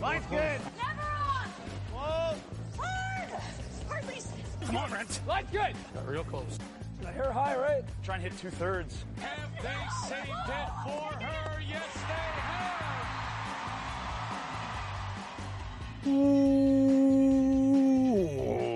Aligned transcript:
Line's 0.00 0.26
good. 0.26 0.60
Never 0.76 1.00
on! 1.00 1.48
Whoa. 1.92 2.36
Hard! 2.78 3.30
Hardly. 3.88 4.20
Come 4.66 4.76
on, 4.76 4.90
Brent. 4.90 5.20
Line's 5.26 5.50
good. 5.50 5.74
Got 5.94 6.08
real 6.08 6.24
close. 6.24 6.58
I 7.06 7.12
hear 7.12 7.30
high, 7.32 7.56
right? 7.56 7.84
Try 8.02 8.16
and 8.16 8.24
hit 8.24 8.36
two 8.38 8.50
thirds. 8.50 9.04
Have 9.20 9.50
they 9.62 9.86
saved 10.08 10.28
it 10.28 10.70
for 10.84 11.12
her? 11.24 11.60
Yes, 11.68 11.82
they 16.04 16.10
Ooh, 16.10 17.56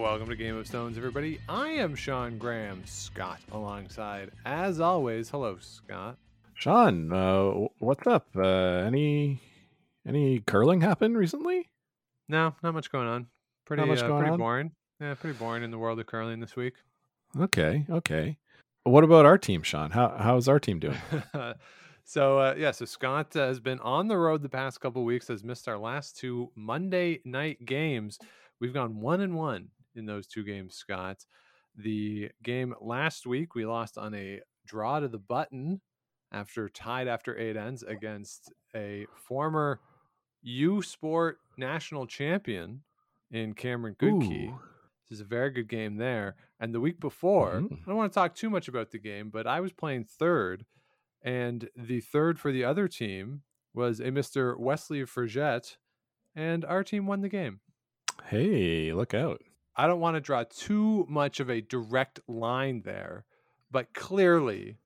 welcome 0.02 0.28
to 0.28 0.36
Game 0.36 0.56
of 0.56 0.66
Stones, 0.66 0.96
everybody. 0.96 1.40
I 1.48 1.68
am 1.68 1.94
Sean 1.94 2.38
Graham, 2.38 2.82
Scott, 2.86 3.40
alongside, 3.52 4.30
as 4.44 4.80
always. 4.80 5.28
Hello, 5.28 5.58
Scott. 5.60 6.16
Sean, 6.54 7.12
uh, 7.12 7.68
what's 7.78 8.06
up? 8.06 8.26
Uh, 8.36 8.42
any 8.42 9.40
any 10.06 10.40
curling 10.40 10.80
happen 10.80 11.16
recently? 11.16 11.68
No, 12.28 12.54
not 12.62 12.74
much 12.74 12.90
going 12.90 13.08
on. 13.08 13.26
Pretty, 13.66 13.84
much 13.84 14.02
uh, 14.02 14.08
going 14.08 14.20
pretty 14.20 14.32
on? 14.32 14.38
boring. 14.38 14.72
Yeah, 15.00 15.14
pretty 15.14 15.38
boring 15.38 15.62
in 15.62 15.70
the 15.70 15.78
world 15.78 15.98
of 16.00 16.06
curling 16.06 16.40
this 16.40 16.56
week. 16.56 16.74
Okay, 17.38 17.86
okay. 17.88 18.36
What 18.84 19.04
about 19.04 19.26
our 19.26 19.38
team, 19.38 19.62
Sean? 19.62 19.90
How 19.90 20.16
how's 20.18 20.48
our 20.48 20.58
team 20.58 20.80
doing? 20.80 20.98
so 22.04 22.38
uh, 22.38 22.54
yeah, 22.56 22.70
so 22.70 22.84
Scott 22.84 23.36
uh, 23.36 23.46
has 23.46 23.60
been 23.60 23.78
on 23.80 24.08
the 24.08 24.16
road 24.16 24.42
the 24.42 24.48
past 24.48 24.80
couple 24.80 25.04
weeks. 25.04 25.28
Has 25.28 25.44
missed 25.44 25.68
our 25.68 25.78
last 25.78 26.16
two 26.16 26.50
Monday 26.56 27.20
night 27.24 27.64
games. 27.64 28.18
We've 28.60 28.74
gone 28.74 29.00
one 29.00 29.20
and 29.20 29.34
one 29.34 29.68
in 29.94 30.06
those 30.06 30.26
two 30.26 30.44
games, 30.44 30.76
Scott. 30.76 31.24
The 31.76 32.30
game 32.42 32.74
last 32.80 33.26
week 33.26 33.54
we 33.54 33.64
lost 33.64 33.96
on 33.96 34.14
a 34.14 34.40
draw 34.66 35.00
to 35.00 35.08
the 35.08 35.18
button 35.18 35.80
after 36.32 36.68
tied 36.68 37.08
after 37.08 37.38
eight 37.38 37.56
ends 37.56 37.82
against 37.82 38.52
a 38.74 39.06
former 39.14 39.80
U 40.42 40.82
Sport 40.82 41.38
national 41.56 42.06
champion 42.06 42.82
in 43.30 43.54
Cameron 43.54 43.94
Goodkey. 43.98 44.48
Ooh. 44.50 44.60
This 45.08 45.16
is 45.18 45.20
a 45.20 45.24
very 45.24 45.50
good 45.50 45.68
game 45.68 45.96
there. 45.96 46.36
And 46.60 46.74
the 46.74 46.80
week 46.80 47.00
before, 47.00 47.60
Mhm. 47.60 47.82
I 47.82 47.84
don't 47.86 47.96
want 47.96 48.12
to 48.12 48.14
talk 48.14 48.34
too 48.34 48.50
much 48.50 48.68
about 48.68 48.90
the 48.90 48.98
game, 48.98 49.30
but 49.30 49.46
I 49.46 49.60
was 49.60 49.72
playing 49.72 50.04
third, 50.04 50.66
and 51.22 51.68
the 51.76 52.00
third 52.00 52.38
for 52.38 52.52
the 52.52 52.64
other 52.64 52.86
team 52.88 53.42
was 53.74 54.00
a 54.00 54.10
Mr. 54.10 54.58
Wesley 54.58 55.04
Forget, 55.04 55.76
and 56.34 56.64
our 56.64 56.82
team 56.84 57.06
won 57.06 57.20
the 57.22 57.28
game. 57.28 57.60
Hey, 58.26 58.92
look 58.92 59.14
out! 59.14 59.42
I 59.76 59.86
don't 59.86 60.00
want 60.00 60.16
to 60.16 60.20
draw 60.20 60.44
too 60.44 61.06
much 61.08 61.40
of 61.40 61.48
a 61.50 61.60
direct 61.60 62.20
line 62.28 62.82
there, 62.82 63.24
but 63.70 63.94
clearly 63.94 64.78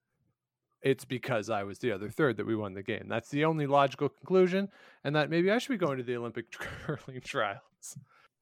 it's 0.85 1.05
because 1.05 1.49
I 1.51 1.65
was 1.65 1.79
the 1.79 1.91
other 1.91 2.11
third 2.11 2.37
that 2.37 2.47
we 2.47 2.55
won 2.55 2.75
the 2.75 2.83
game. 2.83 3.07
That's 3.09 3.31
the 3.31 3.47
only 3.47 3.67
logical 3.67 4.11
conclusion, 4.11 4.69
and 5.03 5.17
that 5.17 5.31
maybe 5.31 5.51
I 5.51 5.59
should 5.59 5.73
be 5.73 5.79
going 5.79 5.97
to 5.97 6.05
the 6.05 6.17
Olympic 6.17 6.51
curling 6.53 7.23
trials. 7.23 7.97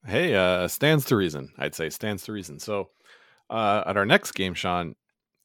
Hey, 0.05 0.35
uh, 0.35 0.67
stands 0.67 1.05
to 1.05 1.15
reason. 1.15 1.49
I'd 1.57 1.73
say 1.73 1.89
stands 1.89 2.23
to 2.25 2.33
reason. 2.33 2.59
So, 2.59 2.89
uh, 3.49 3.83
at 3.87 3.95
our 3.95 4.05
next 4.05 4.33
game, 4.33 4.53
Sean, 4.53 4.95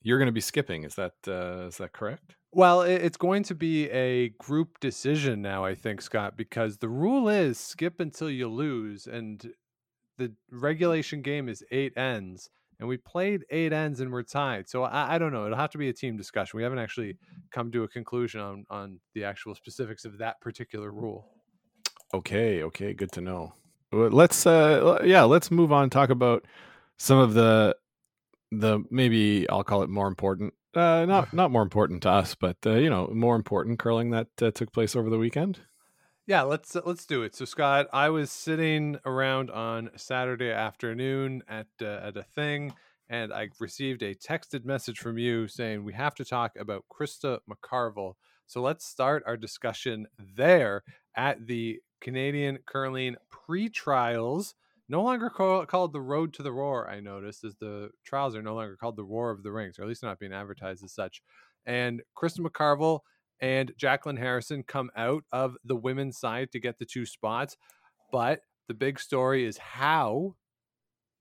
you're 0.02 0.18
going 0.18 0.26
to 0.26 0.32
be 0.32 0.40
skipping. 0.40 0.82
Is 0.82 0.96
that 0.96 1.14
uh, 1.26 1.68
is 1.68 1.78
that 1.78 1.92
correct? 1.92 2.34
Well, 2.50 2.80
it's 2.82 3.18
going 3.18 3.44
to 3.44 3.54
be 3.54 3.90
a 3.90 4.30
group 4.30 4.80
decision 4.80 5.42
now, 5.42 5.64
I 5.64 5.74
think, 5.74 6.00
Scott, 6.00 6.36
because 6.36 6.78
the 6.78 6.88
rule 6.88 7.28
is 7.28 7.60
skip 7.60 8.00
until 8.00 8.30
you 8.30 8.48
lose, 8.48 9.06
and 9.06 9.52
the 10.16 10.32
regulation 10.50 11.20
game 11.20 11.48
is 11.48 11.62
eight 11.70 11.96
ends, 11.96 12.48
and 12.80 12.88
we 12.88 12.96
played 12.96 13.44
eight 13.50 13.72
ends 13.72 14.00
and 14.00 14.12
we're 14.12 14.22
tied. 14.22 14.68
So 14.68 14.84
I, 14.84 15.14
I 15.14 15.18
don't 15.18 15.32
know. 15.32 15.46
It'll 15.46 15.58
have 15.58 15.70
to 15.70 15.78
be 15.78 15.88
a 15.88 15.92
team 15.92 16.16
discussion. 16.16 16.56
We 16.56 16.62
haven't 16.62 16.78
actually 16.78 17.16
come 17.50 17.70
to 17.72 17.84
a 17.84 17.88
conclusion 17.88 18.40
on 18.40 18.64
on 18.70 19.00
the 19.14 19.24
actual 19.24 19.54
specifics 19.54 20.04
of 20.04 20.18
that 20.18 20.40
particular 20.40 20.90
rule. 20.90 21.26
Okay, 22.14 22.62
okay, 22.62 22.94
good 22.94 23.12
to 23.12 23.20
know. 23.20 23.52
Let's 23.92 24.46
uh, 24.46 25.00
yeah, 25.04 25.22
let's 25.22 25.50
move 25.50 25.72
on. 25.72 25.90
Talk 25.90 26.10
about 26.10 26.46
some 26.98 27.18
of 27.18 27.34
the 27.34 27.76
the 28.50 28.80
maybe 28.90 29.48
I'll 29.48 29.64
call 29.64 29.82
it 29.82 29.90
more 29.90 30.08
important. 30.08 30.54
Uh, 30.74 31.04
not 31.06 31.32
not 31.32 31.50
more 31.50 31.62
important 31.62 32.02
to 32.02 32.10
us, 32.10 32.34
but 32.34 32.56
uh, 32.66 32.74
you 32.74 32.90
know, 32.90 33.08
more 33.12 33.36
important 33.36 33.78
curling 33.78 34.10
that 34.10 34.28
uh, 34.40 34.50
took 34.50 34.72
place 34.72 34.94
over 34.94 35.10
the 35.10 35.18
weekend. 35.18 35.60
Yeah, 36.28 36.42
let's 36.42 36.76
uh, 36.76 36.82
let's 36.84 37.06
do 37.06 37.22
it. 37.22 37.34
So 37.34 37.46
Scott, 37.46 37.88
I 37.90 38.10
was 38.10 38.30
sitting 38.30 38.98
around 39.06 39.50
on 39.50 39.88
Saturday 39.96 40.50
afternoon 40.50 41.42
at 41.48 41.68
uh, 41.80 42.00
at 42.02 42.18
a 42.18 42.22
thing, 42.22 42.74
and 43.08 43.32
I 43.32 43.48
received 43.58 44.02
a 44.02 44.14
texted 44.14 44.66
message 44.66 44.98
from 44.98 45.16
you 45.16 45.48
saying 45.48 45.84
we 45.84 45.94
have 45.94 46.14
to 46.16 46.26
talk 46.26 46.52
about 46.60 46.84
Krista 46.92 47.38
McCarville. 47.50 48.16
So 48.46 48.60
let's 48.60 48.84
start 48.84 49.22
our 49.26 49.38
discussion 49.38 50.06
there 50.18 50.82
at 51.16 51.46
the 51.46 51.80
Canadian 52.02 52.58
curling 52.66 53.16
pre-trials. 53.30 54.54
No 54.86 55.02
longer 55.02 55.30
call, 55.30 55.64
called 55.64 55.94
the 55.94 56.02
Road 56.02 56.34
to 56.34 56.42
the 56.42 56.52
Roar. 56.52 56.90
I 56.90 57.00
noticed 57.00 57.42
as 57.42 57.56
the 57.56 57.88
trials 58.04 58.36
are 58.36 58.42
no 58.42 58.54
longer 58.54 58.76
called 58.76 58.96
the 58.96 59.04
Roar 59.04 59.30
of 59.30 59.42
the 59.42 59.50
Rings, 59.50 59.78
or 59.78 59.82
at 59.84 59.88
least 59.88 60.02
not 60.02 60.18
being 60.18 60.34
advertised 60.34 60.84
as 60.84 60.92
such. 60.92 61.22
And 61.64 62.02
Krista 62.14 62.40
McCarville 62.40 63.00
and 63.40 63.72
Jacqueline 63.76 64.16
Harrison 64.16 64.62
come 64.62 64.90
out 64.96 65.24
of 65.32 65.56
the 65.64 65.76
women's 65.76 66.18
side 66.18 66.52
to 66.52 66.60
get 66.60 66.78
the 66.78 66.84
two 66.84 67.06
spots. 67.06 67.56
But 68.10 68.40
the 68.68 68.74
big 68.74 68.98
story 68.98 69.44
is 69.44 69.58
how 69.58 70.36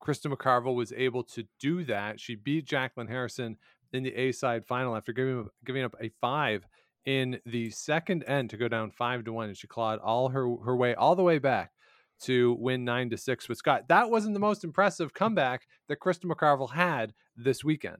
Krista 0.03 0.31
McCarville 0.31 0.75
was 0.75 0.93
able 0.93 1.23
to 1.23 1.43
do 1.59 1.83
that. 1.85 2.19
She 2.19 2.35
beat 2.35 2.65
Jacqueline 2.65 3.07
Harrison 3.07 3.57
in 3.93 4.03
the 4.03 4.13
A 4.15 4.31
side 4.31 4.65
final 4.65 4.95
after 4.95 5.13
giving 5.13 5.39
up, 5.39 5.47
giving 5.65 5.83
up 5.83 5.95
a 6.01 6.09
five 6.21 6.65
in 7.05 7.39
the 7.45 7.69
second 7.71 8.23
end 8.27 8.49
to 8.49 8.57
go 8.57 8.67
down 8.67 8.91
five 8.91 9.23
to 9.23 9.33
one, 9.33 9.47
and 9.47 9.57
she 9.57 9.67
clawed 9.67 9.99
all 9.99 10.29
her 10.29 10.55
her 10.65 10.75
way 10.75 10.93
all 10.93 11.15
the 11.15 11.23
way 11.23 11.39
back 11.39 11.71
to 12.19 12.55
win 12.59 12.83
nine 12.83 13.09
to 13.09 13.17
six 13.17 13.47
with 13.47 13.57
Scott. 13.57 13.87
That 13.87 14.09
wasn't 14.09 14.33
the 14.33 14.39
most 14.39 14.63
impressive 14.63 15.13
comeback 15.13 15.67
that 15.87 15.99
Krista 15.99 16.25
McCarville 16.25 16.73
had 16.73 17.13
this 17.35 17.63
weekend. 17.63 17.97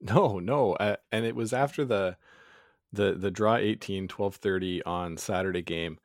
No, 0.00 0.38
no, 0.38 0.74
uh, 0.74 0.96
and 1.12 1.26
it 1.26 1.34
was 1.34 1.52
after 1.52 1.84
the 1.84 2.16
the 2.92 3.14
the 3.14 3.30
draw 3.30 3.56
18 3.56 4.08
12:30 4.08 4.82
on 4.86 5.16
Saturday 5.16 5.62
game. 5.62 5.98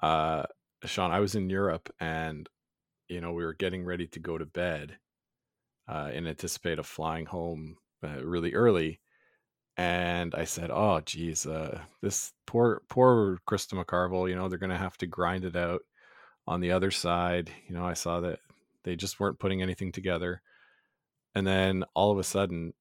Uh 0.00 0.44
Sean, 0.84 1.10
I 1.10 1.20
was 1.20 1.34
in 1.34 1.50
Europe 1.50 1.90
and 2.00 2.48
you 3.08 3.20
know, 3.20 3.32
we 3.32 3.44
were 3.44 3.54
getting 3.54 3.84
ready 3.84 4.06
to 4.08 4.20
go 4.20 4.38
to 4.38 4.46
bed 4.46 4.98
uh 5.88 6.10
in 6.12 6.26
anticipate 6.26 6.78
of 6.78 6.86
flying 6.86 7.26
home 7.26 7.76
uh, 8.02 8.24
really 8.24 8.54
early. 8.54 9.00
And 9.76 10.34
I 10.34 10.44
said, 10.44 10.70
"Oh 10.72 11.00
geez, 11.00 11.46
uh 11.46 11.80
this 12.02 12.32
poor 12.46 12.82
poor 12.88 13.38
Krista 13.48 13.74
McCarville, 13.82 14.28
you 14.28 14.36
know, 14.36 14.48
they're 14.48 14.58
going 14.58 14.70
to 14.70 14.76
have 14.78 14.96
to 14.98 15.06
grind 15.06 15.44
it 15.44 15.56
out 15.56 15.82
on 16.46 16.60
the 16.60 16.72
other 16.72 16.90
side." 16.90 17.50
You 17.68 17.74
know, 17.74 17.84
I 17.86 17.94
saw 17.94 18.20
that 18.20 18.40
they 18.84 18.96
just 18.96 19.20
weren't 19.20 19.38
putting 19.40 19.62
anything 19.62 19.92
together. 19.92 20.42
And 21.34 21.46
then 21.46 21.84
all 21.94 22.10
of 22.12 22.18
a 22.18 22.24
sudden, 22.24 22.72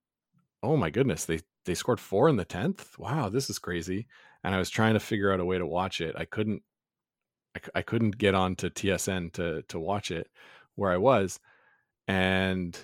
oh 0.63 0.77
my 0.77 0.89
goodness, 0.89 1.25
they 1.25 1.41
they 1.65 1.75
scored 1.75 1.99
four 1.99 2.29
in 2.29 2.37
the 2.37 2.45
tenth. 2.45 2.97
Wow, 2.97 3.29
this 3.29 3.49
is 3.49 3.59
crazy. 3.59 4.07
And 4.43 4.53
I 4.53 4.59
was 4.59 4.69
trying 4.69 4.93
to 4.93 4.99
figure 4.99 5.31
out 5.31 5.39
a 5.39 5.45
way 5.45 5.57
to 5.57 5.65
watch 5.65 6.01
it. 6.01 6.15
I 6.17 6.25
couldn't, 6.25 6.61
I 7.73 7.81
couldn't 7.81 8.17
get 8.17 8.35
on 8.35 8.55
to 8.57 8.69
TSN 8.69 9.33
to 9.33 9.61
to 9.63 9.79
watch 9.79 10.11
it 10.11 10.27
where 10.75 10.91
I 10.91 10.97
was, 10.97 11.39
and 12.07 12.77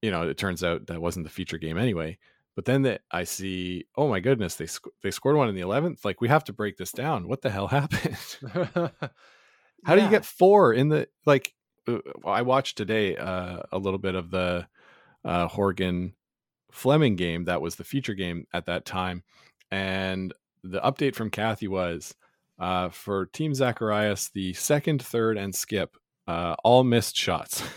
you 0.00 0.10
know, 0.10 0.28
it 0.28 0.38
turns 0.38 0.64
out 0.64 0.86
that 0.86 1.00
wasn't 1.00 1.26
the 1.26 1.30
feature 1.30 1.58
game 1.58 1.78
anyway. 1.78 2.18
But 2.56 2.64
then 2.64 2.82
that 2.82 3.02
I 3.10 3.24
see, 3.24 3.86
oh 3.96 4.08
my 4.08 4.20
goodness, 4.20 4.54
they 4.54 4.66
sc- 4.66 4.88
they 5.02 5.10
scored 5.10 5.36
one 5.36 5.48
in 5.48 5.54
the 5.54 5.60
eleventh. 5.60 6.04
Like 6.04 6.20
we 6.20 6.28
have 6.28 6.44
to 6.44 6.52
break 6.52 6.78
this 6.78 6.92
down. 6.92 7.28
What 7.28 7.42
the 7.42 7.50
hell 7.50 7.66
happened? 7.68 8.16
How 9.84 9.94
do 9.94 10.02
you 10.02 10.08
get 10.08 10.24
four 10.24 10.72
in 10.72 10.88
the 10.88 11.08
like? 11.26 11.54
uh, 11.88 11.98
I 12.26 12.42
watched 12.42 12.76
today 12.76 13.16
uh, 13.16 13.60
a 13.72 13.78
little 13.78 13.98
bit 13.98 14.14
of 14.14 14.30
the 14.30 14.66
uh, 15.24 15.48
Horgan 15.48 16.14
Fleming 16.74 17.16
game. 17.16 17.44
That 17.44 17.62
was 17.62 17.76
the 17.76 17.84
feature 17.84 18.14
game 18.14 18.46
at 18.52 18.66
that 18.66 18.84
time, 18.84 19.22
and 19.70 20.34
the 20.62 20.80
update 20.80 21.14
from 21.14 21.30
Kathy 21.30 21.68
was 21.68 22.14
uh, 22.58 22.88
for 22.88 23.26
Team 23.26 23.54
Zacharias, 23.54 24.30
the 24.30 24.52
second, 24.54 25.02
third, 25.02 25.36
and 25.38 25.54
skip 25.54 25.96
uh, 26.26 26.56
all 26.64 26.84
missed 26.84 27.16
shots. 27.16 27.62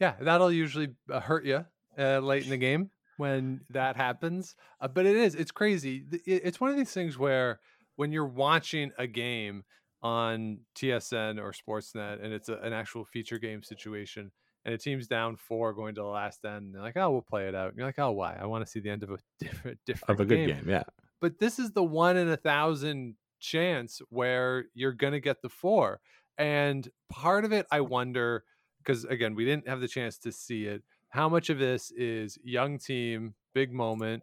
Yeah, 0.00 0.14
that'll 0.20 0.50
usually 0.50 0.88
uh, 1.08 1.20
hurt 1.20 1.44
you 1.44 1.64
uh, 1.96 2.18
late 2.18 2.42
in 2.42 2.50
the 2.50 2.56
game 2.56 2.90
when 3.18 3.60
that 3.70 3.94
happens. 3.94 4.56
Uh, 4.80 4.88
but 4.88 5.06
it 5.06 5.14
is, 5.14 5.36
it's 5.36 5.52
crazy. 5.52 6.04
It's 6.26 6.60
one 6.60 6.70
of 6.70 6.76
these 6.76 6.90
things 6.90 7.16
where 7.16 7.60
when 7.94 8.10
you're 8.10 8.26
watching 8.26 8.90
a 8.98 9.06
game 9.06 9.62
on 10.02 10.58
TSN 10.74 11.40
or 11.40 11.52
Sportsnet 11.52 12.20
and 12.20 12.32
it's 12.32 12.48
a, 12.48 12.54
an 12.54 12.72
actual 12.72 13.04
feature 13.04 13.38
game 13.38 13.62
situation 13.62 14.32
and 14.64 14.74
a 14.74 14.78
team's 14.78 15.06
down 15.08 15.36
four 15.36 15.72
going 15.72 15.94
to 15.96 16.00
the 16.02 16.06
last 16.06 16.44
end, 16.44 16.66
and 16.66 16.74
they're 16.74 16.82
like, 16.82 16.96
oh, 16.96 17.10
we'll 17.10 17.22
play 17.22 17.48
it 17.48 17.54
out. 17.54 17.68
And 17.68 17.76
you're 17.76 17.86
like, 17.86 17.98
oh, 17.98 18.12
why? 18.12 18.36
I 18.40 18.46
want 18.46 18.64
to 18.64 18.70
see 18.70 18.80
the 18.80 18.90
end 18.90 19.02
of 19.02 19.10
a 19.10 19.18
different, 19.38 19.78
different 19.86 20.20
of 20.20 20.24
a 20.24 20.28
good 20.28 20.46
game. 20.46 20.64
Yeah. 20.68 20.84
but 21.20 21.38
this 21.38 21.58
is 21.58 21.72
the 21.72 21.82
one 21.82 22.16
in 22.16 22.28
a 22.28 22.36
thousand 22.36 23.16
chance 23.40 24.00
where 24.10 24.66
you're 24.74 24.92
going 24.92 25.12
to 25.14 25.20
get 25.20 25.42
the 25.42 25.48
four. 25.48 26.00
And 26.38 26.88
part 27.10 27.44
of 27.44 27.52
it, 27.52 27.66
I 27.70 27.80
wonder, 27.80 28.44
because 28.78 29.04
again, 29.04 29.34
we 29.34 29.44
didn't 29.44 29.68
have 29.68 29.80
the 29.80 29.88
chance 29.88 30.16
to 30.18 30.32
see 30.32 30.64
it. 30.66 30.82
How 31.10 31.28
much 31.28 31.50
of 31.50 31.58
this 31.58 31.90
is 31.90 32.38
young 32.44 32.78
team, 32.78 33.34
big 33.54 33.72
moment? 33.72 34.22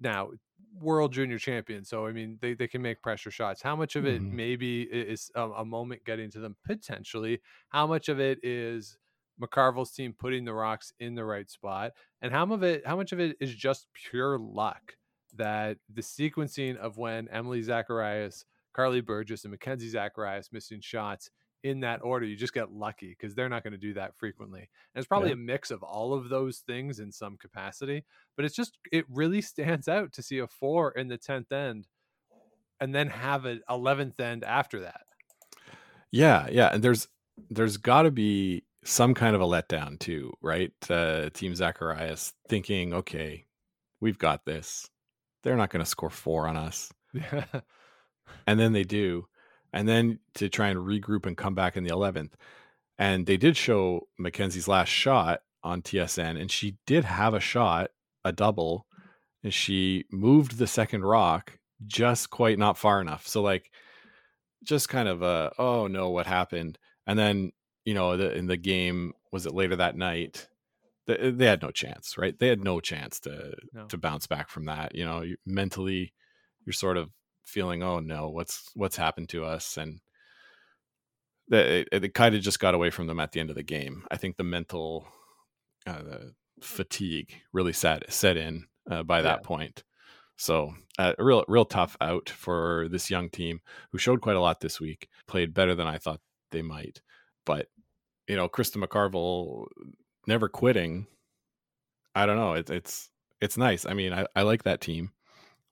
Now, 0.00 0.30
world 0.80 1.12
junior 1.12 1.38
champion. 1.38 1.84
So 1.84 2.06
I 2.06 2.12
mean, 2.12 2.38
they, 2.40 2.54
they 2.54 2.68
can 2.68 2.82
make 2.82 3.02
pressure 3.02 3.30
shots. 3.30 3.62
How 3.62 3.74
much 3.76 3.96
of 3.96 4.04
it 4.06 4.20
Mhm. 4.22 4.32
maybe 4.32 4.82
is 4.82 5.30
a, 5.34 5.42
a 5.48 5.64
moment 5.64 6.04
getting 6.04 6.30
to 6.32 6.40
them 6.40 6.56
potentially? 6.64 7.40
How 7.70 7.86
much 7.86 8.08
of 8.08 8.20
it 8.20 8.38
is 8.44 8.98
McCarville's 9.40 9.92
team 9.92 10.12
putting 10.12 10.44
the 10.44 10.54
rocks 10.54 10.92
in 11.00 11.14
the 11.14 11.24
right 11.24 11.48
spot, 11.50 11.92
and 12.22 12.32
how 12.32 12.44
much 12.46 12.56
of 12.56 12.62
it 12.64 12.86
how 12.86 12.96
much 12.96 13.12
of 13.12 13.20
it 13.20 13.36
is 13.40 13.54
just 13.54 13.86
pure 13.94 14.38
luck 14.38 14.96
that 15.34 15.78
the 15.92 16.02
sequencing 16.02 16.76
of 16.76 16.96
when 16.96 17.28
Emily 17.28 17.62
Zacharias, 17.62 18.44
Karlee 18.76 19.04
Burgess, 19.04 19.44
and 19.44 19.52
Mackenzie 19.52 19.88
Zacharias 19.88 20.50
missing 20.52 20.80
shots 20.80 21.30
in 21.62 21.80
that 21.80 22.00
order, 22.02 22.24
you 22.24 22.36
just 22.36 22.54
get 22.54 22.72
lucky 22.72 23.10
because 23.10 23.34
they're 23.34 23.48
not 23.48 23.62
going 23.62 23.72
to 23.72 23.78
do 23.78 23.92
that 23.94 24.16
frequently. 24.16 24.60
And 24.60 24.68
it's 25.00 25.06
probably 25.06 25.28
Yeah. 25.28 25.34
a 25.34 25.38
mix 25.38 25.70
of 25.70 25.82
all 25.82 26.14
of 26.14 26.28
those 26.30 26.60
things 26.60 27.00
in 27.00 27.12
some 27.12 27.36
capacity, 27.36 28.04
but 28.34 28.44
it's 28.44 28.56
just 28.56 28.78
it 28.92 29.04
really 29.08 29.40
stands 29.42 29.86
out 29.86 30.12
to 30.14 30.22
see 30.22 30.38
a 30.38 30.46
four 30.48 30.90
in 30.92 31.08
the 31.08 31.18
tenth 31.18 31.52
end, 31.52 31.86
and 32.80 32.94
then 32.94 33.08
have 33.08 33.44
an 33.44 33.60
eleventh 33.68 34.18
end 34.20 34.42
after 34.42 34.80
that. 34.80 35.02
Yeah, 36.10 36.48
yeah, 36.50 36.70
and 36.72 36.82
there's 36.82 37.08
there's 37.50 37.76
got 37.76 38.02
to 38.02 38.10
be 38.10 38.64
some 38.84 39.14
kind 39.14 39.34
of 39.34 39.42
a 39.42 39.46
letdown 39.46 39.98
too, 39.98 40.32
right? 40.40 40.72
Uh, 40.88 41.30
Team 41.30 41.54
Zacharias 41.54 42.32
thinking, 42.48 42.94
okay, 42.94 43.46
we've 44.00 44.18
got 44.18 44.44
this. 44.44 44.88
They're 45.42 45.56
not 45.56 45.70
going 45.70 45.84
to 45.84 45.90
score 45.90 46.10
four 46.10 46.46
on 46.46 46.56
us, 46.56 46.92
Yeah, 47.12 47.44
and 48.46 48.58
then 48.60 48.72
they 48.72 48.84
do, 48.84 49.26
and 49.72 49.88
then 49.88 50.20
to 50.34 50.48
try 50.48 50.68
and 50.68 50.78
regroup 50.78 51.26
and 51.26 51.36
come 51.36 51.54
back 51.54 51.76
in 51.76 51.84
the 51.84 51.92
eleventh, 51.92 52.36
and 52.98 53.26
they 53.26 53.36
did 53.36 53.56
show 53.56 54.08
Mackenzie's 54.18 54.68
last 54.68 54.88
shot 54.88 55.40
on 55.62 55.82
TSN, 55.82 56.40
and 56.40 56.50
she 56.50 56.76
did 56.86 57.04
have 57.04 57.34
a 57.34 57.40
shot, 57.40 57.90
a 58.24 58.32
double, 58.32 58.86
and 59.42 59.52
she 59.52 60.04
moved 60.12 60.58
the 60.58 60.66
second 60.66 61.02
rock 61.02 61.58
just 61.86 62.30
quite 62.30 62.58
not 62.58 62.78
far 62.78 63.00
enough. 63.00 63.26
So 63.26 63.42
like, 63.42 63.70
just 64.62 64.88
kind 64.88 65.08
of 65.08 65.22
a 65.22 65.52
oh 65.58 65.86
no, 65.86 66.10
what 66.10 66.26
happened? 66.26 66.78
And 67.06 67.18
then 67.18 67.52
you 67.90 67.94
know, 67.94 68.16
the, 68.16 68.32
in 68.32 68.46
the 68.46 68.56
game 68.56 69.14
was 69.32 69.46
it 69.46 69.52
later 69.52 69.74
that 69.74 69.96
night? 69.96 70.46
They, 71.08 71.32
they 71.32 71.46
had 71.46 71.60
no 71.60 71.72
chance, 71.72 72.16
right? 72.16 72.38
They 72.38 72.46
had 72.46 72.62
no 72.62 72.78
chance 72.78 73.18
to 73.20 73.56
No. 73.72 73.86
to 73.88 73.98
bounce 73.98 74.28
back 74.28 74.48
from 74.48 74.66
that. 74.66 74.94
You 74.94 75.04
know, 75.04 75.22
you, 75.22 75.36
mentally, 75.44 76.12
you're 76.64 76.72
sort 76.72 76.96
of 76.96 77.10
feeling, 77.44 77.82
oh 77.82 77.98
no, 77.98 78.28
what's 78.30 78.70
what's 78.76 78.96
happened 78.96 79.28
to 79.30 79.44
us? 79.44 79.76
And 79.76 79.98
it, 81.50 81.88
it 81.90 82.14
kind 82.14 82.36
of 82.36 82.42
just 82.42 82.60
got 82.60 82.74
away 82.74 82.90
from 82.90 83.08
them 83.08 83.18
at 83.18 83.32
the 83.32 83.40
end 83.40 83.50
of 83.50 83.56
the 83.56 83.64
game. 83.64 84.04
I 84.08 84.16
think 84.16 84.36
the 84.36 84.44
mental 84.44 85.08
uh, 85.84 86.02
the 86.02 86.34
fatigue 86.62 87.34
really 87.52 87.72
set 87.72 88.12
set 88.12 88.36
in 88.36 88.66
uh, 88.88 89.02
by 89.02 89.22
that 89.22 89.40
Yeah. 89.40 89.46
point. 89.46 89.82
So 90.36 90.74
uh, 90.96 91.14
a 91.18 91.24
real 91.24 91.44
real 91.48 91.64
tough 91.64 91.96
out 92.00 92.28
for 92.30 92.86
this 92.88 93.10
young 93.10 93.30
team 93.30 93.62
who 93.90 93.98
showed 93.98 94.20
quite 94.20 94.36
a 94.36 94.40
lot 94.40 94.60
this 94.60 94.80
week. 94.80 95.08
Played 95.26 95.54
better 95.54 95.74
than 95.74 95.88
I 95.88 95.98
thought 95.98 96.20
they 96.52 96.62
might, 96.62 97.00
but 97.44 97.66
you 98.30 98.36
know, 98.36 98.48
Krista 98.48 98.82
McCarville 98.82 99.66
never 100.26 100.48
quitting. 100.48 101.06
I 102.14 102.26
don't 102.26 102.36
know. 102.36 102.54
It's 102.54 102.70
it's 102.70 103.10
it's 103.40 103.56
nice. 103.56 103.86
I 103.86 103.94
mean, 103.94 104.12
I, 104.12 104.26
I 104.36 104.42
like 104.42 104.64
that 104.64 104.80
team. 104.80 105.12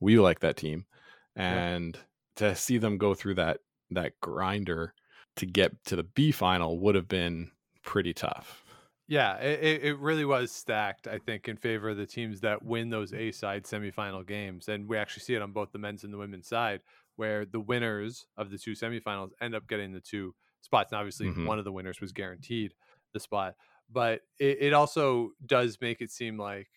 We 0.00 0.18
like 0.18 0.40
that 0.40 0.56
team, 0.56 0.86
and 1.34 1.98
to 2.36 2.54
see 2.54 2.78
them 2.78 2.98
go 2.98 3.14
through 3.14 3.34
that 3.34 3.58
that 3.90 4.12
grinder 4.20 4.94
to 5.36 5.46
get 5.46 5.84
to 5.86 5.96
the 5.96 6.02
B 6.04 6.30
final 6.32 6.78
would 6.80 6.94
have 6.94 7.08
been 7.08 7.50
pretty 7.82 8.12
tough. 8.12 8.62
Yeah, 9.10 9.36
it- 9.38 9.82
it 9.84 9.98
really 9.98 10.26
was 10.26 10.52
stacked, 10.52 11.06
I 11.08 11.18
think, 11.18 11.48
in 11.48 11.56
favor 11.56 11.88
of 11.88 11.96
the 11.96 12.06
teams 12.06 12.40
that 12.40 12.62
win 12.62 12.90
those 12.90 13.14
A 13.14 13.32
side 13.32 13.64
semifinal 13.64 14.26
games. 14.26 14.68
And 14.68 14.86
we 14.86 14.98
actually 14.98 15.22
see 15.22 15.34
it 15.34 15.40
on 15.42 15.52
both 15.52 15.72
the 15.72 15.78
men's 15.78 16.04
and 16.04 16.12
the 16.12 16.18
women's 16.18 16.46
side, 16.48 16.82
where 17.16 17.46
the 17.46 17.60
winners 17.60 18.26
of 18.36 18.50
the 18.50 18.58
two 18.58 18.72
semifinals 18.72 19.30
end 19.40 19.54
up 19.54 19.66
getting 19.66 19.92
the 19.92 20.00
two 20.02 20.34
spots. 20.60 20.92
And 20.92 20.98
obviously, 20.98 21.28
Mhm. 21.28 21.46
one 21.46 21.58
of 21.58 21.64
the 21.64 21.72
winners 21.72 22.00
was 22.00 22.12
guaranteed 22.12 22.74
the 23.12 23.20
spot. 23.20 23.56
But 23.90 24.22
it, 24.38 24.58
it 24.60 24.72
also 24.72 25.32
does 25.46 25.80
make 25.80 26.00
it 26.02 26.10
seem 26.10 26.38
like 26.38 26.68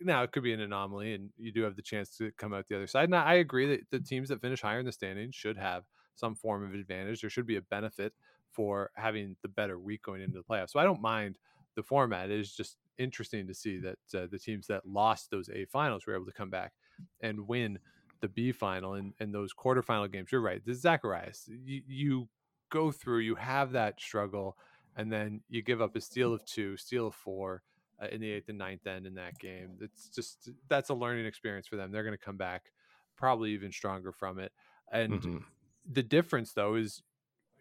now 0.00 0.22
it 0.22 0.32
could 0.32 0.42
be 0.42 0.52
an 0.52 0.60
anomaly 0.60 1.14
and 1.14 1.30
you 1.36 1.50
do 1.50 1.62
have 1.62 1.76
the 1.76 1.82
chance 1.82 2.16
to 2.18 2.30
come 2.32 2.52
out 2.54 2.68
the 2.68 2.76
other 2.76 2.86
side. 2.86 3.04
And 3.04 3.16
I 3.16 3.34
agree 3.34 3.66
that 3.66 3.90
the 3.90 4.00
teams 4.00 4.28
that 4.28 4.40
finish 4.40 4.60
higher 4.60 4.78
in 4.78 4.86
the 4.86 4.92
standings 4.92 5.34
should 5.34 5.56
have 5.56 5.84
some 6.14 6.34
form 6.34 6.64
of 6.64 6.74
advantage. 6.74 7.20
There 7.20 7.30
should 7.30 7.46
be 7.46 7.56
a 7.56 7.62
benefit 7.62 8.14
for 8.50 8.90
having 8.94 9.36
the 9.42 9.48
better 9.48 9.78
week 9.78 10.02
going 10.02 10.22
into 10.22 10.38
the 10.38 10.44
playoffs. 10.44 10.70
So 10.70 10.78
I 10.78 10.84
don't 10.84 11.00
mind 11.00 11.38
the 11.74 11.82
format. 11.82 12.30
It 12.30 12.38
is 12.38 12.54
just 12.54 12.76
interesting 12.96 13.46
to 13.46 13.54
see 13.54 13.78
that 13.78 13.98
uh, 14.14 14.26
the 14.26 14.38
teams 14.38 14.66
that 14.68 14.86
lost 14.86 15.30
those 15.30 15.48
A 15.48 15.64
finals 15.66 16.06
were 16.06 16.14
able 16.14 16.26
to 16.26 16.32
come 16.32 16.50
back 16.50 16.74
and 17.20 17.46
win 17.48 17.78
the 18.20 18.28
B 18.28 18.52
final 18.52 18.94
and, 18.94 19.14
and 19.20 19.32
those 19.32 19.54
quarterfinal 19.54 20.10
games. 20.10 20.32
You're 20.32 20.40
right. 20.40 20.64
This 20.64 20.80
Zacharias, 20.80 21.48
you, 21.48 21.82
you 21.86 22.28
go 22.70 22.90
through, 22.90 23.20
you 23.20 23.34
have 23.34 23.72
that 23.72 24.00
struggle, 24.00 24.56
and 24.96 25.12
then 25.12 25.42
you 25.48 25.62
give 25.62 25.80
up 25.80 25.96
a 25.96 26.00
steal 26.00 26.32
of 26.32 26.44
two, 26.44 26.76
steal 26.76 27.08
of 27.08 27.14
four 27.14 27.62
uh, 28.02 28.06
in 28.08 28.20
the 28.20 28.30
eighth 28.30 28.48
and 28.48 28.58
ninth 28.58 28.86
end 28.86 29.06
in 29.06 29.14
that 29.14 29.38
game. 29.38 29.78
It's 29.80 30.08
just 30.08 30.50
that's 30.68 30.90
a 30.90 30.94
learning 30.94 31.26
experience 31.26 31.66
for 31.66 31.76
them. 31.76 31.90
They're 31.92 32.04
going 32.04 32.16
to 32.16 32.24
come 32.24 32.36
back 32.36 32.72
probably 33.16 33.50
even 33.52 33.72
stronger 33.72 34.12
from 34.12 34.38
it. 34.38 34.52
And 34.92 35.12
Mhm. 35.12 35.44
the 35.90 36.02
difference 36.02 36.52
though 36.52 36.74
is 36.74 37.02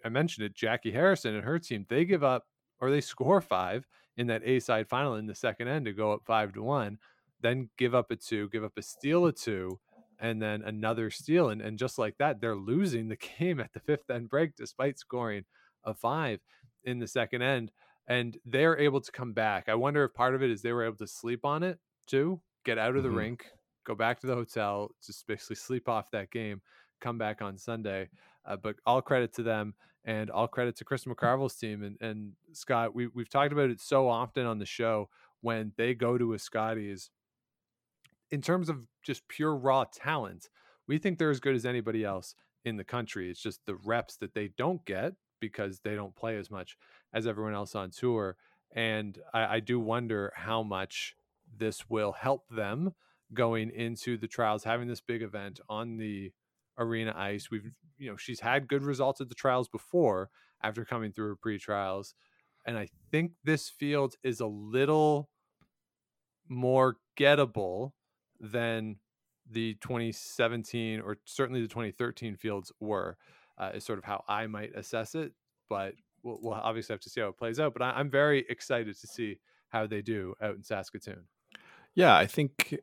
I 0.06 0.10
mentioned 0.10 0.46
it, 0.46 0.54
Jackie 0.54 0.92
Harrison 0.92 1.34
and 1.36 1.44
her 1.44 1.58
team, 1.60 1.86
they 1.90 2.06
give 2.06 2.24
up 2.24 2.48
or 2.80 2.92
they 2.92 3.02
score 3.02 3.42
five 3.42 3.88
in 4.16 4.28
that 4.28 4.44
A 4.46 4.60
side 4.60 4.88
final 4.88 5.16
in 5.16 5.26
the 5.26 5.36
second 5.36 5.68
end 5.68 5.86
to 5.86 5.94
go 5.94 6.12
up 6.12 6.24
five 6.26 6.54
to 6.54 6.62
one, 6.64 7.00
then 7.42 7.70
give 7.78 7.96
up 7.96 8.12
a 8.12 8.16
two, 8.16 8.50
give 8.50 8.64
up 8.64 8.78
a 8.78 8.82
steal 8.82 9.26
of 9.26 9.36
two, 9.36 9.80
and 10.20 10.42
then 10.42 10.62
another 10.64 11.10
steal. 11.10 11.50
And, 11.50 11.62
and 11.62 11.78
just 11.78 11.98
like 11.98 12.18
that, 12.18 12.42
they're 12.42 12.56
losing 12.56 13.08
the 13.08 13.16
game 13.40 13.60
at 13.60 13.74
the 13.74 13.80
fifth 13.80 14.10
end 14.10 14.30
break 14.30 14.56
despite 14.56 14.98
scoring 15.00 15.46
a 15.84 15.94
five 15.94 16.40
in 16.84 17.00
the 17.00 17.08
second 17.08 17.42
end. 17.42 17.72
And 18.08 18.38
they're 18.46 18.78
able 18.80 19.02
to 19.02 19.12
come 19.12 19.34
back. 19.34 19.68
I 19.68 19.76
wonder 19.76 20.04
if 20.06 20.14
part 20.14 20.34
of 20.34 20.42
it 20.42 20.50
is 20.50 20.62
they 20.62 20.72
were 20.72 20.86
able 20.86 20.98
to 20.98 21.08
sleep 21.08 21.44
on 21.44 21.62
it 21.64 21.78
too, 22.08 22.42
get 22.64 22.78
out 22.78 22.96
of 22.96 23.04
the 23.04 23.10
Mhm. 23.10 23.18
rink, 23.18 23.46
go 23.86 23.96
back 23.96 24.20
to 24.22 24.28
the 24.28 24.36
hotel, 24.36 24.92
just 25.06 25.28
basically 25.28 25.58
sleep 25.58 25.90
off 25.90 26.10
that 26.12 26.32
game, 26.32 26.62
come 27.02 27.18
back 27.18 27.42
on 27.42 27.58
Sunday. 27.58 28.10
Uh, 28.46 28.56
but 28.56 28.78
all 28.86 29.02
credit 29.02 29.34
to 29.34 29.44
them 29.44 29.74
and 30.06 30.30
all 30.32 30.48
credit 30.48 30.78
to 30.78 30.86
Chris 30.86 31.04
McCarville's 31.04 31.58
team. 31.58 31.84
And, 31.84 31.98
and 32.00 32.32
Scott, 32.54 32.96
we, 32.96 33.08
we've 33.08 33.30
talked 33.30 33.52
about 33.52 33.70
it 33.70 33.82
so 33.82 34.08
often 34.08 34.46
on 34.46 34.58
the 34.58 34.66
show 34.66 35.10
when 35.42 35.74
they 35.76 35.94
go 35.94 36.18
to 36.18 36.34
a 36.34 36.40
Scotties 36.40 37.10
in 38.32 38.42
terms 38.42 38.70
of 38.70 38.80
just 39.04 39.28
pure 39.28 39.56
raw 39.56 39.86
talent, 39.94 40.50
we 40.88 40.98
think 40.98 41.18
they're 41.18 41.32
as 41.32 41.40
good 41.40 41.56
as 41.56 41.66
anybody 41.66 42.04
else 42.04 42.36
in 42.66 42.78
the 42.78 42.84
country. 42.84 43.30
It's 43.30 43.42
just 43.42 43.66
the 43.66 43.76
reps 43.76 44.18
that 44.18 44.34
they 44.34 44.50
don't 44.58 44.84
get 44.86 45.14
because 45.40 45.80
they 45.84 45.96
don't 45.96 46.16
play 46.16 46.38
as 46.38 46.50
much 46.50 46.78
as 47.14 47.28
everyone 47.28 47.54
else 47.54 47.76
on 47.76 47.92
tour. 47.92 48.36
And 48.76 49.18
I, 49.34 49.56
I 49.56 49.60
do 49.60 49.80
wonder 49.80 50.34
how 50.36 50.64
much 50.64 51.16
this 51.58 51.90
will 51.90 52.12
help 52.12 52.48
them 52.50 52.94
going 53.34 53.72
into 53.72 54.18
the 54.18 54.28
trials, 54.28 54.64
having 54.64 54.88
this 54.88 55.02
big 55.02 55.22
event 55.22 55.60
on 55.70 55.98
the 55.98 56.32
arena 56.78 57.14
ice. 57.16 57.50
We've, 57.50 57.72
you 57.98 58.10
know, 58.10 58.18
she's 58.18 58.40
had 58.40 58.68
good 58.68 58.84
results 58.84 59.22
at 59.22 59.30
the 59.30 59.36
trials 59.36 59.68
before 59.68 60.30
after 60.62 60.86
coming 60.86 61.12
through 61.12 61.28
her 61.28 61.36
pre 61.36 61.58
trials. 61.58 62.14
And 62.66 62.78
I 62.78 62.90
think 63.12 63.32
this 63.44 63.70
field 63.70 64.16
is 64.24 64.40
a 64.40 64.48
little 64.48 65.30
more 66.50 66.98
gettable 67.18 67.92
than 68.40 68.98
the 69.50 69.76
2017 69.76 71.00
or 71.02 71.18
certainly 71.26 71.62
the 71.62 71.68
2013 71.68 72.36
fields 72.36 72.72
were, 72.80 73.18
uh, 73.58 73.72
is 73.74 73.84
sort 73.86 73.98
of 74.00 74.06
how 74.06 74.24
I 74.28 74.48
might 74.48 74.76
assess 74.76 75.16
it. 75.16 75.34
But 75.70 75.94
we'll, 76.24 76.40
we'll 76.42 76.54
obviously 76.54 76.94
have 76.94 77.02
to 77.02 77.10
see 77.10 77.22
how 77.22 77.28
it 77.30 77.38
plays 77.38 77.60
out. 77.60 77.74
But 77.74 77.82
I, 77.82 77.92
I'm 77.92 78.10
very 78.10 78.46
excited 78.50 79.00
to 79.00 79.08
see 79.08 79.40
how 79.70 79.88
they 79.88 80.02
do 80.02 80.34
out 80.42 80.56
in 80.56 80.64
Saskatoon. 80.64 81.28
Yeah, 81.96 82.16
I 82.16 82.26
think 82.26 82.78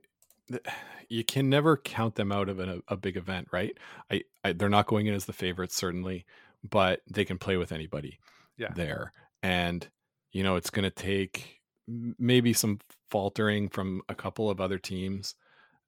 you 1.09 1.25
can 1.25 1.49
never 1.49 1.77
count 1.77 2.15
them 2.17 2.33
out 2.33 2.49
of 2.49 2.59
an, 2.59 2.83
a 2.89 2.97
big 2.97 3.17
event, 3.17 3.49
right? 3.53 3.77
I, 4.11 4.23
I 4.43 4.53
they're 4.53 4.69
not 4.69 4.87
going 4.87 5.07
in 5.07 5.15
as 5.15 5.25
the 5.27 5.33
favorites 5.33 5.77
certainly, 5.77 6.25
but 6.69 7.01
they 7.11 7.25
can 7.25 7.39
play 7.39 7.57
with 7.57 7.73
anybody 7.73 8.19
Yeah. 8.57 8.73
there. 8.75 9.13
And 9.43 9.89
you 10.33 10.43
know, 10.43 10.57
it's 10.57 10.71
going 10.71 10.85
to 10.85 10.91
take 10.91 11.61
maybe 11.87 12.53
some 12.53 12.81
faltering 13.11 13.69
from 13.69 14.03
a 14.09 14.15
couple 14.15 14.51
of 14.51 14.61
other 14.61 14.79
teams. 14.79 15.35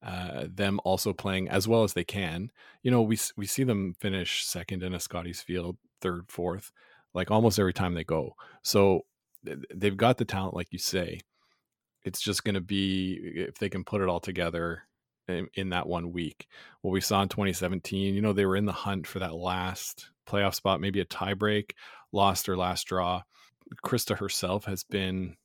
Uh, 0.07 0.47
them 0.49 0.79
also 0.85 1.13
playing 1.13 1.49
as 1.49 1.67
well 1.67 1.83
as 1.83 1.95
they 1.95 2.05
can. 2.05 2.51
You 2.83 2.93
know, 2.93 3.03
we 3.03 3.19
we 3.37 3.45
see 3.45 3.65
them 3.65 3.97
finish 4.01 4.45
second 4.45 4.83
in 4.85 4.95
a 4.95 5.01
Scotties 5.01 5.41
field, 5.43 5.77
third, 6.01 6.27
fourth, 6.29 6.71
like 7.13 7.31
almost 7.31 7.59
every 7.59 7.73
time 7.73 7.95
they 7.95 8.05
go. 8.05 8.37
So 8.63 9.01
they've 9.75 9.97
got 9.97 10.19
the 10.19 10.25
talent, 10.25 10.55
like 10.55 10.69
you 10.71 10.79
say 10.79 11.21
it's 12.07 12.21
just 12.21 12.45
going 12.45 12.55
to 12.55 12.61
be 12.61 13.15
if 13.35 13.59
they 13.59 13.69
can 13.69 13.85
put 13.85 14.01
it 14.01 14.09
all 14.09 14.21
together 14.21 14.85
in, 15.27 15.49
in, 15.55 15.71
that 15.71 15.89
one 15.89 16.13
week. 16.13 16.47
What 16.81 16.93
we 16.93 17.01
saw 17.01 17.21
in 17.21 17.29
2017, 17.29 18.15
you 18.15 18.23
know, 18.23 18.33
they 18.33 18.47
were 18.47 18.57
in 18.57 18.65
the 18.65 18.73
hunt 18.73 19.09
for 19.09 19.19
that 19.19 19.35
last 19.35 20.11
playoff 20.27 20.55
spot, 20.55 20.81
maybe 20.81 21.01
a 21.01 21.05
tiebreak, 21.05 21.73
lost 22.13 22.47
her 22.47 22.57
last 22.57 22.85
draw. 22.87 23.23
Krista 23.85 24.17
herself 24.17 24.67
has 24.67 24.85
been, 24.85 25.37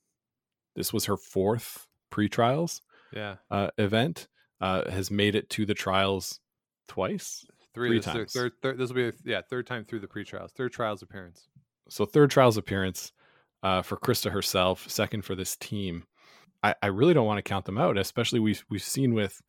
this 0.76 0.94
was 0.94 1.06
her 1.06 1.18
fourth 1.18 1.88
pre 2.12 2.30
trials 2.30 2.84
Yeah. 3.12 3.38
uh, 3.50 3.72
event. 3.80 4.28
Uh, 4.62 4.90
has 4.92 5.10
made 5.10 5.36
it 5.36 5.50
to 5.50 5.66
the 5.66 5.74
trials 5.74 6.40
twice. 6.88 7.46
Three, 7.74 7.90
Three 7.90 8.00
times. 8.00 8.34
Third, 8.34 8.52
third, 8.62 8.78
this 8.78 8.90
will 8.90 8.96
be 8.96 9.08
a, 9.08 9.14
yeah 9.24 9.42
third 9.50 9.66
time 9.66 9.86
through 9.86 10.02
the 10.02 10.08
pre-trials, 10.08 10.52
third 10.52 10.72
trials 10.74 11.02
appearance. 11.02 11.48
So 11.90 12.06
third 12.06 12.30
trials 12.30 12.58
appearance 12.58 13.12
uh, 13.64 13.82
for 13.82 13.98
Krista 13.98 14.32
herself, 14.32 14.90
second 14.90 15.24
for 15.24 15.36
this 15.36 15.56
team. 15.56 16.04
I, 16.64 16.76
I 16.82 16.88
really 16.88 17.14
don't 17.14 17.26
want 17.26 17.38
to 17.38 17.50
count 17.50 17.66
them 17.66 17.78
out, 17.78 17.98
especially 17.98 18.40
we've 18.40 18.64
we've 18.70 18.84
seen 18.84 19.14
with 19.14 19.42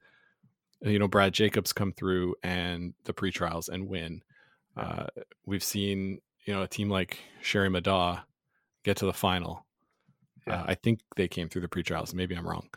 you 0.82 0.98
know 0.98 1.08
Brad 1.08 1.32
Jacobs 1.32 1.72
come 1.72 1.92
through 1.92 2.34
and 2.42 2.94
the 3.04 3.12
pre-trials 3.12 3.68
and 3.68 3.88
win. 3.88 4.22
Uh, 4.76 5.06
we've 5.44 5.64
seen 5.64 6.20
you 6.44 6.54
know 6.54 6.62
a 6.62 6.68
team 6.68 6.88
like 6.88 7.18
Sherry 7.42 7.68
Middaugh 7.68 8.22
get 8.84 8.96
to 8.98 9.06
the 9.06 9.12
final. 9.12 9.66
Yeah. 10.46 10.62
Uh, 10.62 10.64
I 10.68 10.74
think 10.74 11.00
they 11.16 11.28
came 11.28 11.48
through 11.48 11.62
the 11.62 11.68
pre-trials. 11.68 12.14
Maybe 12.14 12.34
I'm 12.34 12.46
wrong. 12.46 12.68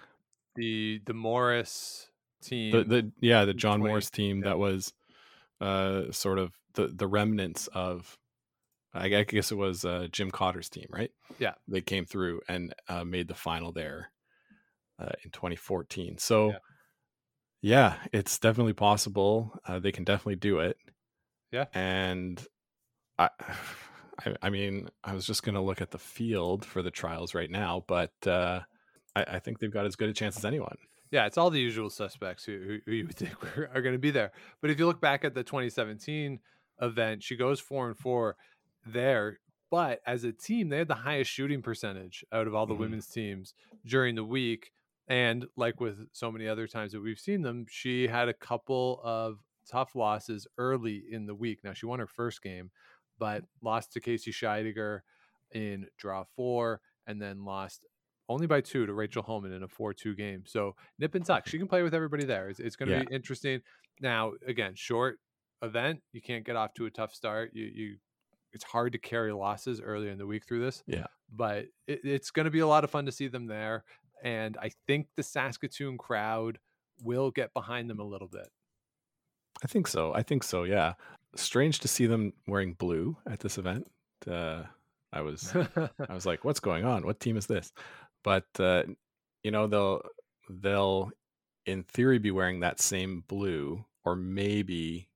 The 0.55 1.01
the 1.05 1.13
Morris 1.13 2.09
team. 2.45 2.71
The 2.71 2.83
the 2.83 3.11
yeah 3.19 3.45
the 3.45 3.53
John 3.53 3.79
20, 3.79 3.89
Morris 3.89 4.09
team 4.09 4.39
yeah. 4.39 4.49
that 4.49 4.57
was 4.57 4.93
uh, 5.61 6.11
sort 6.11 6.39
of 6.39 6.53
the 6.73 6.87
the 6.87 7.07
remnants 7.07 7.67
of 7.67 8.17
I 8.95 9.09
guess 9.09 9.51
it 9.51 9.57
was 9.57 9.83
uh, 9.83 10.07
Jim 10.09 10.31
Cotter's 10.31 10.69
team, 10.69 10.87
right? 10.89 11.11
Yeah. 11.37 11.53
they 11.67 11.81
came 11.81 12.05
through 12.05 12.41
and 12.47 12.73
uh, 12.87 13.03
made 13.03 13.27
the 13.27 13.35
final 13.35 13.73
there 13.73 14.11
uh, 14.97 15.11
in 15.23 15.31
2014. 15.31 16.17
So, 16.17 16.51
Yeah. 16.51 16.57
yeah. 17.61 17.95
it's 18.13 18.39
definitely 18.39 18.73
possible. 18.73 19.59
Uh, 19.67 19.79
they 19.79 19.91
can 19.91 20.05
definitely 20.05 20.37
do 20.37 20.59
it. 20.59 20.77
Yeah. 21.51 21.65
and 21.73 22.43
I, 23.19 23.29
I, 24.25 24.35
I 24.41 24.49
mean, 24.49 24.87
I 25.03 25.13
was 25.13 25.25
just 25.25 25.43
gonna 25.43 25.61
look 25.61 25.81
at 25.81 25.91
the 25.91 25.99
field 25.99 26.63
for 26.63 26.81
the 26.81 26.91
trials 26.91 27.33
right 27.33 27.51
now, 27.51 27.83
but 27.87 28.13
uh, 28.25 28.61
I, 29.13 29.23
I 29.23 29.39
think 29.39 29.59
they've 29.59 29.71
got 29.71 29.85
as 29.85 29.97
good 29.97 30.07
a 30.07 30.13
chance 30.13 30.37
as 30.37 30.45
anyone. 30.45 30.77
Yeah, 31.15 31.27
it's 31.27 31.37
all 31.37 31.49
the 31.49 31.61
usual 31.61 31.89
suspects 31.89 32.43
who, 32.43 32.59
who, 32.59 32.79
who 32.85 32.91
you 32.91 33.05
would 33.07 33.15
think 33.21 33.41
were, 33.41 33.69
are 33.73 33.81
going 33.81 33.95
to 33.95 33.99
be 33.99 34.11
there. 34.11 34.33
But 34.61 34.69
if 34.69 34.77
you 34.79 34.85
look 34.85 34.99
back 34.99 35.23
at 35.23 35.33
the 35.33 35.43
2017 35.45 36.39
event, 36.81 37.23
she 37.23 37.37
goes 37.37 37.61
four 37.61 37.87
and 37.87 37.97
four 37.97 38.35
there. 38.85 39.39
But 39.71 40.01
as 40.05 40.25
a 40.25 40.33
team, 40.33 40.67
they 40.67 40.77
had 40.79 40.89
the 40.89 40.93
highest 40.95 41.31
shooting 41.31 41.61
percentage 41.61 42.25
out 42.33 42.47
of 42.47 42.53
all 42.53 42.65
the 42.65 42.73
Mhm. 42.75 42.79
women's 42.79 43.07
teams 43.07 43.53
during 43.85 44.15
the 44.15 44.25
week. 44.25 44.73
And 45.07 45.45
like 45.55 45.79
with 45.79 46.09
so 46.11 46.29
many 46.33 46.49
other 46.49 46.67
times 46.67 46.91
that 46.91 46.99
we've 47.01 47.17
seen 47.19 47.43
them, 47.43 47.65
she 47.69 48.07
had 48.07 48.27
a 48.27 48.33
couple 48.33 48.99
of 49.01 49.39
tough 49.69 49.95
losses 49.95 50.47
early 50.57 51.01
in 51.09 51.27
the 51.27 51.35
week. 51.35 51.63
Now 51.63 51.71
she 51.71 51.85
won 51.85 51.99
her 51.99 52.07
first 52.07 52.41
game, 52.41 52.71
but 53.17 53.45
lost 53.61 53.93
to 53.93 54.01
Casey 54.01 54.31
Scheidegger 54.33 54.99
in 55.53 55.87
draw 55.97 56.25
four, 56.35 56.81
and 57.07 57.21
then 57.21 57.45
lost 57.45 57.85
only 58.29 58.47
by 58.47 58.61
two 58.61 58.85
to 58.85 58.93
Rachel 58.93 59.21
Homan 59.23 59.51
in 59.51 59.63
a 59.63 59.67
4 59.67 59.93
2 59.93 60.15
game. 60.15 60.43
So 60.45 60.75
nip 60.99 61.15
and 61.15 61.25
tuck. 61.25 61.47
She 61.47 61.57
can 61.57 61.67
play 61.67 61.83
with 61.83 61.93
everybody 61.93 62.25
there. 62.25 62.49
It's, 62.49 62.59
it's 62.59 62.75
going 62.75 62.89
to 62.89 62.95
Yeah. 62.97 63.03
be 63.03 63.13
interesting. 63.15 63.61
Now, 64.01 64.33
again, 64.47 64.73
short 64.75 65.19
event. 65.61 66.01
You 66.11 66.21
can't 66.21 66.45
get 66.45 66.55
off 66.55 66.73
to 66.75 66.85
a 66.85 66.89
tough 66.91 67.13
start. 67.13 67.51
You, 67.53 67.65
you, 67.65 67.95
it's 68.53 68.63
hard 68.63 68.93
to 68.93 68.97
carry 68.97 69.31
losses 69.33 69.79
early 69.81 70.09
in 70.09 70.17
the 70.17 70.25
week 70.25 70.45
through 70.45 70.61
this. 70.61 70.83
Yeah. 70.87 71.05
But 71.31 71.65
it, 71.87 72.01
it's 72.03 72.31
going 72.31 72.45
to 72.45 72.51
be 72.51 72.59
a 72.59 72.67
lot 72.67 72.83
of 72.83 72.89
fun 72.91 73.05
to 73.05 73.11
see 73.11 73.27
them 73.27 73.47
there. 73.47 73.83
And 74.23 74.57
I 74.61 74.71
think 74.87 75.07
the 75.15 75.23
Saskatoon 75.23 75.97
crowd 75.97 76.57
will 77.03 77.31
get 77.31 77.53
behind 77.53 77.89
them 77.89 77.99
a 77.99 78.03
little 78.05 78.27
bit. 78.29 78.47
I 79.63 79.67
think 79.67 79.87
so. 79.87 80.13
I 80.13 80.23
think 80.23 80.43
so. 80.43 80.63
Yeah. 80.63 80.93
Strange 81.35 81.79
to 81.79 81.87
see 81.87 82.05
them 82.05 82.33
wearing 82.47 82.73
blue 82.73 83.17
at 83.29 83.39
this 83.39 83.57
event. 83.57 83.89
Uh, 84.29 84.63
I 85.13 85.21
was 85.21 85.53
I 86.09 86.13
was 86.13 86.25
like, 86.25 86.43
"What's 86.43 86.59
going 86.59 86.83
on? 86.85 87.05
What 87.05 87.19
team 87.19 87.37
is 87.37 87.45
this?" 87.45 87.71
But 88.25 88.45
uh, 88.59 88.83
you 89.43 89.51
know, 89.51 89.67
they'll 89.67 90.01
they'll 90.49 91.11
in 91.67 91.83
theory 91.83 92.17
be 92.17 92.31
wearing 92.31 92.59
that 92.59 92.81
same 92.81 93.23
blue 93.27 93.85
or 94.03 94.15
maybe 94.15 95.09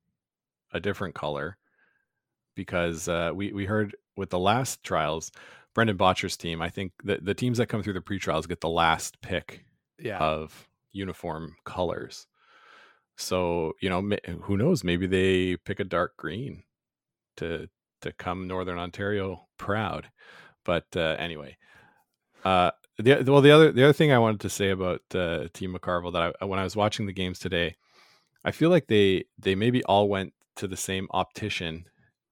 a 0.71 0.79
different 0.79 1.15
color 1.15 1.57
because 2.55 3.09
uh, 3.09 3.31
we 3.33 3.51
we 3.51 3.65
heard 3.65 3.95
with 4.15 4.29
the 4.29 4.37
last 4.37 4.83
trials, 4.83 5.31
Brendan 5.73 5.97
Bottcher's 5.97 6.37
team. 6.37 6.61
I 6.61 6.69
think 6.69 6.91
the 7.03 7.17
the 7.19 7.33
teams 7.33 7.57
that 7.57 7.65
come 7.65 7.81
through 7.81 7.93
the 7.93 8.01
pre-trials 8.01 8.45
get 8.45 8.61
the 8.61 8.69
last 8.69 9.19
pick 9.21 9.65
yeah. 9.97 10.19
of 10.19 10.69
uniform 10.91 11.55
colors. 11.65 12.27
So 13.17 13.73
you 13.81 13.89
know, 13.89 14.07
who 14.43 14.55
knows? 14.55 14.83
Maybe 14.83 15.07
they 15.07 15.57
pick 15.57 15.79
a 15.79 15.83
dark 15.83 16.15
green 16.15 16.61
to 17.37 17.69
to 18.01 18.11
come 18.13 18.47
Northern 18.47 18.77
Ontario 18.77 19.47
proud. 19.57 20.11
But 20.63 20.85
uh, 20.95 21.15
anyway, 21.17 21.57
uh, 22.45 22.71
the 22.99 23.31
well, 23.31 23.41
the 23.41 23.51
other 23.51 23.71
the 23.71 23.83
other 23.83 23.93
thing 23.93 24.11
I 24.11 24.19
wanted 24.19 24.41
to 24.41 24.49
say 24.49 24.69
about 24.69 25.01
uh, 25.13 25.47
Team 25.53 25.73
McCarville 25.73 26.13
that 26.13 26.35
I, 26.41 26.45
when 26.45 26.59
I 26.59 26.63
was 26.63 26.75
watching 26.75 27.05
the 27.05 27.13
games 27.13 27.39
today, 27.39 27.75
I 28.43 28.51
feel 28.51 28.69
like 28.69 28.87
they 28.87 29.25
they 29.37 29.55
maybe 29.55 29.83
all 29.83 30.09
went 30.09 30.33
to 30.57 30.67
the 30.67 30.77
same 30.77 31.07
optician 31.11 31.85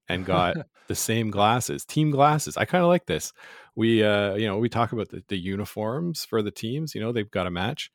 and 0.10 0.26
got 0.26 0.58
the 0.88 0.96
same 0.96 1.32
glasses, 1.32 1.86
team 1.86 2.12
glasses. 2.12 2.58
I 2.58 2.66
kind 2.66 2.84
of 2.84 2.90
like 2.90 3.06
this. 3.06 3.34
We 3.76 4.04
uh, 4.04 4.36
you 4.36 4.48
know 4.48 4.58
we 4.58 4.70
talk 4.70 4.92
about 4.92 5.10
the, 5.10 5.24
the 5.28 5.38
uniforms 5.38 6.26
for 6.26 6.42
the 6.42 6.52
teams. 6.52 6.94
You 6.94 7.02
know 7.02 7.12
they've 7.12 7.32
got 7.32 7.44
to 7.44 7.52
match. 7.52 7.92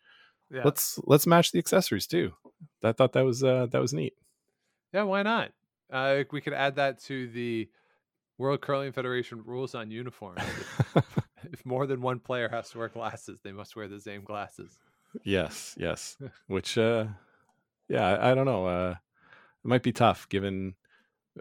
yeah. 0.51 0.63
Let's 0.65 0.99
let's 1.05 1.27
match 1.27 1.53
the 1.53 1.59
accessories 1.59 2.07
too. 2.07 2.33
I 2.83 2.93
thought 2.93 3.13
that 3.13 3.25
was 3.25 3.45
uh, 3.45 3.67
that 3.71 3.81
was 3.81 3.93
neat. 3.93 4.15
Yeah, 4.93 5.03
why 5.05 5.23
not? 5.23 5.53
Uh, 5.91 6.25
we 6.31 6.41
could 6.41 6.55
add 6.55 6.77
that 6.77 7.01
to 7.05 7.29
the 7.29 7.69
World 8.39 8.61
Curling 8.61 8.93
Federation 8.93 9.43
rules 9.45 9.75
on 9.75 9.91
uniforms. 9.91 10.43
If, 11.53 11.65
more 11.67 11.87
than 11.87 12.01
one 12.01 12.19
player 12.21 12.49
has 12.49 12.71
to 12.71 12.79
wear 12.79 12.89
glasses, 12.89 13.41
they 13.43 13.53
must 13.53 13.75
wear 13.77 13.89
the 13.89 14.01
same 14.01 14.23
glasses. 14.25 14.79
yes, 15.25 15.75
yes. 15.79 16.17
Which 16.47 16.77
uh, 16.79 17.07
yeah, 17.89 18.07
I, 18.09 18.31
I 18.31 18.35
don't 18.35 18.47
know. 18.47 18.67
Uh, 18.67 18.91
it 19.65 19.69
might 19.69 19.83
be 19.83 19.93
tough 19.93 20.29
given 20.29 20.75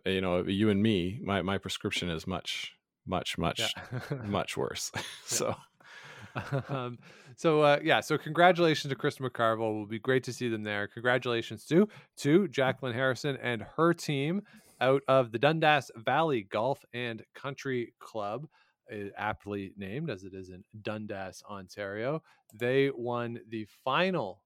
uh, 0.05 0.09
you 0.09 0.21
know 0.21 0.43
you 0.45 0.69
and 0.69 0.81
me. 0.81 1.19
My 1.23 1.41
my 1.41 1.57
prescription 1.57 2.09
is 2.09 2.25
much 2.27 2.73
much 3.05 3.37
much 3.37 3.59
Yeah. 3.59 3.99
much 4.25 4.57
worse. 4.61 4.91
so 5.25 5.55
um, 6.69 6.97
so 7.35 7.61
uh, 7.61 7.79
yeah, 7.83 7.99
so 7.99 8.17
congratulations 8.17 8.89
to 8.89 8.95
Chris 8.95 9.17
McCarville. 9.17 9.71
It 9.71 9.77
will 9.79 9.85
be 9.85 9.99
great 9.99 10.23
to 10.25 10.33
see 10.33 10.47
them 10.49 10.63
there. 10.63 10.87
Congratulations 10.87 11.65
to 11.65 11.87
to 12.17 12.47
Jacqueline 12.47 12.93
Harrison 12.93 13.37
and 13.41 13.63
her 13.75 13.93
team 13.93 14.41
out 14.79 15.03
of 15.07 15.31
the 15.31 15.39
Dundas 15.39 15.91
Valley 15.95 16.43
Golf 16.49 16.83
and 16.93 17.23
Country 17.35 17.93
Club, 17.99 18.47
aptly 19.17 19.73
named 19.77 20.09
as 20.09 20.23
it 20.23 20.33
is 20.33 20.49
in 20.49 20.63
Dundas, 20.81 21.43
Ontario. 21.49 22.23
They 22.53 22.91
won 22.91 23.39
the 23.49 23.65
final 23.83 24.41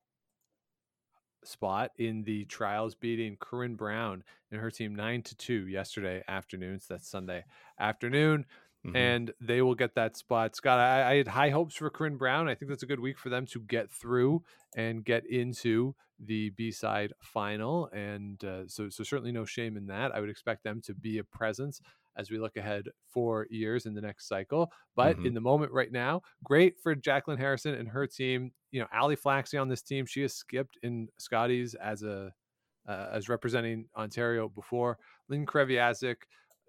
spot 1.44 1.92
in 1.98 2.24
the 2.24 2.46
trials, 2.46 2.96
beating 2.96 3.38
Corryn 3.38 3.78
Brown 3.78 4.24
and 4.52 4.60
her 4.60 4.72
team 4.72 4.96
nine 4.96 5.22
to 5.24 5.36
two 5.36 5.68
yesterday 5.68 6.24
afternoon. 6.28 6.80
So 6.80 6.96
that's 6.96 7.10
Sunday 7.10 7.46
afternoon 7.80 8.46
mhm. 8.86 8.96
and 8.96 9.34
they 9.40 9.62
will 9.62 9.76
get 9.76 9.96
that 9.96 10.18
spot. 10.18 10.56
Scott, 10.56 10.80
I, 10.80 11.12
I 11.12 11.16
had 11.18 11.28
high 11.28 11.50
hopes 11.50 11.76
for 11.76 11.90
Corryn 11.90 12.18
Brown. 12.18 12.48
I 12.48 12.56
think 12.56 12.70
that's 12.70 12.84
a 12.84 12.88
good 12.88 13.00
week 13.00 13.18
for 13.18 13.30
them 13.30 13.46
to 13.48 13.60
get 13.60 13.92
through 13.92 14.44
and 14.76 15.04
get 15.04 15.26
into 15.26 15.96
the 16.20 16.52
B 16.52 16.72
side 16.72 17.12
final, 17.20 17.90
and 17.92 18.44
uh, 18.44 18.68
so 18.68 18.90
so 18.90 19.04
certainly 19.04 19.34
no 19.34 19.44
shame 19.46 19.76
in 19.76 19.88
that. 19.88 20.14
I 20.14 20.22
would 20.22 20.30
expect 20.30 20.64
them 20.64 20.82
to 20.86 20.94
be 20.94 21.18
a 21.18 21.24
presence 21.24 21.82
as 22.18 22.32
we 22.32 22.38
look 22.38 22.58
ahead 22.58 22.86
four 23.08 23.48
years 23.50 23.86
in 23.86 23.94
the 23.94 24.02
next 24.02 24.28
cycle. 24.28 24.72
But 24.96 25.18
Mhm. 25.18 25.28
in 25.28 25.34
the 25.34 25.42
moment 25.42 25.72
right 25.72 25.92
now, 25.92 26.22
great 26.44 26.80
for 26.80 26.96
Jacqueline 26.96 27.38
Harrison 27.38 27.76
and 27.76 27.90
her 27.90 28.08
team. 28.08 28.54
You 28.72 28.82
know, 28.82 28.88
Ali 28.94 29.16
Flaxey 29.16 29.58
on 29.62 29.68
this 29.70 29.82
team, 29.82 30.06
she 30.06 30.22
has 30.22 30.34
skipped 30.36 30.78
in 30.84 31.10
Scotties 31.18 31.76
as 31.76 32.04
a 32.04 32.34
uh, 32.88 33.10
as 33.12 33.30
representing 33.30 33.90
Ontario 33.96 34.48
before. 34.48 35.00
Lynn 35.28 35.46
Kreviazuk, 35.46 36.18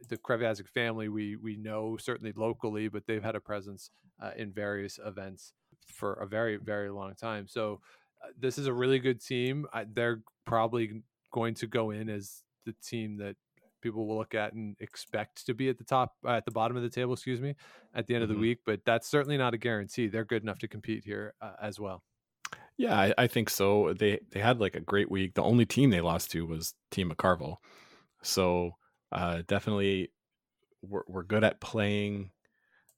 the 0.09 0.17
Kreviazuk 0.17 0.69
family, 0.69 1.09
we 1.09 1.37
we 1.37 1.57
know 1.57 1.97
certainly 1.97 2.33
locally, 2.33 2.88
but 2.88 3.07
they've 3.07 3.23
had 3.23 3.37
a 3.37 3.41
presence 3.41 3.91
uh, 4.21 4.33
in 4.37 4.53
various 4.53 4.99
events 5.05 5.53
for 5.87 6.15
a 6.15 6.26
very 6.26 6.57
very 6.57 6.91
long 6.91 7.15
time. 7.15 7.47
So 7.47 7.81
uh, 8.25 8.29
this 8.38 8.59
is 8.59 8.67
a 8.67 8.73
really 8.73 8.99
good 8.99 9.21
team. 9.21 9.67
I, 9.73 9.85
they're 9.85 10.23
probably 10.47 11.03
going 11.33 11.55
to 11.57 11.67
go 11.67 11.91
in 11.91 12.09
as 12.09 12.43
the 12.65 12.75
team 12.83 13.19
that 13.19 13.37
people 13.87 14.07
will 14.07 14.19
look 14.19 14.35
at 14.35 14.52
and 14.52 14.76
expect 14.81 15.47
to 15.47 15.55
be 15.55 15.69
at 15.69 15.78
the 15.78 15.85
top 15.85 16.14
uh, 16.25 16.31
at 16.31 16.45
the 16.45 16.50
bottom 16.50 16.76
of 16.76 16.83
the 16.83 16.90
table 16.90 17.12
excuse 17.14 17.40
me 17.40 17.55
at 17.95 18.07
the 18.07 18.14
end 18.14 18.25
of 18.25 18.31
Mhm. 18.31 18.35
the 18.35 18.38
week 18.38 18.59
but 18.66 18.85
that's 18.85 19.09
certainly 19.09 19.37
not 19.38 19.55
a 19.55 19.59
guarantee 19.59 20.09
they're 20.09 20.25
good 20.25 20.43
enough 20.43 20.59
to 20.61 20.69
compete 20.69 21.05
here 21.05 21.35
uh, 21.40 21.55
as 21.61 21.78
well 21.81 22.02
Yeah, 22.78 22.95
I, 22.99 23.14
I 23.25 23.26
think 23.26 23.49
so. 23.50 23.95
They 23.95 24.21
they 24.33 24.40
had 24.40 24.61
like 24.61 24.76
a 24.76 24.81
great 24.93 25.11
week. 25.11 25.35
The 25.35 25.43
only 25.43 25.64
team 25.66 25.90
they 25.90 26.02
lost 26.02 26.31
to 26.33 26.45
was 26.47 26.75
Team 26.90 27.11
McCarville. 27.11 27.57
So 28.23 28.73
uh, 29.12 29.43
definitely, 29.49 30.11
we're, 30.83 31.05
we're 31.09 31.23
good 31.25 31.45
at 31.45 31.61
playing 31.61 32.33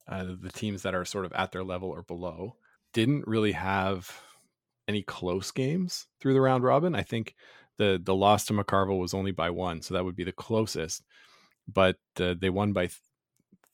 uh, 0.08 0.24
the 0.40 0.50
teams 0.50 0.82
that 0.82 0.94
are 0.94 1.04
sort 1.04 1.26
of 1.26 1.32
at 1.32 1.52
their 1.52 1.64
level 1.64 1.90
or 1.90 2.02
below. 2.02 2.56
Didn't 2.92 3.26
really 3.28 3.52
have 3.52 4.20
any 4.88 5.02
close 5.02 5.50
games 5.52 6.08
through 6.20 6.34
the 6.34 6.40
round 6.40 6.64
robin. 6.64 6.94
I 6.94 7.02
think 7.02 7.34
the 7.78 8.00
the 8.02 8.14
loss 8.14 8.44
to 8.46 8.52
McCarville 8.52 9.00
was 9.00 9.14
only 9.14 9.32
by 9.32 9.50
one, 9.50 9.80
so 9.80 9.94
that 9.94 10.04
would 10.04 10.16
be 10.16 10.24
the 10.24 10.32
closest. 10.32 11.02
But 11.66 11.96
uh, 12.20 12.34
they 12.38 12.50
won 12.50 12.72
by 12.72 12.86
th- 12.86 12.98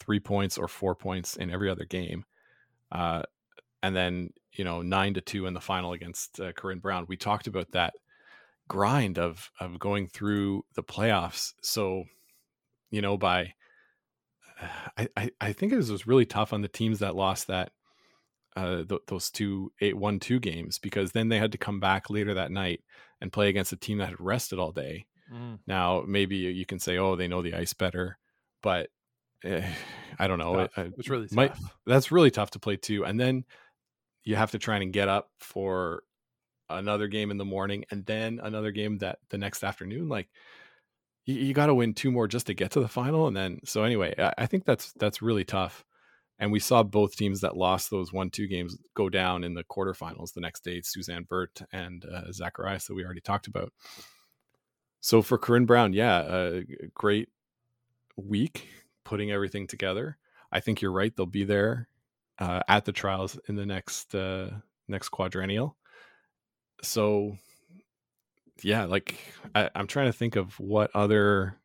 three 0.00 0.20
points 0.20 0.58
or 0.58 0.68
four 0.68 0.94
points 0.94 1.37
in 1.37 1.50
every 1.50 1.70
other 1.70 1.84
game. 1.84 2.25
Uh, 2.92 3.23
and 3.82 3.94
then 3.94 4.30
you 4.52 4.64
know 4.64 4.82
nine 4.82 5.14
to 5.14 5.20
two 5.20 5.46
in 5.46 5.54
the 5.54 5.61
final 5.61 5.92
against 5.92 6.38
uh, 6.40 6.52
Corryn 6.52 6.80
Brown. 6.80 7.06
We 7.08 7.16
talked 7.16 7.46
about 7.46 7.73
that 7.73 7.94
grind 8.68 9.18
of 9.18 9.50
of 9.61 9.78
going 9.78 10.06
through 10.06 10.64
the 10.75 10.82
playoffs. 10.82 11.54
So 11.62 12.04
you 12.90 13.02
know 13.02 13.16
by 13.16 13.54
I, 14.99 15.08
I, 15.16 15.30
I 15.40 15.52
think 15.52 15.73
it 15.73 15.76
was, 15.76 15.90
was 15.90 16.06
really 16.06 16.26
tough 16.26 16.52
on 16.52 16.62
the 16.62 16.68
teams 16.68 17.00
that 17.00 17.16
lost 17.16 17.49
that 17.49 17.73
uh, 18.56 18.84
th- 18.88 19.02
those 19.08 19.30
two 19.30 19.73
eight 19.80 19.96
one 19.96 20.20
two 20.20 20.38
games 20.38 20.78
because 20.78 21.12
then 21.12 21.28
they 21.28 21.38
had 21.38 21.52
to 21.52 21.58
come 21.58 21.80
back 21.80 22.08
later 22.08 22.34
that 22.34 22.52
night 22.52 22.80
and 23.25 23.33
play 23.33 23.49
against 23.49 23.73
a 23.73 23.76
team 23.76 23.97
that 23.99 24.11
had 24.11 24.21
rested 24.21 24.59
all 24.59 24.71
day. 24.71 25.07
Mm. 25.33 25.59
Now 25.66 26.04
maybe 26.07 26.37
you 26.37 26.66
can 26.66 26.78
say, 26.78 26.99
oh, 26.99 27.16
they 27.16 27.26
know 27.26 27.40
the 27.40 27.54
ice 27.54 27.73
better, 27.73 28.19
but 28.62 28.90
eh, 29.43 29.66
I 30.19 30.26
don't 30.28 30.38
know. 30.38 30.61
It, 30.61 30.71
It's 30.99 31.09
really 31.09 31.26
tough. 31.26 31.35
might- 31.37 31.57
that's 31.87 32.12
really 32.12 32.31
tough 32.31 32.50
to 32.50 32.59
play 32.59 32.76
too. 32.76 33.04
And 33.07 33.19
then 33.19 33.45
you 34.25 34.37
have 34.37 34.50
to 34.50 34.59
try 34.59 34.76
and 34.76 34.93
get 34.93 35.09
up 35.09 35.31
for 35.40 36.02
another 36.69 37.09
game 37.09 37.31
in 37.31 37.38
the 37.38 37.45
morning 37.45 37.85
and 37.90 38.04
then 38.07 38.40
another 38.43 38.71
game 38.71 38.99
that 38.99 39.19
the 39.31 39.38
next 39.38 39.64
afternoon. 39.64 40.09
Like 40.11 40.28
you, 41.25 41.35
you 41.37 41.54
got 41.54 41.66
to 41.66 41.75
win 41.75 41.95
two 41.95 42.11
more 42.12 42.28
just 42.28 42.47
to 42.49 42.54
get 42.54 42.73
to 42.73 42.81
the 42.81 42.88
final. 42.88 43.26
And 43.26 43.35
then, 43.37 43.61
so 43.64 43.85
anyway, 43.85 44.14
I, 44.19 44.35
I 44.38 44.47
think 44.47 44.66
that's, 44.66 44.93
that's 44.93 45.23
really 45.23 45.45
tough. 45.45 45.85
And 46.38 46.50
we 46.50 46.58
saw 46.58 46.82
both 46.82 47.16
teams 47.16 47.40
that 47.42 47.56
lost 47.56 47.90
those 47.90 48.12
one, 48.12 48.30
two 48.30 48.48
games 48.48 48.76
go 48.94 49.08
down 49.08 49.44
in 49.44 49.54
the 49.54 49.64
quarterfinals 49.64 50.32
the 50.32 50.40
next 50.40 50.64
day, 50.64 50.80
Suzanne 50.82 51.26
Birt 51.28 51.62
and 51.72 52.04
uh, 52.04 52.32
Zacharias 52.32 52.86
that 52.86 52.94
we 52.94 53.04
already 53.04 53.20
talked 53.20 53.46
about. 53.46 53.72
So 55.00 55.22
for 55.22 55.38
Corryn 55.38 55.66
Brown, 55.66 55.92
yeah, 55.92 56.20
a 56.20 56.62
great 56.94 57.28
week 58.16 58.68
putting 59.04 59.30
everything 59.30 59.66
together. 59.66 60.16
I 60.50 60.60
think 60.60 60.80
you're 60.80 60.92
right. 60.92 61.14
They'll 61.14 61.26
be 61.26 61.44
there 61.44 61.88
uh, 62.38 62.60
at 62.68 62.84
the 62.84 62.92
trials 62.92 63.38
in 63.48 63.56
the 63.56 63.66
next 63.66 64.14
uh, 64.14 64.50
next 64.88 65.10
quadrennial. 65.10 65.76
So, 66.82 67.36
yeah, 68.62 68.84
like 68.84 69.18
I, 69.54 69.70
I'm 69.74 69.86
trying 69.86 70.06
to 70.06 70.12
think 70.12 70.36
of 70.36 70.58
what 70.58 70.90
other 70.94 71.56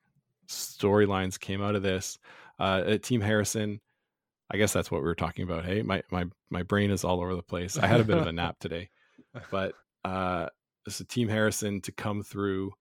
storylines 0.47 1.39
came 1.39 1.61
out 1.61 1.75
of 1.75 1.83
this. 1.83 2.17
Uh, 2.57 2.97
Team 2.97 3.21
Harrison, 3.21 3.79
I 4.51 4.57
guess 4.57 4.73
that's 4.73 4.89
what 4.89 5.01
we 5.01 5.07
were 5.07 5.15
talking 5.15 5.43
about. 5.43 5.65
Hey, 5.65 5.81
my 5.81 6.01
my 6.11 6.25
my 6.49 6.63
brain 6.63 6.91
is 6.91 7.03
all 7.03 7.21
over 7.21 7.35
the 7.35 7.43
place. 7.43 7.77
I 7.77 7.87
had 7.87 7.99
a 7.99 8.03
bit 8.03 8.17
of 8.17 8.27
a 8.27 8.31
nap 8.31 8.57
today, 8.59 8.89
but 9.51 9.73
uh, 10.03 10.47
so 10.87 11.03
Team 11.05 11.27
Harrison 11.27 11.81
to 11.81 11.91
come 11.91 12.23
through. 12.23 12.71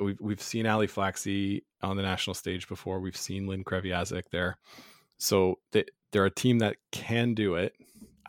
We've 0.00 0.20
we've 0.20 0.42
seen 0.42 0.66
Ali 0.66 0.88
Flaxey 0.88 1.62
on 1.82 1.96
the 1.96 2.02
national 2.02 2.34
stage 2.34 2.68
before. 2.68 3.00
We've 3.00 3.16
seen 3.16 3.46
Lynn 3.46 3.64
Kreviazuk 3.64 4.24
there. 4.30 4.58
So 5.18 5.58
they, 5.70 5.84
they're 6.10 6.26
a 6.26 6.30
team 6.30 6.58
that 6.58 6.76
can 6.90 7.34
do 7.34 7.54
it. 7.54 7.74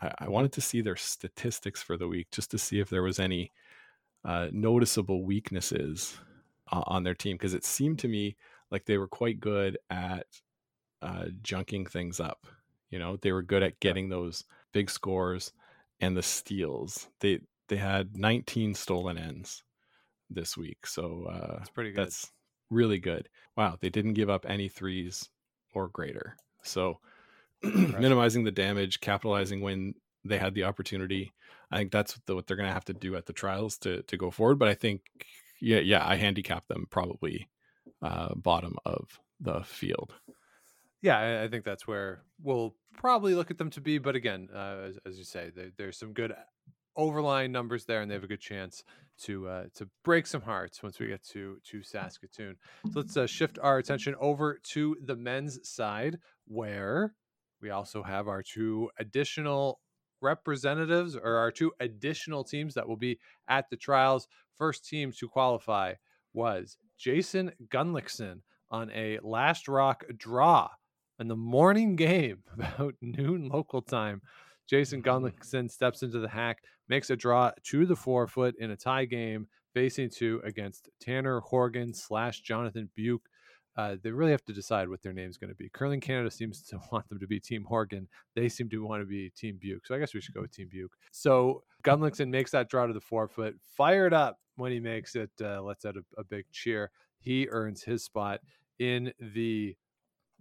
I, 0.00 0.12
I 0.18 0.28
wanted 0.28 0.52
to 0.52 0.60
see 0.60 0.80
their 0.80 0.96
statistics 0.96 1.82
for 1.82 1.96
the 1.96 2.06
week 2.06 2.28
just 2.30 2.50
to 2.52 2.58
see 2.58 2.78
if 2.78 2.88
there 2.90 3.02
was 3.02 3.18
any 3.18 3.50
uh, 4.24 4.48
noticeable 4.52 5.24
weaknesses 5.24 6.16
uh, 6.70 6.82
on 6.86 7.02
their 7.02 7.14
team 7.14 7.36
because 7.36 7.54
it 7.54 7.64
seemed 7.64 7.98
to 8.00 8.08
me 8.08 8.36
like 8.70 8.84
they 8.84 8.98
were 8.98 9.08
quite 9.08 9.40
good 9.40 9.78
at 9.90 10.26
uh, 11.02 11.26
junking 11.42 11.88
things 11.88 12.20
up. 12.20 12.46
You 12.94 13.00
know, 13.00 13.16
they 13.20 13.32
were 13.32 13.42
good 13.42 13.64
at 13.64 13.80
getting 13.80 14.08
those 14.08 14.44
big 14.72 14.88
scores 14.88 15.52
and 15.98 16.16
the 16.16 16.22
steals. 16.22 17.08
They 17.18 17.40
they 17.68 17.76
had 17.76 18.16
19 18.16 18.74
stolen 18.74 19.18
ends 19.18 19.64
this 20.30 20.56
week, 20.56 20.86
so 20.86 21.26
uh, 21.28 21.58
That's 21.58 21.70
pretty 21.70 21.90
good. 21.90 21.98
that's 21.98 22.30
really 22.70 22.98
good. 23.00 23.28
Wow, 23.56 23.76
they 23.80 23.90
didn't 23.90 24.14
give 24.14 24.30
up 24.30 24.46
any 24.48 24.68
threes 24.68 25.28
or 25.72 25.88
greater. 25.88 26.36
So 26.62 27.00
minimizing 27.62 28.44
the 28.44 28.52
damage, 28.52 29.00
capitalizing 29.00 29.60
when 29.60 29.94
they 30.24 30.38
had 30.38 30.54
the 30.54 30.62
opportunity. 30.64 31.32
I 31.72 31.78
think 31.78 31.90
that's 31.90 32.20
the, 32.26 32.36
what 32.36 32.46
they're 32.46 32.56
going 32.56 32.68
to 32.68 32.74
have 32.74 32.84
to 32.86 32.94
do 32.94 33.16
at 33.16 33.26
the 33.26 33.32
trials 33.32 33.76
to 33.78 34.02
to 34.02 34.16
go 34.16 34.30
forward. 34.30 34.60
But 34.60 34.68
I 34.68 34.74
think, 34.74 35.00
yeah, 35.60 35.80
yeah, 35.80 36.06
I 36.06 36.14
handicap 36.14 36.68
them 36.68 36.86
probably 36.90 37.48
uh, 38.02 38.34
bottom 38.36 38.76
of 38.84 39.18
the 39.40 39.62
field. 39.64 40.14
yeah, 41.02 41.42
I 41.42 41.48
think 41.48 41.64
that's 41.64 41.86
where 41.86 42.22
we'll 42.42 42.74
probably 42.96 43.34
look 43.34 43.50
at 43.50 43.58
them 43.58 43.70
to 43.70 43.80
be. 43.80 43.98
But 43.98 44.16
again, 44.16 44.48
uh, 44.54 44.88
as, 44.88 44.98
as 45.06 45.18
you 45.18 45.24
say, 45.24 45.50
there, 45.54 45.70
there's 45.76 45.98
some 45.98 46.12
good 46.12 46.34
overlying 46.96 47.52
numbers 47.52 47.84
there, 47.84 48.02
and 48.02 48.10
they 48.10 48.14
have 48.14 48.24
a 48.24 48.28
good 48.28 48.40
chance 48.40 48.84
to 49.22 49.46
uh, 49.48 49.64
to 49.74 49.88
break 50.04 50.26
some 50.26 50.42
hearts 50.42 50.82
once 50.82 50.98
we 50.98 51.06
get 51.06 51.22
to 51.28 51.58
to 51.70 51.82
Saskatoon. 51.82 52.56
So 52.86 53.00
let's 53.00 53.16
uh, 53.16 53.26
shift 53.26 53.58
our 53.62 53.78
attention 53.78 54.14
over 54.20 54.58
to 54.72 54.96
the 55.04 55.16
men's 55.16 55.68
side, 55.68 56.18
where 56.46 57.14
we 57.60 57.70
also 57.70 58.02
have 58.02 58.28
our 58.28 58.42
two 58.42 58.90
additional 58.98 59.80
representatives 60.20 61.16
or 61.16 61.36
our 61.36 61.50
two 61.50 61.72
additional 61.80 62.44
teams 62.44 62.74
that 62.74 62.88
will 62.88 62.96
be 62.96 63.18
at 63.48 63.68
the 63.70 63.76
trials. 63.76 64.26
First 64.56 64.86
team 64.86 65.12
to 65.18 65.28
qualify 65.28 65.94
was 66.32 66.76
Jason 66.98 67.52
Gunnlaugson 67.68 68.40
on 68.70 68.90
a 68.92 69.18
last 69.22 69.68
rock 69.68 70.04
draw 70.16 70.68
in 71.20 71.28
the 71.28 71.36
morning 71.36 71.96
game 71.96 72.38
about 72.54 72.94
noon 73.00 73.48
local 73.48 73.82
time. 73.82 74.22
Jason 74.66 75.02
Gunnlaugson 75.02 75.70
steps 75.70 76.02
into 76.02 76.20
the 76.20 76.28
hack, 76.28 76.62
makes 76.88 77.10
a 77.10 77.16
draw 77.16 77.50
to 77.64 77.86
the 77.86 77.96
forefoot 77.96 78.54
in 78.58 78.70
a 78.70 78.76
tie 78.76 79.04
game, 79.04 79.46
facing 79.74 80.08
two 80.08 80.40
against 80.44 80.88
Tanner 81.00 81.40
Horgan 81.40 81.92
slash 81.92 82.40
Jonathan 82.40 82.88
Beuk. 82.96 83.20
Uh, 83.76 83.96
they 84.02 84.10
really 84.10 84.30
have 84.30 84.44
to 84.44 84.52
decide 84.52 84.88
what 84.88 85.02
their 85.02 85.12
name 85.12 85.28
is 85.28 85.36
going 85.36 85.50
to 85.50 85.56
be. 85.56 85.68
Curling 85.68 86.00
Canada 86.00 86.30
seems 86.30 86.62
to 86.62 86.78
want 86.92 87.08
them 87.08 87.18
to 87.18 87.26
be 87.26 87.40
Team 87.40 87.64
Horgan. 87.64 88.08
They 88.34 88.48
seem 88.48 88.70
to 88.70 88.84
want 88.84 89.02
to 89.02 89.06
be 89.06 89.30
Team 89.30 89.58
Beuk. 89.60 89.84
So 89.86 89.94
I 89.94 89.98
guess 89.98 90.14
we 90.14 90.20
should 90.20 90.34
go 90.34 90.42
with 90.42 90.52
Team 90.52 90.68
Beuk. 90.72 90.92
So 91.10 91.64
Gunnlaugson 91.82 92.28
makes 92.28 92.52
that 92.52 92.70
draw 92.70 92.86
to 92.86 92.92
the 92.92 93.00
forefoot, 93.00 93.56
fired 93.76 94.14
up 94.14 94.38
when 94.56 94.70
he 94.70 94.78
makes 94.78 95.16
it, 95.16 95.30
uh, 95.42 95.60
lets 95.60 95.84
out 95.84 95.96
a, 95.96 96.20
a 96.20 96.24
big 96.24 96.44
cheer. 96.52 96.90
He 97.18 97.48
earns 97.50 97.82
his 97.82 98.04
spot 98.04 98.40
in 98.78 99.12
the 99.18 99.76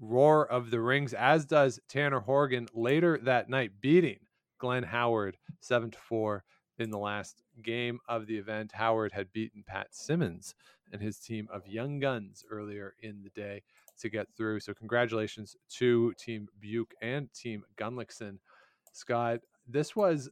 roar 0.04 0.46
of 0.46 0.72
the 0.72 0.82
rings, 0.82 1.14
as 1.14 1.46
does 1.46 1.80
Tanner 1.88 2.20
Horgan 2.20 2.68
later 2.74 3.20
that 3.24 3.50
night, 3.50 3.72
beating 3.82 4.20
Glenn 4.58 4.84
Howard 4.84 5.38
seven 5.60 5.92
to 5.92 5.98
four 5.98 6.44
in 6.78 6.90
the 6.90 6.98
last 6.98 7.44
game 7.62 8.00
of 8.08 8.28
the 8.28 8.38
event. 8.38 8.72
Howard 8.74 9.12
had 9.12 9.32
beaten 9.32 9.64
Pat 9.66 9.88
Simmons 9.92 10.56
and 10.92 11.02
his 11.02 11.20
team 11.20 11.48
of 11.52 11.68
young 11.68 12.00
guns 12.00 12.44
earlier 12.50 12.94
in 13.02 13.22
the 13.24 13.30
day 13.30 13.64
to 14.00 14.10
get 14.10 14.28
through. 14.36 14.60
So 14.60 14.74
congratulations 14.74 15.56
to 15.78 16.14
Team 16.14 16.48
Beuk 16.60 16.94
and 17.02 17.32
Team 17.34 17.64
Gunnlaugson. 17.78 18.38
Scott, 18.92 19.40
this 19.68 19.96
was 19.96 20.30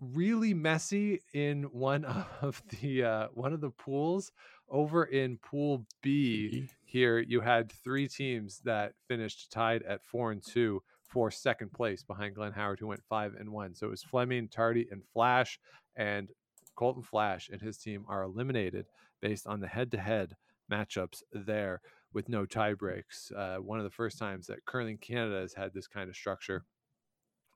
really 0.00 0.54
messy 0.54 1.20
in 1.32 1.64
one 1.64 2.04
of 2.42 2.62
the 2.80 3.04
uh, 3.04 3.28
one 3.34 3.52
of 3.52 3.60
the 3.60 3.70
pools 3.70 4.32
over 4.68 5.04
in 5.04 5.38
Pool 5.38 5.86
B 6.02 6.68
here 6.84 7.18
you 7.18 7.40
had 7.40 7.70
three 7.70 8.08
teams 8.08 8.60
that 8.64 8.94
finished 9.06 9.50
tied 9.52 9.82
at 9.82 10.04
four 10.04 10.32
and 10.32 10.42
two 10.42 10.82
for 11.02 11.30
second 11.30 11.72
place 11.72 12.02
behind 12.02 12.34
Glenn 12.34 12.52
Howard, 12.52 12.80
who 12.80 12.86
went 12.86 13.02
five 13.08 13.34
and 13.38 13.50
one. 13.50 13.74
So 13.74 13.86
it 13.86 13.90
was 13.90 14.02
Fleming, 14.02 14.48
Tardi, 14.48 14.88
and 14.90 15.02
Flasch, 15.12 15.58
and 15.94 16.30
Colton 16.74 17.02
Flasch 17.02 17.48
and 17.48 17.60
his 17.60 17.78
team 17.78 18.04
are 18.08 18.22
eliminated 18.22 18.86
based 19.20 19.46
on 19.46 19.60
the 19.60 19.66
head-to-head 19.66 20.36
matchups 20.70 21.22
there 21.32 21.80
with 22.12 22.28
no 22.28 22.44
tie 22.44 22.74
breaks. 22.74 23.30
Uh, 23.36 23.56
one 23.56 23.78
of 23.78 23.84
the 23.84 23.90
first 23.90 24.18
times 24.18 24.46
that 24.46 24.64
Curling 24.64 24.98
Canada 24.98 25.40
has 25.40 25.54
had 25.54 25.72
this 25.72 25.86
kind 25.86 26.08
of 26.08 26.16
structure 26.16 26.64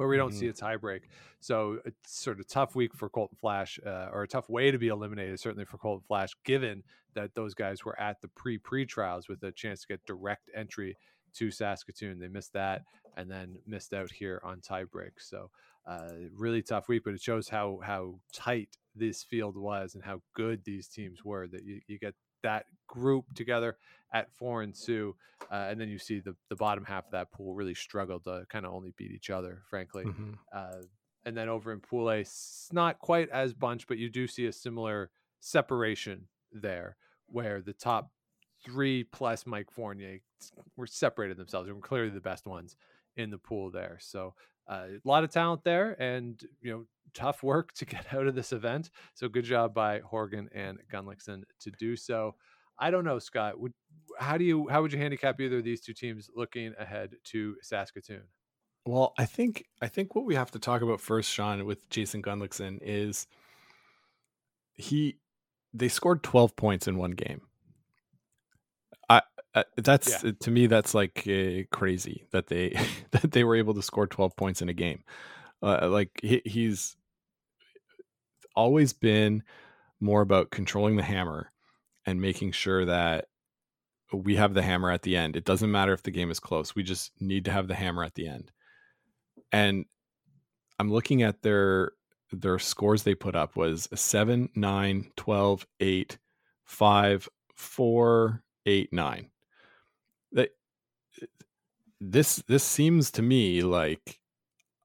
where 0.00 0.08
we 0.08 0.16
don't 0.16 0.32
see 0.32 0.48
a 0.48 0.52
tie 0.54 0.78
break. 0.78 1.10
So 1.40 1.78
it's 1.84 2.18
sort 2.18 2.40
of 2.40 2.48
tough 2.48 2.74
week 2.74 2.94
for 2.94 3.10
Colton 3.10 3.36
Flasch, 3.38 3.78
uh, 3.86 4.08
or 4.10 4.22
a 4.22 4.28
tough 4.28 4.48
way 4.48 4.70
to 4.70 4.78
be 4.78 4.88
eliminated, 4.88 5.38
certainly 5.38 5.66
for 5.66 5.76
Colton 5.76 6.02
Flasch, 6.08 6.30
given 6.42 6.82
that 7.12 7.34
those 7.34 7.52
guys 7.52 7.84
were 7.84 8.00
at 8.00 8.18
the 8.22 8.28
pre 8.28 8.56
pre 8.56 8.86
trials 8.86 9.28
with 9.28 9.42
a 9.42 9.52
chance 9.52 9.82
to 9.82 9.88
get 9.88 10.06
direct 10.06 10.48
entry 10.56 10.96
to 11.34 11.50
Saskatoon. 11.50 12.18
They 12.18 12.28
missed 12.28 12.54
that 12.54 12.84
and 13.18 13.30
then 13.30 13.58
missed 13.66 13.92
out 13.92 14.10
here 14.10 14.40
on 14.42 14.62
tie 14.62 14.84
break. 14.84 15.20
So 15.20 15.50
uh, 15.86 16.08
really 16.34 16.62
tough 16.62 16.88
week, 16.88 17.02
but 17.04 17.12
it 17.12 17.20
shows 17.20 17.50
how 17.50 17.80
how 17.84 18.20
tight 18.32 18.78
this 18.96 19.22
field 19.22 19.54
was 19.54 19.94
and 19.94 20.02
how 20.02 20.22
good 20.32 20.64
these 20.64 20.88
teams 20.88 21.26
were. 21.26 21.46
That 21.46 21.62
you, 21.62 21.80
you 21.88 21.98
get 21.98 22.14
that 22.42 22.64
group 22.90 23.24
together 23.34 23.76
at 24.12 24.30
four 24.32 24.62
and 24.62 24.74
two, 24.74 25.14
uh, 25.52 25.68
and 25.70 25.80
then 25.80 25.88
you 25.88 25.98
see 25.98 26.18
the 26.20 26.34
the 26.48 26.56
bottom 26.56 26.84
half 26.84 27.06
of 27.06 27.12
that 27.12 27.30
pool 27.30 27.54
really 27.54 27.74
struggled 27.74 28.24
to 28.24 28.44
kind 28.48 28.66
of 28.66 28.72
only 28.74 28.92
beat 28.96 29.12
each 29.12 29.30
other, 29.30 29.62
frankly. 29.70 30.04
Mhm. 30.04 30.34
Uh, 30.52 30.82
and 31.24 31.36
then 31.36 31.48
over 31.48 31.70
in 31.72 31.80
Pool 31.80 32.10
A, 32.10 32.20
s- 32.20 32.68
not 32.72 32.98
quite 32.98 33.28
as 33.30 33.52
bunch, 33.54 33.86
but 33.86 33.98
you 33.98 34.08
do 34.10 34.26
see 34.26 34.46
a 34.46 34.52
similar 34.52 35.10
separation 35.40 36.28
there, 36.52 36.96
where 37.26 37.60
the 37.60 37.72
top 37.74 38.10
three 38.64 39.04
plus 39.04 39.46
Mike 39.46 39.70
Fournier 39.70 40.20
were 40.76 40.86
separated 40.86 41.36
themselves. 41.36 41.66
They 41.66 41.72
were 41.72 41.80
clearly 41.80 42.10
the 42.10 42.20
best 42.20 42.46
ones 42.46 42.76
in 43.16 43.30
the 43.30 43.38
pool 43.38 43.70
there. 43.70 43.98
So 44.00 44.34
uh, 44.68 44.86
a 45.04 45.08
lot 45.08 45.24
of 45.24 45.30
talent 45.30 45.62
there, 45.64 46.00
and 46.00 46.40
you 46.60 46.70
know, 46.72 46.86
tough 47.14 47.42
work 47.52 47.72
to 47.74 47.84
get 47.84 48.12
out 48.14 48.26
of 48.26 48.34
this 48.34 48.52
event. 48.52 48.90
So 49.14 49.28
good 49.28 49.44
job 49.44 49.74
by 49.74 50.00
Horgan 50.00 50.48
and 50.54 50.78
Gunnlaugson 50.92 51.44
to 51.60 51.70
do 51.72 51.96
so. 51.96 52.34
I 52.80 52.90
don't 52.90 53.04
know, 53.04 53.18
Scott. 53.18 53.60
Would 53.60 53.72
how 54.18 54.38
do 54.38 54.44
you 54.44 54.68
how 54.68 54.82
would 54.82 54.92
you 54.92 54.98
handicap 54.98 55.40
either 55.40 55.58
of 55.58 55.64
these 55.64 55.80
two 55.80 55.94
teams 55.94 56.30
looking 56.34 56.74
ahead 56.78 57.12
to 57.24 57.56
Saskatoon? 57.62 58.22
Well, 58.86 59.12
I 59.18 59.26
think 59.26 59.66
I 59.82 59.88
think 59.88 60.14
what 60.14 60.24
we 60.24 60.34
have 60.34 60.50
to 60.52 60.58
talk 60.58 60.82
about 60.82 61.00
first, 61.00 61.30
Sean, 61.30 61.64
with 61.66 61.88
Jason 61.90 62.22
Gunnlaugson 62.22 62.78
is 62.82 63.26
he 64.74 65.18
they 65.72 65.88
scored 65.88 66.22
12 66.22 66.56
points 66.56 66.88
in 66.88 66.96
one 66.96 67.12
game. 67.12 67.42
I 69.08 69.22
uh, 69.54 69.64
that's 69.76 70.24
Yeah. 70.24 70.32
to 70.40 70.50
me 70.50 70.66
that's 70.66 70.94
like 70.94 71.26
uh, 71.28 71.64
crazy 71.70 72.26
that 72.32 72.46
they 72.46 72.76
that 73.10 73.32
they 73.32 73.44
were 73.44 73.56
able 73.56 73.74
to 73.74 73.82
score 73.82 74.06
12 74.06 74.34
points 74.36 74.62
in 74.62 74.68
a 74.68 74.74
game. 74.74 75.04
Uh, 75.62 75.88
like 75.88 76.18
he, 76.22 76.40
he's 76.46 76.96
always 78.56 78.92
been 78.94 79.42
more 80.00 80.22
about 80.22 80.50
controlling 80.50 80.96
the 80.96 81.02
hammer 81.02 81.50
and 82.10 82.20
making 82.20 82.52
sure 82.52 82.84
that 82.84 83.26
we 84.12 84.36
have 84.36 84.54
the 84.54 84.62
hammer 84.62 84.90
at 84.90 85.02
the 85.02 85.16
end. 85.16 85.36
It 85.36 85.44
doesn't 85.44 85.70
matter 85.70 85.92
if 85.92 86.02
the 86.02 86.10
game 86.10 86.30
is 86.30 86.40
close. 86.40 86.74
We 86.74 86.82
just 86.82 87.12
need 87.20 87.44
to 87.44 87.52
have 87.52 87.68
the 87.68 87.74
hammer 87.74 88.02
at 88.02 88.14
the 88.14 88.26
end. 88.26 88.50
And 89.52 89.84
I'm 90.78 90.90
looking 90.90 91.22
at 91.22 91.42
their 91.42 91.92
their 92.32 92.58
scores 92.58 93.02
they 93.02 93.14
put 93.14 93.34
up 93.34 93.56
was 93.56 93.88
7, 93.92 94.50
9, 94.54 95.12
12, 95.16 95.66
8, 95.80 96.18
5, 96.64 97.28
4, 97.56 98.42
8, 98.66 98.92
9. 98.92 99.30
That 100.32 100.50
this 102.00 102.36
this 102.48 102.64
seems 102.64 103.10
to 103.12 103.22
me 103.22 103.62
like 103.62 104.18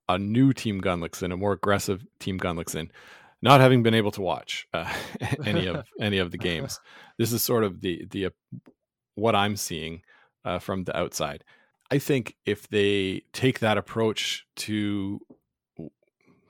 a 0.08 0.18
new 0.18 0.54
team 0.54 0.82
Gunnlaugson, 0.82 1.34
a 1.34 1.38
more 1.38 1.54
aggressive 1.54 2.06
team 2.20 2.40
Gunnlaugson, 2.40 2.90
not 3.46 3.62
having 3.62 3.84
been 3.84 3.94
able 3.94 4.10
to 4.10 4.22
watch 4.22 4.68
uh, 4.74 4.92
any 5.46 5.68
of 5.68 5.86
any 6.02 6.18
of 6.18 6.32
the 6.32 6.38
games. 6.38 6.82
This 7.18 7.32
is 7.32 7.44
sort 7.44 7.64
of 7.64 7.80
the 7.80 8.06
the 8.10 8.26
uh, 8.26 8.30
what 9.14 9.36
I'm 9.36 9.56
seeing 9.56 10.02
uh, 10.44 10.60
from 10.60 10.84
the 10.84 10.98
outside. 10.98 11.44
I 11.92 12.00
think 12.00 12.36
if 12.46 12.68
they 12.68 13.22
take 13.32 13.60
that 13.60 13.78
approach 13.78 14.46
to 14.58 15.22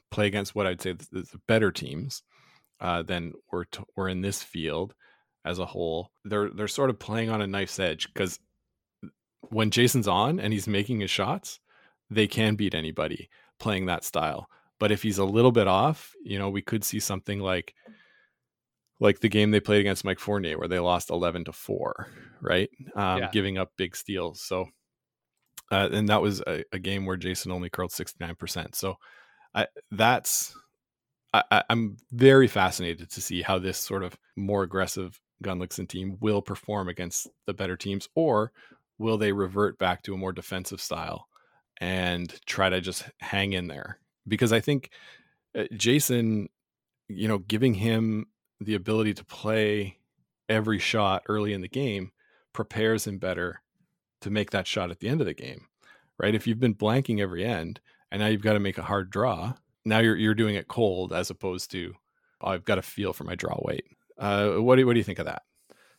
play 0.09 0.25
against 0.25 0.55
what 0.55 0.65
I'd 0.65 0.81
say 0.81 0.93
the, 0.93 1.05
the 1.11 1.41
better 1.45 1.71
teams, 1.71 2.23
uh, 2.79 3.03
then 3.03 3.33
we're 3.51 3.65
t- 3.65 3.83
we're 3.97 4.07
in 4.07 4.21
this 4.21 4.41
field 4.41 4.95
as 5.43 5.59
a 5.59 5.65
whole. 5.65 6.11
They're 6.23 6.49
they're 6.49 6.69
sort 6.69 6.89
of 6.89 6.97
playing 6.97 7.29
on 7.29 7.41
a 7.41 7.47
knife's 7.47 7.77
edge 7.77 8.07
because 8.13 8.39
when 9.41 9.69
Jason's 9.69 10.07
on 10.07 10.39
and 10.39 10.53
he's 10.53 10.67
making 10.67 11.01
his 11.01 11.11
shots, 11.11 11.59
they 12.09 12.25
can 12.25 12.55
beat 12.55 12.73
anybody 12.73 13.29
playing 13.59 13.85
that 13.87 14.05
style. 14.05 14.49
But 14.79 14.91
if 14.91 15.01
he's 15.01 15.17
a 15.17 15.25
little 15.25 15.51
bit 15.51 15.67
off, 15.67 16.13
you 16.23 16.37
know, 16.37 16.49
we 16.49 16.61
could 16.61 16.83
see 16.83 16.99
something 16.99 17.39
like 17.39 17.73
like 18.99 19.19
the 19.19 19.29
game 19.29 19.51
they 19.51 19.59
played 19.59 19.81
against 19.81 20.05
Mike 20.05 20.19
Fournier 20.19 20.57
where 20.57 20.67
they 20.69 20.79
lost 20.79 21.09
11 21.09 21.45
to 21.45 21.51
4, 21.51 22.07
right? 22.41 22.69
Um, 22.95 23.19
Yeah. 23.19 23.29
giving 23.31 23.57
up 23.57 23.71
big 23.77 23.95
steals. 23.95 24.41
So 24.41 24.67
uh, 25.71 25.89
and 25.91 26.09
that 26.09 26.21
was 26.21 26.41
a, 26.41 26.63
a 26.71 26.79
game 26.79 27.05
where 27.05 27.17
Jason 27.17 27.51
only 27.51 27.69
curled 27.69 27.91
69%. 27.91 28.75
So 28.75 28.95
I, 29.53 29.67
that's 29.91 30.55
I, 31.33 31.63
I'm 31.69 31.97
very 32.11 32.47
fascinated 32.47 33.09
to 33.09 33.21
see 33.21 33.41
how 33.41 33.59
this 33.59 33.77
sort 33.77 34.03
of 34.03 34.15
more 34.37 34.63
aggressive 34.63 35.19
Gunnlaugson 35.43 35.89
team 35.89 36.17
will 36.21 36.41
perform 36.41 36.87
against 36.87 37.27
the 37.45 37.53
better 37.53 37.75
teams, 37.75 38.07
or 38.15 38.51
will 38.97 39.17
they 39.17 39.33
revert 39.33 39.77
back 39.77 40.03
to 40.03 40.13
a 40.13 40.17
more 40.17 40.31
defensive 40.31 40.79
style 40.79 41.27
and 41.81 42.33
try 42.45 42.69
to 42.69 42.79
just 42.79 43.03
hang 43.19 43.53
in 43.53 43.67
there? 43.67 43.99
Because 44.27 44.51
I 44.51 44.59
think 44.59 44.89
uh, 45.55 45.65
Jason, 45.73 46.49
you 47.07 47.27
know, 47.27 47.37
giving 47.37 47.75
him 47.75 48.27
the 48.59 48.75
ability 48.75 49.13
to 49.15 49.25
play 49.25 49.97
every 50.49 50.79
shot 50.79 51.23
early 51.27 51.53
in 51.53 51.61
the 51.61 51.67
game 51.67 52.11
prepares 52.53 53.05
him 53.05 53.17
better 53.17 53.61
to 54.21 54.29
make 54.29 54.51
that 54.51 54.67
shot 54.67 54.91
at 54.91 54.99
the 54.99 55.09
end 55.09 55.21
of 55.21 55.27
the 55.27 55.33
game, 55.33 55.67
right? 56.17 56.35
If 56.35 56.47
you've 56.47 56.59
been 56.59 56.75
blanking 56.75 57.19
every 57.19 57.45
end 57.45 57.79
and 58.11 58.21
now 58.21 58.27
you've 58.27 58.41
got 58.41 58.53
to 58.53 58.59
make 58.59 58.77
a 58.77 58.83
hard 58.83 59.09
draw, 59.09 59.53
now 59.83 59.99
you're 59.99 60.15
you're 60.15 60.33
doing 60.33 60.55
it 60.55 60.67
cold 60.67 61.13
as 61.13 61.29
opposed 61.29 61.71
to 61.71 61.93
oh, 62.41 62.49
I've 62.49 62.65
got 62.65 62.77
a 62.77 62.81
feel 62.81 63.13
for 63.13 63.23
my 63.23 63.35
draw 63.35 63.57
weight. 63.61 63.85
Uh, 64.17 64.53
what 64.53 64.77
do 64.77 64.85
what 64.85 64.93
do 64.93 64.99
you 64.99 65.03
think 65.03 65.19
of 65.19 65.25
that? 65.25 65.43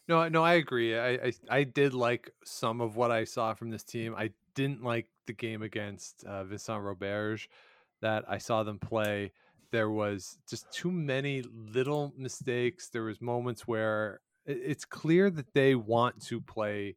No, 0.08 0.28
no, 0.28 0.42
I 0.42 0.54
agree. 0.54 0.96
I, 0.96 1.10
I 1.10 1.32
I 1.50 1.64
did 1.64 1.94
like 1.94 2.30
some 2.44 2.80
of 2.80 2.96
what 2.96 3.10
I 3.10 3.24
saw 3.24 3.54
from 3.54 3.70
this 3.70 3.82
team. 3.82 4.14
I 4.16 4.30
didn't 4.54 4.82
like 4.82 5.08
the 5.26 5.32
game 5.32 5.62
against 5.62 6.24
uh, 6.24 6.44
Vincent 6.44 6.82
Roberge 6.82 7.48
that 8.00 8.24
I 8.28 8.38
saw 8.38 8.62
them 8.62 8.78
play. 8.78 9.32
There 9.70 9.90
was 9.90 10.38
just 10.48 10.70
too 10.72 10.90
many 10.90 11.42
little 11.42 12.12
mistakes. 12.16 12.88
There 12.88 13.04
was 13.04 13.20
moments 13.20 13.66
where 13.66 14.20
it's 14.46 14.84
clear 14.84 15.30
that 15.30 15.54
they 15.54 15.74
want 15.74 16.22
to 16.26 16.40
play 16.40 16.96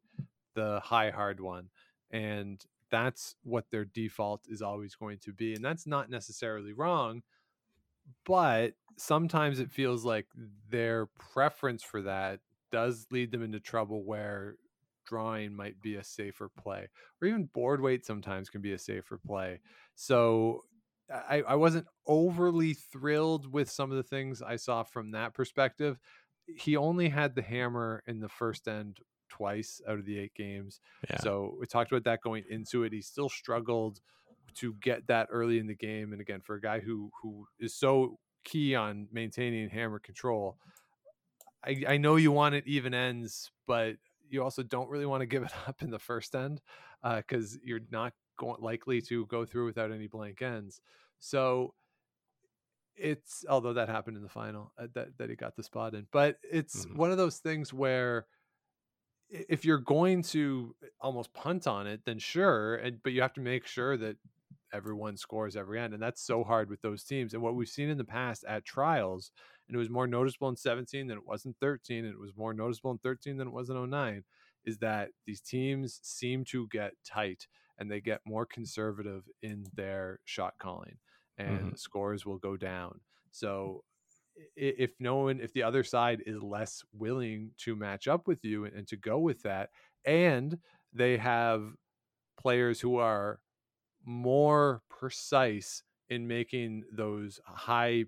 the 0.54 0.80
high 0.80 1.10
hard 1.10 1.40
one, 1.40 1.68
and 2.10 2.64
that's 2.90 3.34
what 3.44 3.70
their 3.70 3.84
default 3.84 4.42
is 4.48 4.62
always 4.62 4.94
going 4.94 5.18
to 5.18 5.32
be, 5.32 5.54
and 5.54 5.64
that's 5.64 5.86
not 5.86 6.10
necessarily 6.10 6.72
wrong 6.72 7.22
but 8.24 8.74
sometimes 8.96 9.60
it 9.60 9.70
feels 9.70 10.04
like 10.04 10.26
their 10.68 11.06
preference 11.06 11.82
for 11.82 12.02
that 12.02 12.40
does 12.70 13.06
lead 13.10 13.32
them 13.32 13.42
into 13.42 13.60
trouble 13.60 14.04
where 14.04 14.56
drawing 15.06 15.54
might 15.54 15.80
be 15.82 15.96
a 15.96 16.04
safer 16.04 16.48
play 16.48 16.86
or 17.20 17.26
even 17.26 17.44
board 17.46 17.80
weight 17.80 18.06
sometimes 18.06 18.48
can 18.48 18.60
be 18.60 18.72
a 18.72 18.78
safer 18.78 19.18
play 19.18 19.58
so 19.94 20.62
I, 21.10 21.42
I 21.46 21.54
wasn't 21.56 21.86
overly 22.06 22.74
thrilled 22.74 23.50
with 23.52 23.70
some 23.70 23.90
of 23.90 23.96
the 23.96 24.02
things 24.02 24.42
i 24.42 24.56
saw 24.56 24.82
from 24.82 25.10
that 25.12 25.34
perspective 25.34 25.98
he 26.56 26.76
only 26.76 27.08
had 27.08 27.34
the 27.34 27.42
hammer 27.42 28.02
in 28.06 28.20
the 28.20 28.28
first 28.28 28.68
end 28.68 28.98
twice 29.28 29.80
out 29.88 29.98
of 29.98 30.04
the 30.04 30.18
eight 30.18 30.34
games 30.34 30.80
Yeah. 31.08 31.18
so 31.18 31.56
we 31.60 31.66
talked 31.66 31.90
about 31.92 32.04
that 32.04 32.20
going 32.22 32.44
into 32.48 32.84
it 32.84 32.92
he 32.92 33.00
still 33.02 33.28
struggled 33.28 34.00
to 34.56 34.74
get 34.80 35.06
that 35.06 35.28
early 35.30 35.58
in 35.58 35.66
the 35.66 35.74
game 35.76 36.12
and 36.12 36.20
again 36.20 36.40
for 36.40 36.56
a 36.56 36.60
guy 36.60 36.80
who 36.80 37.10
who 37.22 37.46
is 37.60 37.74
so 37.74 38.18
key 38.42 38.74
on 38.74 39.06
maintaining 39.12 39.68
hammer 39.68 39.98
control 39.98 40.56
I, 41.64 41.82
I 41.86 41.96
know 41.98 42.16
you 42.16 42.32
want 42.32 42.54
it 42.54 42.66
even 42.66 42.94
ends, 42.94 43.50
but 43.66 43.96
you 44.30 44.42
also 44.42 44.62
don't 44.62 44.88
really 44.88 45.04
want 45.06 45.20
to 45.20 45.26
give 45.26 45.42
it 45.42 45.52
up 45.68 45.82
in 45.82 45.90
the 45.90 45.98
first 45.98 46.34
end 46.34 46.62
uh, 47.02 47.16
because 47.16 47.58
you're 47.62 47.80
not 47.90 48.14
going 48.40 48.62
likely 48.62 49.02
to 49.02 49.26
go 49.26 49.46
through 49.46 49.66
without 49.66 49.92
any 49.92 50.08
blank 50.08 50.42
ends. 50.42 50.82
So 51.20 51.74
it's 52.96 53.44
although 53.48 53.72
that 53.74 53.88
happened 53.88 54.16
in 54.16 54.22
the 54.22 54.28
final 54.28 54.72
uh, 54.76 54.88
that 54.94 55.16
that 55.18 55.30
he 55.30 55.36
got 55.36 55.56
the 55.56 55.62
spot 55.62 55.94
in, 55.94 56.06
but 56.10 56.38
it's 56.42 56.86
Mhm. 56.86 56.92
one 56.92 57.10
of 57.10 57.16
those 57.16 57.38
things 57.38 57.72
where 57.72 58.26
if 59.28 59.64
you're 59.64 59.78
going 59.78 60.22
to 60.22 60.74
almost 61.00 61.32
punt 61.32 61.66
on 61.66 61.86
it, 61.86 62.04
then 62.04 62.18
sure, 62.18 62.74
and 62.76 63.02
but 63.02 63.12
you 63.12 63.22
have 63.22 63.32
to 63.34 63.40
make 63.40 63.66
sure 63.66 63.96
that 63.96 64.16
everyone 64.72 65.16
scores 65.16 65.56
every 65.56 65.78
end, 65.80 65.94
and 65.94 66.02
that's 66.02 66.22
so 66.22 66.42
hard 66.44 66.68
with 66.68 66.80
those 66.80 67.04
teams. 67.04 67.32
And 67.32 67.42
what 67.42 67.54
we've 67.54 67.68
seen 67.68 67.88
in 67.88 67.98
the 67.98 68.04
past 68.04 68.44
at 68.44 68.64
trials, 68.64 69.30
and 69.68 69.74
it 69.74 69.78
was 69.78 69.90
more 69.90 70.06
noticeable 70.06 70.48
in 70.48 70.56
17 70.56 71.06
than 71.06 71.18
it 71.18 71.26
was 71.26 71.44
in 71.44 71.54
13, 71.54 72.04
and 72.04 72.14
it 72.14 72.20
was 72.20 72.36
more 72.36 72.52
noticeable 72.54 72.90
in 72.90 72.98
13 72.98 73.36
than 73.36 73.48
it 73.48 73.54
was 73.54 73.70
in 73.70 73.76
09, 73.76 74.24
is 74.64 74.78
that 74.78 75.10
these 75.26 75.40
teams 75.40 76.00
seem 76.02 76.44
to 76.46 76.66
get 76.68 76.94
tight 77.04 77.46
and 77.80 77.90
they 77.90 78.00
get 78.00 78.20
more 78.26 78.46
conservative 78.46 79.24
in 79.42 79.64
their 79.74 80.20
shot 80.24 80.54
calling, 80.60 80.98
and 81.38 81.58
mm-hmm. 81.58 81.74
scores 81.74 82.26
will 82.26 82.38
go 82.38 82.56
down. 82.56 82.90
Mm. 82.90 83.00
So 83.32 83.84
if 84.56 84.92
no 85.00 85.16
one 85.16 85.40
if 85.40 85.52
the 85.52 85.62
other 85.62 85.82
side 85.82 86.22
is 86.26 86.42
less 86.42 86.82
willing 86.92 87.50
to 87.58 87.76
match 87.76 88.08
up 88.08 88.26
with 88.26 88.44
you 88.44 88.64
and, 88.64 88.86
to 88.86 88.96
go 88.96 89.18
with 89.18 89.42
that 89.42 89.70
and 90.04 90.58
they 90.92 91.16
have 91.16 91.62
players 92.38 92.80
who 92.80 92.96
are 92.96 93.38
more 94.04 94.82
precise 94.88 95.82
in 96.08 96.26
making 96.26 96.84
those 96.92 97.38
high 97.44 98.04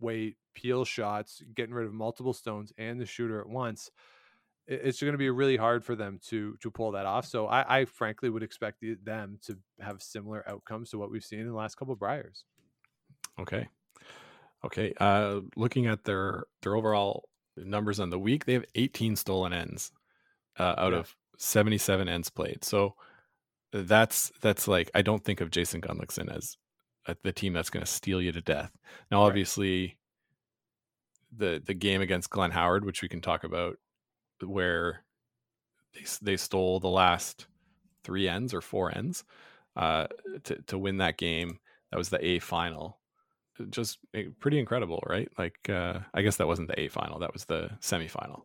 weight 0.00 0.36
peel 0.54 0.84
shots 0.84 1.42
getting 1.54 1.74
rid 1.74 1.86
of 1.86 1.92
multiple 1.92 2.32
stones 2.32 2.72
and 2.78 3.00
the 3.00 3.06
shooter 3.06 3.40
at 3.40 3.48
once 3.48 3.90
it's 4.66 5.00
going 5.00 5.12
to 5.12 5.18
be 5.18 5.30
really 5.30 5.56
hard 5.56 5.84
for 5.84 5.96
them 5.96 6.18
to 6.22 6.56
to 6.62 6.70
pull 6.70 6.92
that 6.92 7.06
off 7.06 7.26
so 7.26 7.46
i, 7.48 7.80
I 7.80 7.84
frankly 7.86 8.30
would 8.30 8.42
expect 8.42 8.84
them 9.04 9.38
to 9.46 9.58
have 9.80 10.02
similar 10.02 10.48
outcomes 10.48 10.90
to 10.90 10.98
what 10.98 11.10
we've 11.10 11.24
seen 11.24 11.40
in 11.40 11.48
the 11.48 11.54
last 11.54 11.76
couple 11.76 11.92
of 11.94 11.98
Briers 12.00 12.44
Okay. 13.38 13.68
Okay. 14.64 14.92
Uh, 15.00 15.40
looking 15.56 15.86
at 15.86 16.04
their 16.04 16.44
their 16.62 16.76
overall 16.76 17.28
numbers 17.56 17.98
on 18.00 18.10
the 18.10 18.18
week, 18.18 18.44
they 18.44 18.52
have 18.52 18.66
18 18.74 19.16
stolen 19.16 19.52
ends 19.54 19.92
uh, 20.58 20.74
out 20.76 20.92
Yeah. 20.92 20.98
of 20.98 21.16
77 21.38 22.08
ends 22.08 22.28
played. 22.28 22.62
So 22.64 22.96
that's 23.72 24.30
that's 24.42 24.68
like 24.68 24.90
I 24.94 25.00
don't 25.02 25.24
think 25.24 25.40
of 25.40 25.50
Jason 25.50 25.80
Gunnlaugson 25.80 26.34
as 26.36 26.58
uh, 27.06 27.14
the 27.22 27.32
team 27.32 27.54
that's 27.54 27.70
going 27.70 27.84
to 27.84 27.90
steal 27.90 28.20
you 28.20 28.32
to 28.32 28.42
death. 28.42 28.76
Now, 29.10 29.22
Right. 29.22 29.28
obviously, 29.28 29.96
the 31.34 31.62
the 31.64 31.74
game 31.74 32.00
against 32.02 32.30
Glenn 32.30 32.50
Howard, 32.50 32.84
which 32.84 33.02
we 33.02 33.08
can 33.08 33.20
talk 33.20 33.44
about, 33.44 33.78
where 34.48 35.04
they 35.94 36.04
they 36.22 36.36
stole 36.36 36.80
the 36.80 36.88
last 36.88 37.46
three 38.04 38.28
ends 38.28 38.54
or 38.54 38.60
four 38.60 38.96
ends 38.96 39.24
uh, 39.76 40.06
to 40.44 40.60
to 40.62 40.78
win 40.78 40.98
that 40.98 41.16
game. 41.18 41.58
That 41.90 41.98
was 41.98 42.08
the 42.08 42.24
A 42.24 42.38
final. 42.38 42.98
Just 43.70 43.98
eh, 44.14 44.24
pretty 44.38 44.58
incredible, 44.58 45.02
right? 45.06 45.28
Like 45.36 45.68
uh, 45.68 46.00
I 46.14 46.22
guess 46.22 46.36
that 46.36 46.46
wasn't 46.46 46.68
the 46.68 46.80
A 46.80 46.88
final. 46.88 47.18
That 47.18 47.32
was 47.32 47.44
the 47.44 47.70
semifinal. 47.80 48.42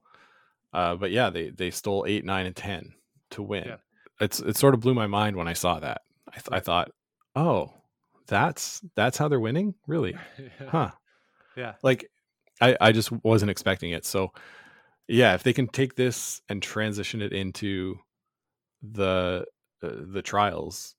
Uh, 0.73 0.95
but 0.95 1.11
yeah, 1.11 1.29
they 1.29 1.49
they 1.51 1.71
stole 1.71 2.05
eight, 2.07 2.25
nine, 2.25 2.45
and 2.45 2.55
ten 2.55 2.93
to 3.31 3.41
win. 3.41 3.65
Yeah. 3.67 3.77
It's 4.19 4.39
it 4.39 4.57
sort 4.57 4.73
of 4.73 4.81
blew 4.81 4.93
my 4.93 5.07
mind 5.07 5.35
when 5.35 5.47
I 5.47 5.53
saw 5.53 5.79
that. 5.79 6.01
I, 6.27 6.33
th- 6.33 6.47
I 6.51 6.59
thought, 6.59 6.91
Oh, 7.35 7.73
that's 8.27 8.81
that's 8.95 9.17
how 9.17 9.27
they're 9.27 9.39
winning, 9.39 9.75
really? 9.87 10.17
yeah. 10.39 10.69
Huh? 10.69 10.91
yeah. 11.55 11.73
Like, 11.83 12.09
I 12.61 12.77
I 12.79 12.91
just 12.91 13.11
wasn't 13.23 13.51
expecting 13.51 13.91
it. 13.91 14.05
So, 14.05 14.31
yeah, 15.07 15.33
if 15.33 15.43
they 15.43 15.53
can 15.53 15.67
take 15.67 15.95
this 15.95 16.41
and 16.49 16.61
transition 16.61 17.21
it 17.21 17.33
into 17.33 17.99
the 18.81 19.45
uh, 19.83 19.89
the 20.11 20.21
trials, 20.21 20.95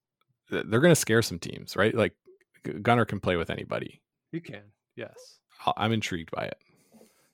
they're 0.51 0.81
going 0.81 0.93
to 0.93 0.97
scare 0.97 1.23
some 1.23 1.39
teams, 1.39 1.77
right? 1.77 1.95
Like, 1.95 2.15
Gunner 2.83 3.05
can 3.05 3.21
play 3.21 3.37
with 3.37 3.51
anybody. 3.51 4.01
You 4.33 4.41
can. 4.41 4.63
Yes. 4.97 5.41
I'm 5.77 5.93
intrigued 5.93 6.31
by 6.31 6.45
it. 6.45 6.59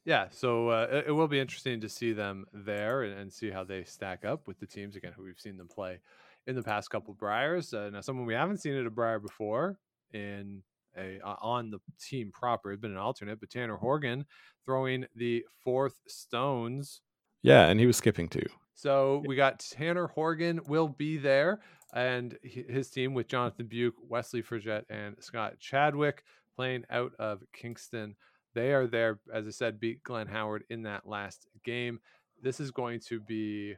Yeah, 0.04 0.26
so 0.30 0.68
uh, 0.68 0.88
it, 0.90 1.04
it 1.08 1.12
will 1.12 1.28
be 1.28 1.38
interesting 1.38 1.80
to 1.80 1.88
see 1.88 2.12
them 2.12 2.46
there 2.52 3.02
and, 3.02 3.18
and 3.18 3.32
see 3.32 3.50
how 3.50 3.64
they 3.64 3.84
stack 3.84 4.24
up 4.24 4.48
with 4.48 4.58
the 4.58 4.66
teams 4.66 4.96
again 4.96 5.12
who 5.16 5.22
we've 5.22 5.38
seen 5.38 5.56
them 5.56 5.68
play 5.68 6.00
in 6.46 6.56
the 6.56 6.62
past 6.62 6.90
couple 6.90 7.12
of 7.12 7.18
Briers. 7.18 7.72
Uh, 7.72 7.90
now, 7.90 8.00
someone 8.00 8.26
we 8.26 8.34
haven't 8.34 8.58
seen 8.58 8.74
at 8.74 8.86
a 8.86 8.90
Brier 8.90 9.20
before 9.20 9.78
in 10.12 10.62
a 10.96 11.18
uh, 11.24 11.36
on 11.40 11.70
the 11.70 11.78
team 12.00 12.30
proper 12.32 12.70
has 12.70 12.80
been 12.80 12.92
an 12.92 12.96
alternate, 12.96 13.40
but 13.40 13.50
Tanner 13.50 13.76
Horgan 13.76 14.24
throwing 14.64 15.06
the 15.16 15.44
fourth 15.64 16.00
stones. 16.06 17.00
Yeah, 17.42 17.68
and 17.68 17.80
he 17.80 17.86
was 17.86 17.96
skipping 17.96 18.28
too. 18.28 18.46
So 18.74 19.22
we 19.26 19.36
got 19.36 19.58
Tanner 19.60 20.06
Horgan 20.08 20.60
will 20.66 20.88
be 20.88 21.18
there, 21.18 21.60
and 21.94 22.36
his 22.42 22.90
team 22.90 23.14
with 23.14 23.28
Jonathan 23.28 23.66
Beuk, 23.66 23.94
Wesley 24.08 24.42
Forget, 24.42 24.84
and 24.88 25.16
Scott 25.20 25.58
Chadwick 25.58 26.24
playing 26.56 26.84
out 26.90 27.12
of 27.18 27.42
Kingston. 27.52 28.16
They 28.54 28.72
are 28.72 28.86
there, 28.86 29.20
as 29.32 29.46
I 29.46 29.50
said, 29.50 29.80
beat 29.80 30.02
Glenn 30.02 30.26
Howard 30.26 30.64
in 30.68 30.82
that 30.82 31.06
last 31.06 31.46
game. 31.64 32.00
This 32.42 32.60
is 32.60 32.70
going 32.70 33.00
to 33.08 33.20
be 33.20 33.76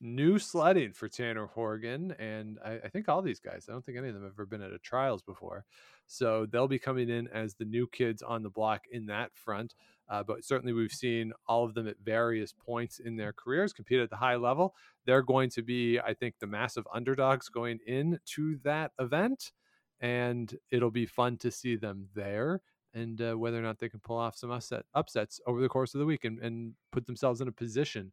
new 0.00 0.38
sledding 0.38 0.92
for 0.92 1.08
Tanner 1.08 1.46
Horgan, 1.46 2.12
and 2.18 2.58
I, 2.64 2.78
I 2.84 2.88
think 2.88 3.08
all 3.08 3.22
these 3.22 3.40
guys. 3.40 3.66
I 3.68 3.72
don't 3.72 3.84
think 3.84 3.98
any 3.98 4.08
of 4.08 4.14
them 4.14 4.22
have 4.22 4.32
ever 4.32 4.46
been 4.46 4.62
at 4.62 4.72
a 4.72 4.78
trials 4.78 5.22
before, 5.22 5.64
so 6.06 6.46
they'll 6.46 6.68
be 6.68 6.78
coming 6.78 7.08
in 7.08 7.28
as 7.28 7.54
the 7.54 7.64
new 7.64 7.86
kids 7.86 8.22
on 8.22 8.42
the 8.42 8.50
block 8.50 8.82
in 8.90 9.06
that 9.06 9.30
front. 9.34 9.74
Uh, 10.08 10.22
but 10.22 10.44
certainly, 10.44 10.72
we've 10.72 10.92
seen 10.92 11.32
all 11.46 11.64
of 11.64 11.74
them 11.74 11.86
at 11.86 11.96
various 12.02 12.52
points 12.52 12.98
in 12.98 13.16
their 13.16 13.32
careers 13.32 13.72
compete 13.72 14.00
at 14.00 14.10
the 14.10 14.16
high 14.16 14.36
level. 14.36 14.74
They're 15.06 15.22
going 15.22 15.50
to 15.50 15.62
be, 15.62 16.00
I 16.00 16.14
think, 16.14 16.36
the 16.40 16.46
massive 16.46 16.84
underdogs 16.92 17.48
going 17.48 17.78
into 17.86 18.58
that 18.64 18.92
event, 18.98 19.52
and 20.00 20.54
it'll 20.70 20.90
be 20.90 21.06
fun 21.06 21.36
to 21.38 21.50
see 21.50 21.76
them 21.76 22.08
there 22.14 22.62
and 22.92 23.20
uh, 23.20 23.34
whether 23.34 23.58
or 23.58 23.62
not 23.62 23.78
they 23.78 23.88
can 23.88 24.00
pull 24.00 24.16
off 24.16 24.36
some 24.36 24.50
upset 24.50 24.84
upsets 24.94 25.40
over 25.46 25.60
the 25.60 25.68
course 25.68 25.94
of 25.94 26.00
the 26.00 26.06
week 26.06 26.24
and, 26.24 26.40
and 26.40 26.74
put 26.90 27.06
themselves 27.06 27.40
in 27.40 27.46
a 27.46 27.52
position 27.52 28.10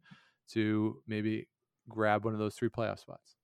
to 0.48 1.02
maybe 1.08 1.48
grab 1.90 2.26
one 2.26 2.34
of 2.34 2.40
those 2.40 2.56
three 2.56 2.70
playoff 2.70 3.00
spots. 3.00 3.36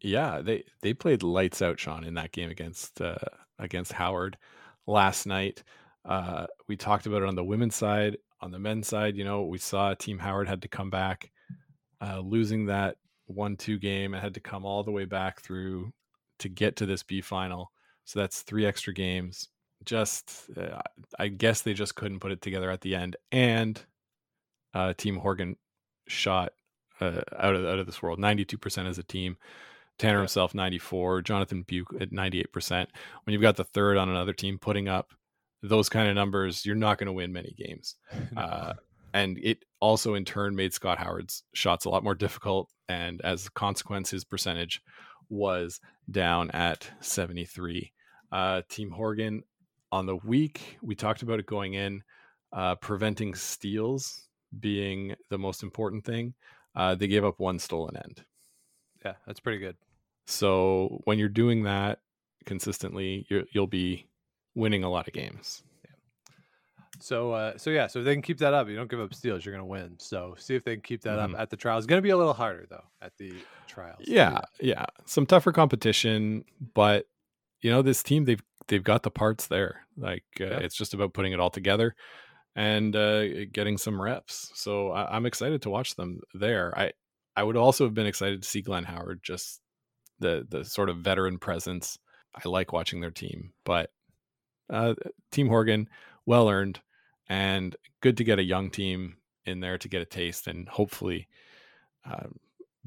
Yeah, 0.00 0.40
they 0.40 0.64
they 0.80 0.94
played 0.94 1.22
lights 1.22 1.62
out, 1.62 1.78
Sean, 1.78 2.04
in 2.04 2.14
that 2.14 2.32
game 2.32 2.50
against 2.50 3.00
uh, 3.00 3.16
against 3.58 3.92
Howard 3.92 4.36
last 4.86 5.26
night. 5.26 5.62
Uh, 6.04 6.46
we 6.68 6.76
talked 6.76 7.06
about 7.06 7.22
it 7.22 7.28
on 7.28 7.36
the 7.36 7.44
women's 7.44 7.76
side. 7.76 8.16
On 8.40 8.50
the 8.50 8.58
men's 8.58 8.88
side, 8.88 9.16
you 9.16 9.22
know, 9.22 9.42
we 9.42 9.58
saw 9.58 9.94
Team 9.94 10.18
Howard 10.18 10.48
had 10.48 10.62
to 10.62 10.68
come 10.68 10.90
back, 10.90 11.30
uh, 12.00 12.18
losing 12.18 12.66
that 12.66 12.96
one-two 13.26 13.78
game, 13.78 14.14
and 14.14 14.22
had 14.22 14.34
to 14.34 14.40
come 14.40 14.64
all 14.64 14.82
the 14.82 14.90
way 14.90 15.04
back 15.04 15.40
through 15.40 15.92
to 16.40 16.48
get 16.48 16.74
to 16.76 16.86
this 16.86 17.04
B 17.04 17.20
final. 17.20 17.70
So 18.04 18.18
that's 18.18 18.42
three 18.42 18.66
extra 18.66 18.92
games. 18.92 19.48
Just, 19.84 20.50
uh, 20.56 20.80
I 21.20 21.28
guess 21.28 21.62
they 21.62 21.72
just 21.72 21.94
couldn't 21.94 22.18
put 22.18 22.32
it 22.32 22.42
together 22.42 22.68
at 22.68 22.80
the 22.80 22.96
end. 22.96 23.16
And 23.30 23.80
uh, 24.74 24.94
Team 24.94 25.18
Horgan 25.18 25.56
shot 26.08 26.52
uh, 27.02 27.22
out 27.38 27.54
of 27.54 27.64
out 27.64 27.78
of 27.78 27.86
this 27.86 28.02
world, 28.02 28.18
ninety-two 28.18 28.58
percent 28.58 28.88
as 28.88 28.98
a 28.98 29.02
team. 29.02 29.36
Tanner 29.98 30.18
Yeah. 30.18 30.20
himself 30.20 30.54
94, 30.54 31.20
Jonathan 31.20 31.62
Beuk 31.64 31.86
at 32.00 32.10
98%. 32.10 32.86
When 33.24 33.32
you've 33.32 33.42
got 33.42 33.56
the 33.56 33.62
third 33.64 33.98
on 33.98 34.08
another 34.08 34.32
team 34.32 34.58
putting 34.58 34.88
up 34.88 35.12
those 35.62 35.90
kind 35.90 36.08
of 36.08 36.14
numbers, 36.14 36.64
you're 36.64 36.74
not 36.74 36.96
going 36.98 37.06
to 37.08 37.12
win 37.12 37.32
many 37.32 37.54
games. 37.56 37.96
Uh, 38.36 38.72
and 39.14 39.38
it 39.42 39.58
also 39.80 40.14
in 40.14 40.24
turn 40.24 40.56
made 40.56 40.72
Scott 40.72 40.98
Howard's 40.98 41.44
shots 41.52 41.84
a 41.84 41.90
lot 41.90 42.02
more 42.02 42.14
difficult. 42.14 42.70
And 42.88 43.20
as 43.22 43.46
a 43.46 43.50
consequence, 43.50 44.10
his 44.10 44.24
percentage 44.24 44.80
was 45.28 45.78
down 46.10 46.50
at 46.52 46.90
73. 47.00 47.92
Uh, 48.32 48.62
Team 48.70 48.90
Horgan 48.90 49.42
on 49.92 50.06
the 50.06 50.16
week, 50.16 50.78
we 50.80 50.94
talked 50.94 51.20
about 51.22 51.38
it 51.38 51.46
going 51.46 51.74
in, 51.74 52.02
uh, 52.54 52.76
preventing 52.76 53.34
steals 53.34 54.26
being 54.58 55.14
the 55.28 55.38
most 55.38 55.62
important 55.62 56.04
thing. 56.06 56.32
Uh, 56.74 56.94
they 56.94 57.06
gave 57.06 57.24
up 57.24 57.38
one 57.38 57.58
stolen 57.58 57.96
end. 57.96 58.24
yeah, 59.04 59.14
that's 59.26 59.40
pretty 59.40 59.58
good. 59.58 59.76
So 60.26 61.00
when 61.04 61.18
you're 61.18 61.28
doing 61.28 61.64
that 61.64 61.98
consistently, 62.46 63.26
you're, 63.28 63.44
you'll 63.52 63.66
be 63.66 64.06
winning 64.54 64.84
a 64.84 64.88
lot 64.90 65.08
of 65.08 65.12
games. 65.14 65.62
So, 67.00 67.32
uh, 67.32 67.58
so 67.58 67.70
yeah, 67.70 67.86
so 67.88 67.98
if 68.00 68.04
they 68.04 68.14
can 68.14 68.22
keep 68.22 68.38
that 68.38 68.54
up, 68.54 68.68
you 68.68 68.76
don't 68.76 68.88
give 68.90 69.00
up 69.00 69.12
steals, 69.14 69.44
you're 69.44 69.52
going 69.54 69.64
to 69.64 69.68
win. 69.68 69.96
So, 69.98 70.34
see 70.38 70.54
if 70.54 70.62
they 70.64 70.74
can 70.76 70.82
keep 70.82 71.00
that 71.02 71.18
Mhm. 71.18 71.34
up 71.34 71.40
at 71.40 71.50
the 71.50 71.56
trials. 71.56 71.84
It's 71.84 71.88
going 71.88 71.98
to 71.98 72.02
be 72.02 72.10
a 72.10 72.16
little 72.16 72.34
harder 72.34 72.66
though 72.68 72.84
at 73.00 73.12
the 73.18 73.32
trials. 73.66 74.02
Yeah, 74.06 74.40
yeah, 74.60 74.84
some 75.06 75.26
tougher 75.26 75.52
competition, 75.52 76.44
but 76.74 77.06
you 77.60 77.70
know 77.70 77.82
this 77.82 78.02
team 78.02 78.24
they've 78.24 78.42
they've 78.68 78.84
got 78.84 79.02
the 79.02 79.10
parts 79.10 79.46
there. 79.48 79.86
Like 79.96 80.24
uh, 80.40 80.44
Yeah. 80.44 80.58
it's 80.58 80.76
just 80.76 80.94
about 80.94 81.12
putting 81.14 81.32
it 81.32 81.40
all 81.40 81.50
together 81.50 81.96
and 82.54 82.94
uh, 82.94 83.44
getting 83.46 83.78
some 83.78 84.00
reps. 84.00 84.50
So 84.54 84.90
I, 84.90 85.16
I'm 85.16 85.26
excited 85.26 85.62
to 85.62 85.70
watch 85.70 85.96
them 85.96 86.20
there. 86.34 86.76
I 86.78 86.92
I 87.34 87.42
would 87.42 87.56
also 87.56 87.84
have 87.84 87.94
been 87.94 88.06
excited 88.06 88.42
to 88.42 88.48
see 88.48 88.62
Glenn 88.62 88.84
Howard 88.84 89.20
just 89.22 89.60
the 90.18 90.46
the 90.48 90.64
sort 90.64 90.88
of 90.88 90.98
veteran 90.98 91.38
presence. 91.38 91.98
I 92.34 92.48
like 92.48 92.72
watching 92.72 93.00
their 93.00 93.10
team, 93.10 93.52
but 93.64 93.90
uh, 94.70 94.94
Team 95.30 95.48
Horgan 95.48 95.88
well 96.24 96.48
earned 96.48 96.80
and 97.28 97.76
good 98.00 98.16
to 98.18 98.24
get 98.24 98.38
a 98.38 98.44
young 98.44 98.70
team 98.70 99.16
in 99.44 99.60
there 99.60 99.78
to 99.78 99.88
get 99.88 100.02
a 100.02 100.06
taste 100.06 100.46
and 100.46 100.68
hopefully 100.68 101.28
uh, 102.08 102.28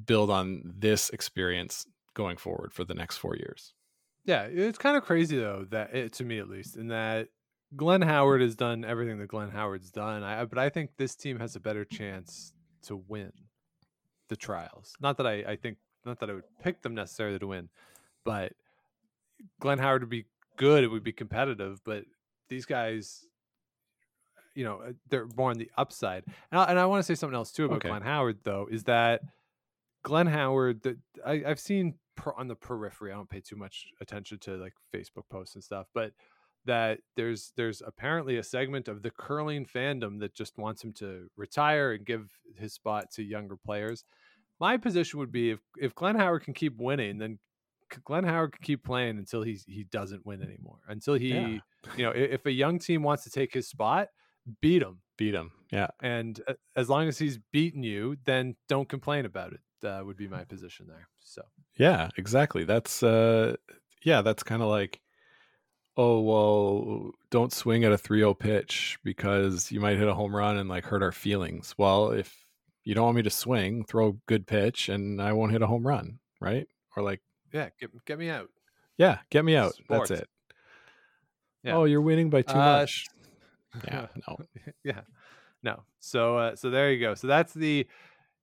build 0.04 0.30
on 0.30 0.74
this 0.78 1.10
experience 1.10 1.86
going 2.14 2.38
forward 2.38 2.74
for 2.74 2.84
the 2.84 2.94
next 2.94 3.18
four 3.18 3.36
years. 3.36 3.74
Yeah, 4.24 4.44
it's 4.44 4.78
kind 4.78 4.98
of 4.98 5.04
crazy 5.04 5.38
though 5.38 5.66
that 5.70 5.94
it, 5.94 6.14
to 6.14 6.24
me 6.24 6.40
at 6.40 6.50
least, 6.50 6.76
in 6.76 6.88
that 6.88 7.30
Glenn 7.76 8.02
Howard 8.02 8.42
has 8.42 8.56
done 8.56 8.86
everything 8.86 9.18
that 9.20 9.28
Glenn 9.28 9.50
Howard's 9.50 9.92
done. 9.92 10.24
I 10.24 10.46
but 10.46 10.58
I 10.58 10.70
think 10.70 10.92
this 10.98 11.16
team 11.16 11.40
has 11.40 11.56
a 11.56 11.60
better 11.60 11.86
chance 11.86 12.54
to 12.84 12.96
win 12.96 13.32
the 14.30 14.36
trials. 14.36 14.94
Not 15.00 15.18
that 15.18 15.28
I, 15.28 15.44
I 15.48 15.56
think 15.56 15.78
not 16.06 16.20
that 16.20 16.30
I 16.30 16.34
would 16.34 16.44
pick 16.62 16.82
them 16.82 16.96
necessarily 16.96 17.40
to 17.40 17.48
win, 17.48 17.70
but 18.24 18.54
Glenn 19.60 19.80
Howard 19.80 20.04
would 20.04 20.10
be 20.10 20.26
good. 20.58 20.84
It 20.84 20.88
would 20.88 21.04
be 21.04 21.12
competitive, 21.14 21.82
but 21.84 22.06
these 22.50 22.66
guys, 22.66 23.26
you 24.54 24.64
know, 24.64 24.82
uh, 24.88 24.92
they're 25.10 25.28
more 25.36 25.50
on 25.50 25.58
the 25.58 25.72
upside. 25.78 26.24
And 26.52 26.60
I, 26.60 26.66
and 26.66 26.80
I 26.80 26.86
want 26.86 27.00
to 27.00 27.04
say 27.04 27.16
something 27.16 27.36
else 27.36 27.52
too 27.52 27.66
about 27.66 27.78
Okay. 27.78 27.90
Glenn 27.90 28.04
Howard 28.04 28.38
though 28.44 28.68
is 28.70 28.84
that 28.84 29.22
Glenn 30.04 30.28
Howard, 30.28 30.84
that 30.84 30.98
I, 31.26 31.44
I've 31.46 31.60
seen 31.60 31.96
per, 32.16 32.34
on 32.38 32.48
the 32.48 32.56
periphery. 32.56 33.12
I 33.12 33.16
don't 33.16 33.30
pay 33.30 33.42
too 33.42 33.56
much 33.56 33.88
attention 34.00 34.38
to 34.40 34.56
like 34.56 34.74
Facebook 34.94 35.28
posts 35.30 35.56
and 35.56 35.64
stuff, 35.64 35.88
but 35.94 36.12
that 36.66 37.00
there's 37.16 37.54
there's 37.56 37.82
apparently 37.86 38.38
a 38.38 38.44
segment 38.44 38.88
of 38.88 39.02
the 39.02 39.12
curling 39.12 39.66
fandom 39.66 40.20
that 40.20 40.34
just 40.34 40.58
wants 40.58 40.84
him 40.84 40.94
to 40.94 41.30
retire 41.36 41.94
and 41.94 42.06
give 42.06 42.32
his 42.58 42.74
spot 42.74 43.12
to 43.12 43.24
younger 43.24 43.56
players. 43.58 44.04
My 44.60 44.78
position 44.78 45.20
would 45.20 45.32
be 45.32 45.52
if 45.52 45.60
if 45.78 45.94
Glenn 45.96 46.16
Howard 46.16 46.44
can 46.44 46.54
keep 46.54 46.78
winning, 46.78 47.18
then 47.18 47.40
Glenn 48.04 48.24
Howard 48.24 48.54
can 48.54 48.64
keep 48.64 48.84
playing 48.84 49.18
until 49.18 49.44
he 49.44 49.60
he 49.68 49.84
doesn't 49.84 50.26
win 50.26 50.42
anymore. 50.42 50.80
Until 50.88 51.14
he, 51.16 51.30
Yeah. 51.30 51.58
you 51.98 52.04
know, 52.04 52.12
if 52.12 52.46
a 52.46 52.52
young 52.52 52.80
team 52.80 53.04
wants 53.04 53.24
to 53.26 53.30
take 53.30 53.54
his 53.54 53.68
spot, 53.68 54.10
beat 54.62 54.82
him. 54.82 55.02
Beat 55.18 55.34
him, 55.34 55.52
Yeah. 55.72 55.88
And 56.02 56.42
uh, 56.46 56.56
as 56.76 56.90
long 56.90 57.08
as 57.08 57.18
he's 57.18 57.38
beaten 57.54 57.84
you, 57.84 58.18
then 58.26 58.58
don't 58.68 58.90
complain 58.90 59.24
about 59.26 59.54
it. 59.54 59.62
That 59.82 60.06
would 60.06 60.18
be 60.18 60.28
my 60.28 60.44
position 60.44 60.88
there. 60.88 61.08
So 61.20 61.42
Yeah, 61.78 62.10
exactly. 62.18 62.64
That's 62.66 63.02
uh 63.04 63.56
yeah, 64.04 64.22
that's 64.22 64.44
kind 64.44 64.62
of 64.62 64.68
like 64.68 65.00
oh 65.98 66.20
well, 66.22 67.12
don't 67.30 67.54
swing 67.54 67.84
at 67.84 67.92
a 67.92 67.98
3-0 67.98 68.38
pitch 68.38 68.98
because 69.04 69.72
you 69.72 69.80
might 69.80 69.98
hit 69.98 70.08
a 70.08 70.14
home 70.14 70.36
run 70.36 70.58
and 70.58 70.70
like 70.70 70.86
hurt 70.86 71.04
our 71.04 71.12
feelings. 71.12 71.74
Well, 71.78 72.12
if 72.12 72.36
you 72.84 72.94
don't 72.96 73.06
want 73.06 73.18
me 73.18 73.24
to 73.24 73.30
swing, 73.30 73.84
throw 73.86 74.10
a 74.10 74.14
good 74.28 74.46
pitch 74.48 74.90
and 74.90 75.22
I 75.22 75.34
won't 75.34 75.52
hit 75.52 75.62
a 75.62 75.68
home 75.68 75.86
run, 75.88 76.20
right? 76.40 76.68
Or 76.96 77.04
like, 77.04 77.22
yeah, 77.54 77.70
get 77.80 77.90
get 78.06 78.20
me 78.20 78.30
out. 78.30 78.50
yeah, 78.98 79.20
get 79.30 79.44
me 79.46 79.56
out. 79.56 79.74
Sports. 79.76 80.10
That's 80.10 80.22
it. 80.22 80.30
Yeah. 81.64 81.76
Oh, 81.78 81.86
you're 81.86 82.02
winning 82.02 82.30
by 82.30 82.42
too 82.44 82.54
Uh, 82.56 82.80
much. 82.80 83.06
Yeah, 83.86 84.08
no. 84.28 84.38
yeah 84.84 85.02
no 85.64 85.84
so 86.00 86.38
uh, 86.38 86.56
so 86.56 86.70
there 86.70 86.92
you 86.94 87.00
go 87.00 87.14
so 87.16 87.26
that's 87.28 87.54
the 87.54 87.86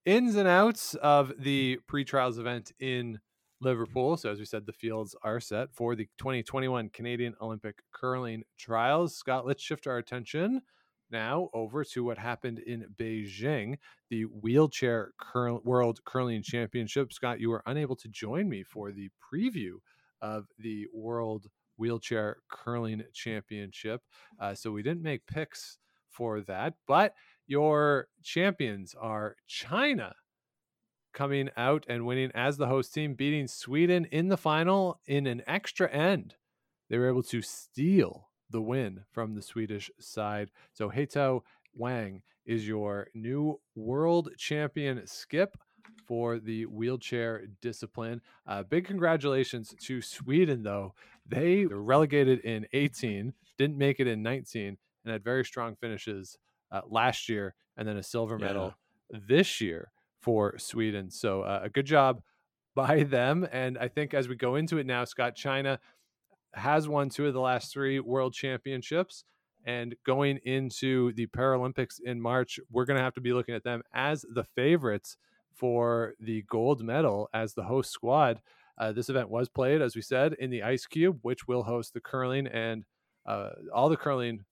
ins 0.04 0.34
and 0.34 0.48
outs 0.48 0.94
of 0.96 1.32
the 1.38 1.78
pre-trials 1.86 2.36
event 2.38 2.72
in 2.80 3.18
liverpool. 3.62 4.16
So 4.16 4.30
as 4.30 4.38
we 4.38 4.44
said 4.44 4.66
the 4.66 4.72
fields 4.72 5.14
are 5.22 5.40
set 5.40 5.72
for 5.72 5.94
the 5.94 6.08
2021 6.18 6.90
canadian 6.90 7.34
olympic 7.40 7.82
curling 7.92 8.42
trials. 8.58 9.16
Scott 9.16 9.46
let's 9.46 9.62
shift 9.62 9.86
our 9.86 9.98
attention 9.98 10.60
now 11.10 11.48
over 11.54 11.84
to 11.84 12.04
what 12.04 12.18
happened 12.18 12.58
in 12.60 12.86
beijing 12.98 13.76
the 14.10 14.22
wheelchair 14.24 15.12
curl- 15.20 15.60
world 15.64 16.00
curling 16.04 16.42
championship. 16.42 17.12
Scott 17.12 17.40
you 17.40 17.50
were 17.50 17.62
unable 17.66 17.96
to 17.96 18.08
join 18.08 18.48
me 18.48 18.62
for 18.62 18.90
the 18.92 19.10
preview 19.32 19.74
of 20.22 20.46
the 20.58 20.86
World 20.94 21.48
Wheelchair 21.76 22.36
Curling 22.48 23.02
Championship. 23.12 24.00
Uh, 24.38 24.54
so 24.54 24.70
we 24.70 24.82
didn't 24.82 25.02
make 25.02 25.26
picks 25.26 25.78
for 26.10 26.40
that, 26.42 26.74
but 26.86 27.14
your 27.46 28.06
champions 28.22 28.94
are 28.98 29.36
China 29.46 30.14
coming 31.12 31.50
out 31.56 31.84
and 31.88 32.06
winning 32.06 32.30
as 32.34 32.56
the 32.56 32.66
host 32.66 32.94
team, 32.94 33.14
beating 33.14 33.46
Sweden 33.46 34.06
in 34.06 34.28
the 34.28 34.36
final 34.36 35.00
in 35.06 35.26
an 35.26 35.42
extra 35.46 35.90
end. 35.90 36.34
They 36.88 36.98
were 36.98 37.08
able 37.08 37.22
to 37.24 37.42
steal 37.42 38.28
the 38.50 38.60
win 38.60 39.04
from 39.10 39.34
the 39.34 39.42
Swedish 39.42 39.90
side. 39.98 40.50
So 40.72 40.90
Haitao 40.90 41.42
Wang 41.74 42.22
is 42.44 42.66
your 42.66 43.08
new 43.14 43.60
world 43.74 44.30
champion 44.36 45.06
skip 45.06 45.56
for 46.06 46.38
the 46.38 46.66
wheelchair 46.66 47.46
discipline. 47.60 48.20
Uh, 48.46 48.62
big 48.62 48.84
congratulations 48.84 49.74
to 49.80 50.02
Sweden, 50.02 50.62
though. 50.62 50.94
They 51.26 51.66
were 51.66 51.82
relegated 51.82 52.40
in 52.40 52.66
18, 52.72 53.32
didn't 53.58 53.78
make 53.78 54.00
it 54.00 54.06
in 54.06 54.22
19, 54.22 54.76
and 55.04 55.12
had 55.12 55.24
very 55.24 55.44
strong 55.44 55.76
finishes 55.76 56.36
uh, 56.70 56.80
last 56.88 57.28
year, 57.28 57.54
and 57.76 57.86
then 57.86 57.96
a 57.96 58.02
silver 58.02 58.38
medal 58.38 58.74
this 59.10 59.60
year 59.60 59.92
for 60.22 60.58
Sweden. 60.58 61.10
So 61.10 61.42
uh, 61.42 61.60
a 61.64 61.68
good 61.68 61.86
job 61.86 62.22
by 62.74 63.02
them. 63.02 63.46
And 63.52 63.76
I 63.76 63.88
think 63.88 64.14
as 64.14 64.28
we 64.28 64.36
go 64.36 64.54
into 64.54 64.78
it 64.78 64.86
now, 64.86 65.04
Scott, 65.04 65.34
China 65.34 65.78
has 66.54 66.88
won 66.88 67.10
two 67.10 67.26
of 67.26 67.34
the 67.34 67.40
last 67.40 67.72
three 67.72 68.00
world 68.00 68.32
championships. 68.32 69.24
And 69.64 69.94
going 70.04 70.38
into 70.44 71.12
the 71.12 71.26
Paralympics 71.26 72.00
in 72.02 72.20
March, 72.20 72.58
we're 72.70 72.84
going 72.84 72.96
to 72.96 73.02
have 73.02 73.14
to 73.14 73.20
be 73.20 73.32
looking 73.32 73.54
at 73.54 73.62
them 73.62 73.82
as 73.94 74.24
the 74.34 74.44
favorites 74.56 75.16
for 75.54 76.14
the 76.18 76.42
gold 76.48 76.82
medal 76.82 77.28
as 77.32 77.54
the 77.54 77.62
host 77.62 77.92
squad. 77.92 78.40
Uh, 78.78 78.90
this 78.90 79.08
event 79.08 79.28
was 79.28 79.48
played, 79.48 79.82
as 79.82 79.94
we 79.94 80.02
said, 80.02 80.32
in 80.34 80.50
the 80.50 80.62
Ice 80.62 80.86
Cube, 80.86 81.18
which 81.22 81.46
will 81.46 81.62
host 81.62 81.94
the 81.94 82.00
curling 82.00 82.46
and 82.46 82.84
uh, 83.26 83.50
all 83.72 83.88
the 83.88 83.96
curling 83.96 84.44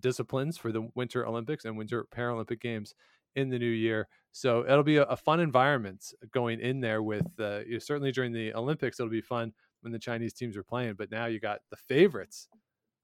disciplines 0.00 0.58
for 0.58 0.72
the 0.72 0.88
Winter 0.94 1.26
Olympics 1.26 1.64
and 1.64 1.78
Winter 1.78 2.04
Paralympic 2.14 2.60
Games 2.60 2.94
in 3.36 3.48
the 3.50 3.58
new 3.58 3.66
year. 3.66 4.08
So 4.32 4.64
it'll 4.64 4.82
be 4.82 4.96
a, 4.96 5.04
a 5.04 5.16
fun 5.16 5.40
environment 5.40 6.04
going 6.32 6.60
in 6.60 6.80
there 6.80 7.02
with 7.02 7.26
uh, 7.38 7.60
you 7.66 7.74
know, 7.74 7.78
certainly 7.78 8.12
during 8.12 8.32
the 8.32 8.52
Olympics, 8.54 8.98
it'll 8.98 9.10
be 9.10 9.20
fun 9.20 9.52
when 9.82 9.92
the 9.92 9.98
Chinese 9.98 10.32
teams 10.32 10.56
are 10.56 10.64
playing. 10.64 10.94
But 10.94 11.10
now 11.10 11.26
you 11.26 11.38
got 11.38 11.60
the 11.70 11.76
favorites 11.76 12.48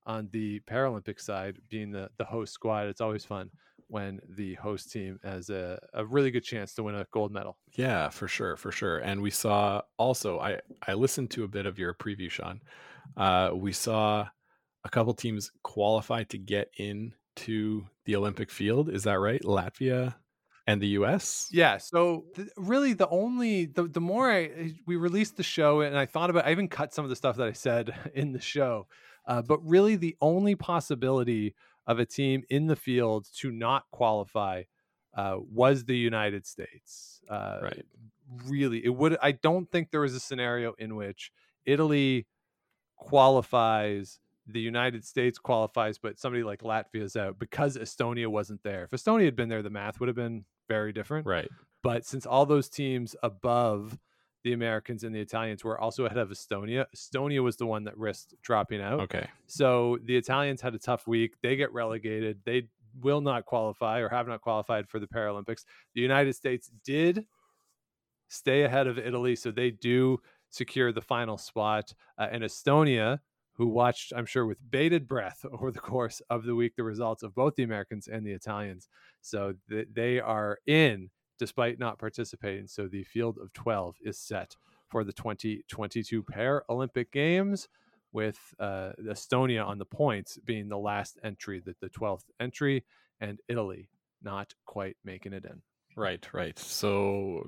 on 0.06 0.28
the 0.32 0.60
Paralympic 0.60 1.20
side 1.20 1.58
being 1.68 1.90
the, 1.90 2.10
the 2.18 2.24
host 2.24 2.52
squad. 2.52 2.88
It's 2.88 3.00
always 3.00 3.24
fun 3.24 3.50
when 3.86 4.20
the 4.36 4.54
host 4.54 4.90
team 4.92 5.18
has 5.24 5.50
a, 5.50 5.78
a 5.94 6.04
really 6.04 6.30
good 6.30 6.44
chance 6.44 6.74
to 6.74 6.82
win 6.82 6.94
a 6.94 7.06
gold 7.12 7.32
medal. 7.32 7.58
Yeah, 7.74 8.08
for 8.08 8.28
sure, 8.28 8.56
for 8.56 8.70
sure. 8.70 8.98
And 8.98 9.20
we 9.20 9.30
saw 9.30 9.82
also, 9.98 10.38
I, 10.38 10.60
I 10.86 10.94
listened 10.94 11.30
to 11.32 11.44
a 11.44 11.48
bit 11.48 11.66
of 11.66 11.78
your 11.78 11.92
preview, 11.94 12.30
Sean. 12.30 12.60
Uh, 13.16 13.50
we 13.52 13.72
saw 13.72 14.28
a 14.84 14.88
couple 14.88 15.12
teams 15.12 15.50
qualify 15.62 16.22
to 16.24 16.38
get 16.38 16.70
into 17.40 17.86
the 18.04 18.16
Olympic 18.16 18.50
field. 18.50 18.88
Is 18.88 19.04
that 19.04 19.18
right? 19.18 19.42
Latvia 19.42 20.16
and 20.66 20.80
the 20.80 20.88
US? 20.88 21.48
Yeah. 21.52 21.78
So 21.78 22.26
th- 22.34 22.48
really, 22.56 22.92
the 22.92 23.08
only 23.08 23.66
the 23.66 23.84
the 23.84 24.00
more 24.00 24.30
I 24.30 24.74
we 24.86 24.96
released 24.96 25.36
the 25.36 25.42
show, 25.42 25.80
and 25.80 25.96
I 25.96 26.06
thought 26.06 26.30
about, 26.30 26.46
I 26.46 26.50
even 26.50 26.68
cut 26.68 26.92
some 26.92 27.04
of 27.04 27.08
the 27.08 27.16
stuff 27.16 27.36
that 27.36 27.48
I 27.48 27.52
said 27.52 27.94
in 28.14 28.32
the 28.32 28.40
show. 28.40 28.86
Uh, 29.26 29.42
but 29.42 29.58
really, 29.66 29.96
the 29.96 30.16
only 30.20 30.54
possibility 30.54 31.54
of 31.86 31.98
a 31.98 32.06
team 32.06 32.42
in 32.50 32.66
the 32.66 32.76
field 32.76 33.26
to 33.36 33.50
not 33.50 33.84
qualify 33.90 34.62
uh, 35.14 35.36
was 35.38 35.84
the 35.84 35.96
United 35.96 36.46
States. 36.46 37.20
Uh, 37.28 37.58
Right. 37.62 37.86
Really, 38.46 38.84
it 38.84 38.90
would. 38.90 39.16
I 39.20 39.32
don't 39.32 39.68
think 39.70 39.90
there 39.90 40.02
was 40.02 40.14
a 40.14 40.20
scenario 40.20 40.74
in 40.74 40.94
which 40.94 41.32
Italy 41.66 42.28
qualifies, 42.96 44.20
the 44.52 44.60
United 44.60 45.04
States 45.04 45.38
qualifies, 45.38 45.98
but 45.98 46.18
somebody 46.18 46.42
like 46.42 46.62
Latvia 46.62 47.02
is 47.02 47.16
out 47.16 47.38
because 47.38 47.76
Estonia 47.76 48.26
wasn't 48.26 48.62
there. 48.62 48.84
If 48.84 48.90
Estonia 48.90 49.24
had 49.24 49.36
been 49.36 49.48
there, 49.48 49.62
the 49.62 49.70
math 49.70 50.00
would 50.00 50.08
have 50.08 50.16
been 50.16 50.44
very 50.68 50.92
different. 50.92 51.26
Right. 51.26 51.48
But 51.82 52.04
since 52.04 52.26
all 52.26 52.46
those 52.46 52.68
teams 52.68 53.16
above 53.22 53.98
the 54.44 54.52
Americans 54.52 55.04
and 55.04 55.14
the 55.14 55.20
Italians 55.20 55.64
were 55.64 55.78
also 55.78 56.04
ahead 56.04 56.18
of 56.18 56.30
Estonia, 56.30 56.86
Estonia 56.96 57.42
was 57.42 57.56
the 57.56 57.66
one 57.66 57.84
that 57.84 57.96
risked 57.96 58.34
dropping 58.42 58.80
out. 58.80 59.00
Okay. 59.00 59.28
So 59.46 59.98
the 60.04 60.16
Italians 60.16 60.60
had 60.60 60.74
a 60.74 60.78
tough 60.78 61.06
week. 61.06 61.34
They 61.42 61.56
get 61.56 61.72
relegated. 61.72 62.40
They 62.44 62.68
will 63.00 63.20
not 63.20 63.46
qualify 63.46 64.00
or 64.00 64.08
have 64.08 64.28
not 64.28 64.40
qualified 64.40 64.88
for 64.88 64.98
the 64.98 65.06
Paralympics. 65.06 65.64
The 65.94 66.00
United 66.00 66.34
States 66.34 66.70
did 66.84 67.26
stay 68.28 68.62
ahead 68.62 68.86
of 68.86 68.98
Italy, 68.98 69.36
so 69.36 69.50
they 69.50 69.70
do 69.70 70.18
secure 70.50 70.92
the 70.92 71.00
final 71.00 71.38
spot. 71.38 71.92
Uh, 72.18 72.28
and 72.30 72.42
Estonia, 72.42 73.20
who 73.60 73.68
watched, 73.68 74.14
I'm 74.16 74.24
sure, 74.24 74.46
with 74.46 74.58
bated 74.70 75.06
breath 75.06 75.44
over 75.52 75.70
the 75.70 75.80
course 75.80 76.22
of 76.30 76.44
the 76.44 76.54
week, 76.54 76.76
the 76.76 76.82
results 76.82 77.22
of 77.22 77.34
both 77.34 77.56
the 77.56 77.62
Americans 77.62 78.08
and 78.08 78.26
the 78.26 78.32
Italians. 78.32 78.88
So 79.20 79.52
th- 79.68 79.88
they 79.92 80.18
are 80.18 80.58
in 80.66 81.10
despite 81.38 81.78
not 81.78 81.98
participating. 81.98 82.66
So 82.66 82.88
the 82.88 83.04
field 83.04 83.36
of 83.36 83.52
12 83.52 83.96
is 84.02 84.18
set 84.18 84.56
for 84.88 85.04
the 85.04 85.12
2022 85.12 86.22
Paralympic 86.22 87.10
Games 87.12 87.68
with 88.12 88.38
uh, 88.58 88.92
Estonia 89.06 89.66
on 89.66 89.76
the 89.76 89.84
points 89.84 90.38
being 90.42 90.70
the 90.70 90.78
last 90.78 91.18
entry, 91.22 91.60
the, 91.60 91.74
the 91.82 91.90
12th 91.90 92.24
entry, 92.40 92.82
and 93.20 93.40
Italy 93.46 93.90
not 94.22 94.54
quite 94.64 94.96
making 95.04 95.34
it 95.34 95.44
in. 95.44 95.60
Right, 95.98 96.26
right. 96.32 96.58
So, 96.58 97.46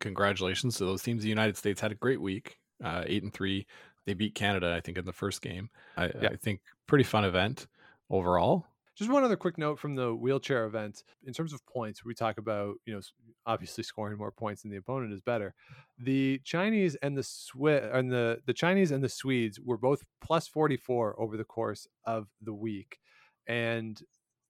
congratulations 0.00 0.76
to 0.78 0.86
those 0.86 1.04
teams. 1.04 1.22
The 1.22 1.28
United 1.28 1.56
States 1.56 1.80
had 1.80 1.92
a 1.92 1.96
great 1.96 2.20
week, 2.20 2.58
uh, 2.82 3.04
eight 3.06 3.22
and 3.22 3.32
three. 3.32 3.66
They 4.06 4.14
beat 4.14 4.34
Canada, 4.34 4.74
I 4.76 4.80
think, 4.80 4.98
in 4.98 5.04
the 5.04 5.12
first 5.12 5.42
game. 5.42 5.70
I, 5.96 6.06
Yeah. 6.06 6.28
I 6.32 6.36
think 6.36 6.60
pretty 6.86 7.04
fun 7.04 7.24
event 7.24 7.66
overall. 8.10 8.66
Just 8.94 9.10
one 9.10 9.24
other 9.24 9.36
quick 9.36 9.56
note 9.56 9.78
from 9.78 9.94
the 9.94 10.14
wheelchair 10.14 10.66
event. 10.66 11.02
In 11.24 11.32
terms 11.32 11.54
of 11.54 11.64
points, 11.64 12.04
we 12.04 12.14
talk 12.14 12.36
about, 12.36 12.74
you 12.84 12.92
know, 12.92 13.00
obviously 13.46 13.82
scoring 13.82 14.18
more 14.18 14.30
points 14.30 14.62
than 14.62 14.70
the 14.70 14.76
opponent 14.76 15.12
is 15.14 15.20
better. 15.22 15.54
The 15.98 16.40
Chinese 16.44 16.94
and 16.96 17.16
the 17.16 17.22
Swiss 17.22 17.88
and 17.90 18.12
the 18.12 18.40
the 18.44 18.52
Chinese 18.52 18.90
and 18.90 19.02
the 19.02 19.08
Swedes 19.08 19.58
were 19.58 19.78
both 19.78 20.02
plus 20.20 20.46
44 20.46 21.18
over 21.18 21.36
the 21.38 21.44
course 21.44 21.86
of 22.04 22.28
the 22.42 22.52
week. 22.52 22.98
And 23.46 24.00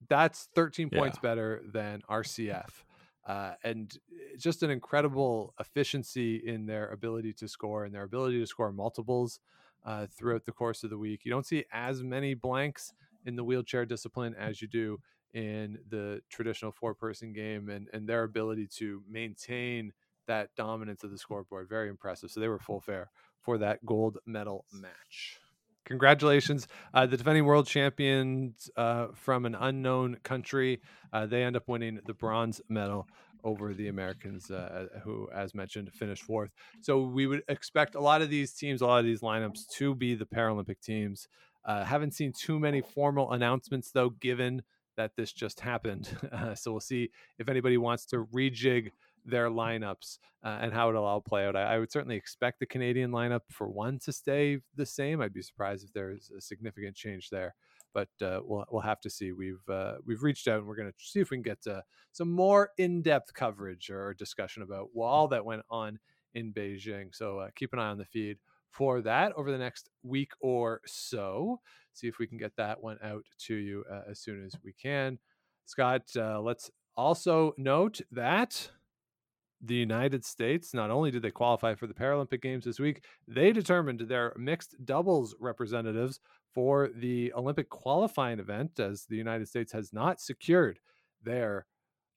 that's 0.09 0.49
13 0.57 0.91
points 0.91 1.19
Yeah. 1.19 1.29
better 1.29 1.62
than 1.65 2.03
RCF. 2.11 2.83
Uh, 3.26 3.52
and 3.62 3.98
just 4.37 4.62
an 4.62 4.70
incredible 4.70 5.54
efficiency 5.61 6.37
in 6.44 6.66
their 6.66 6.88
ability 6.90 7.32
to 7.32 7.46
score 7.46 7.85
and 7.85 7.94
their 7.94 8.02
ability 8.02 8.40
to 8.40 8.46
score 8.46 8.72
multiples 8.72 9.38
uh, 9.85 10.06
throughout 10.16 10.44
the 10.44 10.52
course 10.52 10.82
of 10.82 10.90
the 10.90 10.98
week. 10.98 11.20
You 11.24 11.30
don't 11.30 11.46
see 11.46 11.64
as 11.72 12.02
many 12.02 12.35
blanks 12.35 12.92
in 13.24 13.37
the 13.37 13.44
wheelchair 13.44 13.87
discipline 13.87 14.35
as 14.35 14.61
you 14.61 14.68
do 14.68 14.98
in 15.35 15.78
the 15.88 16.20
traditional 16.30 16.72
four 16.72 16.94
person 16.94 17.32
game 17.32 17.68
and, 17.68 17.88
and 17.92 18.08
their 18.08 18.24
ability 18.24 18.66
to 18.78 19.02
maintain 19.08 19.92
that 20.26 20.50
dominance 20.56 21.04
of 21.04 21.11
the 21.11 21.18
scoreboard. 21.18 21.68
Very 21.68 21.88
impressive. 21.88 22.30
So 22.30 22.40
they 22.40 22.48
were 22.48 22.58
full 22.58 22.80
fare 22.80 23.11
for 23.40 23.58
that 23.58 23.85
gold 23.85 24.18
medal 24.26 24.64
match. 24.72 25.41
Congratulations. 25.85 26.68
Uh, 26.95 27.07
the 27.07 27.16
defending 27.16 27.45
world 27.45 27.66
champions 27.66 28.71
uh, 28.77 29.09
from 29.14 29.45
an 29.45 29.55
unknown 29.55 30.16
country, 30.23 30.81
uh, 31.12 31.27
they 31.27 31.42
end 31.42 31.57
up 31.57 31.66
winning 31.66 32.01
the 32.07 32.14
bronze 32.14 32.61
medal 32.68 33.09
over 33.45 33.75
the 33.75 33.88
Americans, 33.88 34.51
uh, 34.51 34.87
who, 35.03 35.29
as 35.35 35.55
mentioned, 35.55 35.92
finished 35.92 36.23
fourth. 36.23 36.51
So 36.81 37.03
we 37.03 37.27
would 37.27 37.42
expect 37.49 37.97
a 37.97 38.01
lot 38.01 38.23
of 38.23 38.31
these 38.31 38.53
teams, 38.55 38.81
a 38.81 38.87
lot 38.87 39.01
of 39.01 39.05
these 39.05 39.21
lineups 39.21 39.68
to 39.79 39.95
be 39.95 40.14
the 40.14 40.25
Paralympic 40.27 40.81
teams. 40.81 41.27
Uh, 41.64 41.85
haven't 41.85 42.12
seen 42.14 42.33
too 42.33 42.61
many 42.61 42.81
formal 42.81 43.33
announcements, 43.33 43.90
though, 43.90 44.11
given 44.11 44.62
that 44.97 45.16
this 45.16 45.33
just 45.33 45.61
happened. 45.61 46.09
So 46.55 46.71
we'll 46.73 46.81
see 46.81 47.11
if 47.38 47.49
anybody 47.49 47.77
wants 47.79 48.07
to 48.07 48.25
rejig 48.27 48.90
their 49.24 49.48
lineups 49.48 50.18
uh, 50.44 50.58
and 50.61 50.72
how 50.72 50.88
it'll 50.88 51.04
all 51.04 51.20
play 51.20 51.46
out. 51.46 51.56
I, 51.56 51.74
I 51.74 51.78
would 51.78 51.92
certainly 51.92 52.16
expect 52.16 52.61
the 52.61 52.66
Canadian 52.66 53.11
lineup 53.11 53.42
for 53.50 53.68
one 53.68 53.98
to 54.00 54.12
stay 54.12 54.58
the 54.76 54.87
same. 54.87 55.20
I'd 55.20 55.32
be 55.32 55.42
surprised 55.42 55.85
if 55.85 55.92
there's 55.92 56.30
a 56.37 56.40
significant 56.40 56.96
change 56.96 57.30
there, 57.30 57.54
but 57.94 58.08
uh, 58.20 58.40
we'll 58.42 58.64
we'll 58.70 58.83
have 58.83 59.00
to 59.00 59.10
see. 59.10 59.33
We've 59.33 59.62
uh, 59.68 59.94
we've 60.04 60.23
reached 60.23 60.48
out 60.48 60.58
and 60.58 60.66
we're 60.66 60.77
going 60.77 60.90
to 60.90 60.94
see 60.98 61.20
if 61.20 61.31
we 61.31 61.37
can 61.37 61.42
get 61.42 61.66
uh, 61.66 61.83
some 62.12 62.31
more 62.31 62.70
in 62.79 63.02
depth 63.02 63.33
coverage 63.35 63.90
or 63.90 64.14
discussion 64.14 64.62
about 64.62 64.88
all 64.96 65.29
that 65.29 65.44
went 65.44 65.62
on 65.70 65.98
in 66.35 66.52
Beijing. 66.52 67.14
So 67.14 67.38
uh, 67.38 67.48
keep 67.54 67.73
an 67.73 67.79
eye 67.79 67.88
on 67.88 67.98
the 67.98 68.04
feed 68.04 68.38
for 68.70 69.02
that 69.02 69.33
over 69.37 69.52
the 69.52 69.58
next 69.58 69.90
week 70.02 70.33
or 70.40 70.81
so. 70.87 71.60
See 71.92 72.08
if 72.08 72.18
we 72.18 72.27
can 72.27 72.38
get 72.38 72.56
that 72.56 72.83
one 72.83 72.98
out 73.04 73.25
to 73.46 73.54
you 73.54 73.85
uh, 73.90 74.00
as 74.10 74.18
soon 74.18 74.44
as 74.44 74.54
we 74.64 74.73
can. 74.73 75.18
Scott, 75.66 76.02
let's 76.16 76.70
also 76.96 77.52
note 77.56 78.00
that 78.10 78.70
the 79.63 79.75
United 79.75 80.25
States, 80.25 80.75
not 80.75 80.90
only 80.90 81.10
did 81.10 81.23
they 81.23 81.31
qualify 81.31 81.75
for 81.75 81.87
the 81.87 81.94
Paralympic 81.94 82.42
Games 82.42 82.65
this 82.65 82.81
week, 82.81 83.04
they 83.29 83.52
determined 83.52 84.00
their 84.00 84.35
mixed 84.37 84.75
doubles 84.85 85.37
representatives 85.38 86.21
for 86.52 86.90
the 86.94 87.33
Olympic 87.35 87.71
qualifying 87.71 88.40
event, 88.40 88.81
as 88.81 89.06
the 89.06 89.17
United 89.17 89.48
States 89.48 89.73
has 89.73 89.92
not 89.92 90.21
secured 90.21 90.81
their 91.23 91.67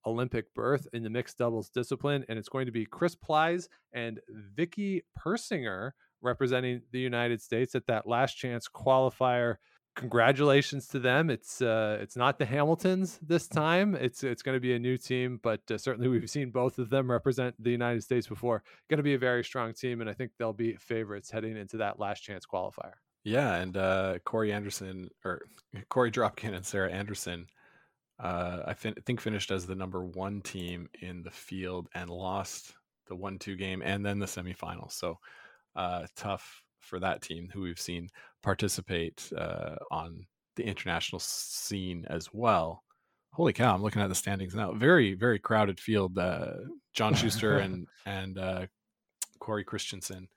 Olympic 0.06 0.54
berth 0.54 0.88
in 0.94 1.04
the 1.04 1.10
mixed 1.10 1.38
doubles 1.38 1.70
discipline. 1.70 2.26
And 2.28 2.38
it's 2.38 2.50
going 2.50 2.66
to 2.66 2.72
be 2.72 2.86
Chris 2.86 3.16
Plys 3.16 3.68
and 3.94 4.20
Vicky 4.56 5.04
Persinger 5.18 5.92
representing 6.22 6.82
the 6.92 7.00
United 7.00 7.42
States 7.42 7.76
at 7.76 7.86
that 7.88 8.08
last 8.08 8.34
chance 8.36 8.68
qualifier. 8.68 9.56
Congratulations 9.96 10.88
to 10.90 11.00
them. 11.00 11.30
It's 11.30 11.62
uh, 11.62 11.98
it's 12.02 12.18
not 12.18 12.38
the 12.38 12.46
Hamiltons 12.46 13.18
this 13.26 13.48
time. 13.48 13.96
It's 13.96 14.24
it's 14.24 14.42
going 14.42 14.58
to 14.58 14.60
be 14.60 14.74
a 14.74 14.80
new 14.80 14.98
team, 14.98 15.40
but 15.42 15.62
uh, 15.72 15.78
certainly 15.78 16.10
we've 16.10 16.30
seen 16.30 16.50
both 16.52 16.80
of 16.80 16.90
them 16.90 17.10
represent 17.10 17.56
the 17.64 17.72
United 17.72 18.04
States 18.04 18.28
before. 18.28 18.62
Going 18.90 18.98
to 18.98 19.04
be 19.04 19.14
a 19.14 19.20
very 19.20 19.44
strong 19.44 19.74
team, 19.74 20.02
and 20.02 20.10
I 20.10 20.14
think 20.14 20.32
they'll 20.38 20.52
be 20.52 20.76
favorites 20.76 21.32
heading 21.32 21.56
into 21.56 21.78
that 21.78 21.98
last 21.98 22.22
chance 22.22 22.46
qualifier. 22.46 22.94
Yeah, 23.24 23.56
and 23.56 23.78
uh, 23.78 24.20
Corey 24.26 24.52
Anderson 24.52 25.10
or 25.24 25.48
Korey 25.90 26.12
Dropkin 26.12 26.54
and 26.54 26.66
Sarah 26.66 26.92
Anderson, 26.92 27.48
uh, 28.20 28.64
I 28.68 28.74
fin- 28.74 28.96
think 29.06 29.22
finished 29.22 29.50
as 29.50 29.66
the 29.66 29.76
number 29.76 30.04
one 30.04 30.42
team 30.42 30.90
in 31.02 31.24
the 31.24 31.32
field 31.32 31.88
and 31.96 32.10
lost 32.10 32.74
the 33.08 33.16
one-two 33.16 33.56
game 33.56 33.82
and 33.82 34.06
then 34.06 34.20
the 34.20 34.26
semifinals. 34.26 34.92
So 34.92 35.20
uh, 35.76 36.06
tough 36.18 36.64
for 36.80 37.00
that 37.00 37.22
team 37.22 37.50
who 37.52 37.62
we've 37.62 37.80
seen 37.80 38.10
participate 38.46 39.30
uh, 39.36 39.76
on 39.92 40.26
the 40.56 40.64
international 40.64 41.20
scene 41.20 42.06
as 42.10 42.30
well. 42.32 42.84
Holy 43.34 43.52
cow! 43.52 43.74
I'm 43.74 43.82
looking 43.82 44.02
at 44.02 44.08
the 44.08 44.16
standings 44.16 44.56
now. 44.56 44.72
Very 44.72 45.16
very 45.16 45.40
crowded 45.40 45.80
field. 45.80 46.18
Uh, 46.18 46.52
John 46.94 47.16
Shuster 47.16 47.58
and 47.66 47.88
and 48.06 48.38
uh, 48.38 48.68
Cory 49.40 49.66
Christensen 49.66 50.30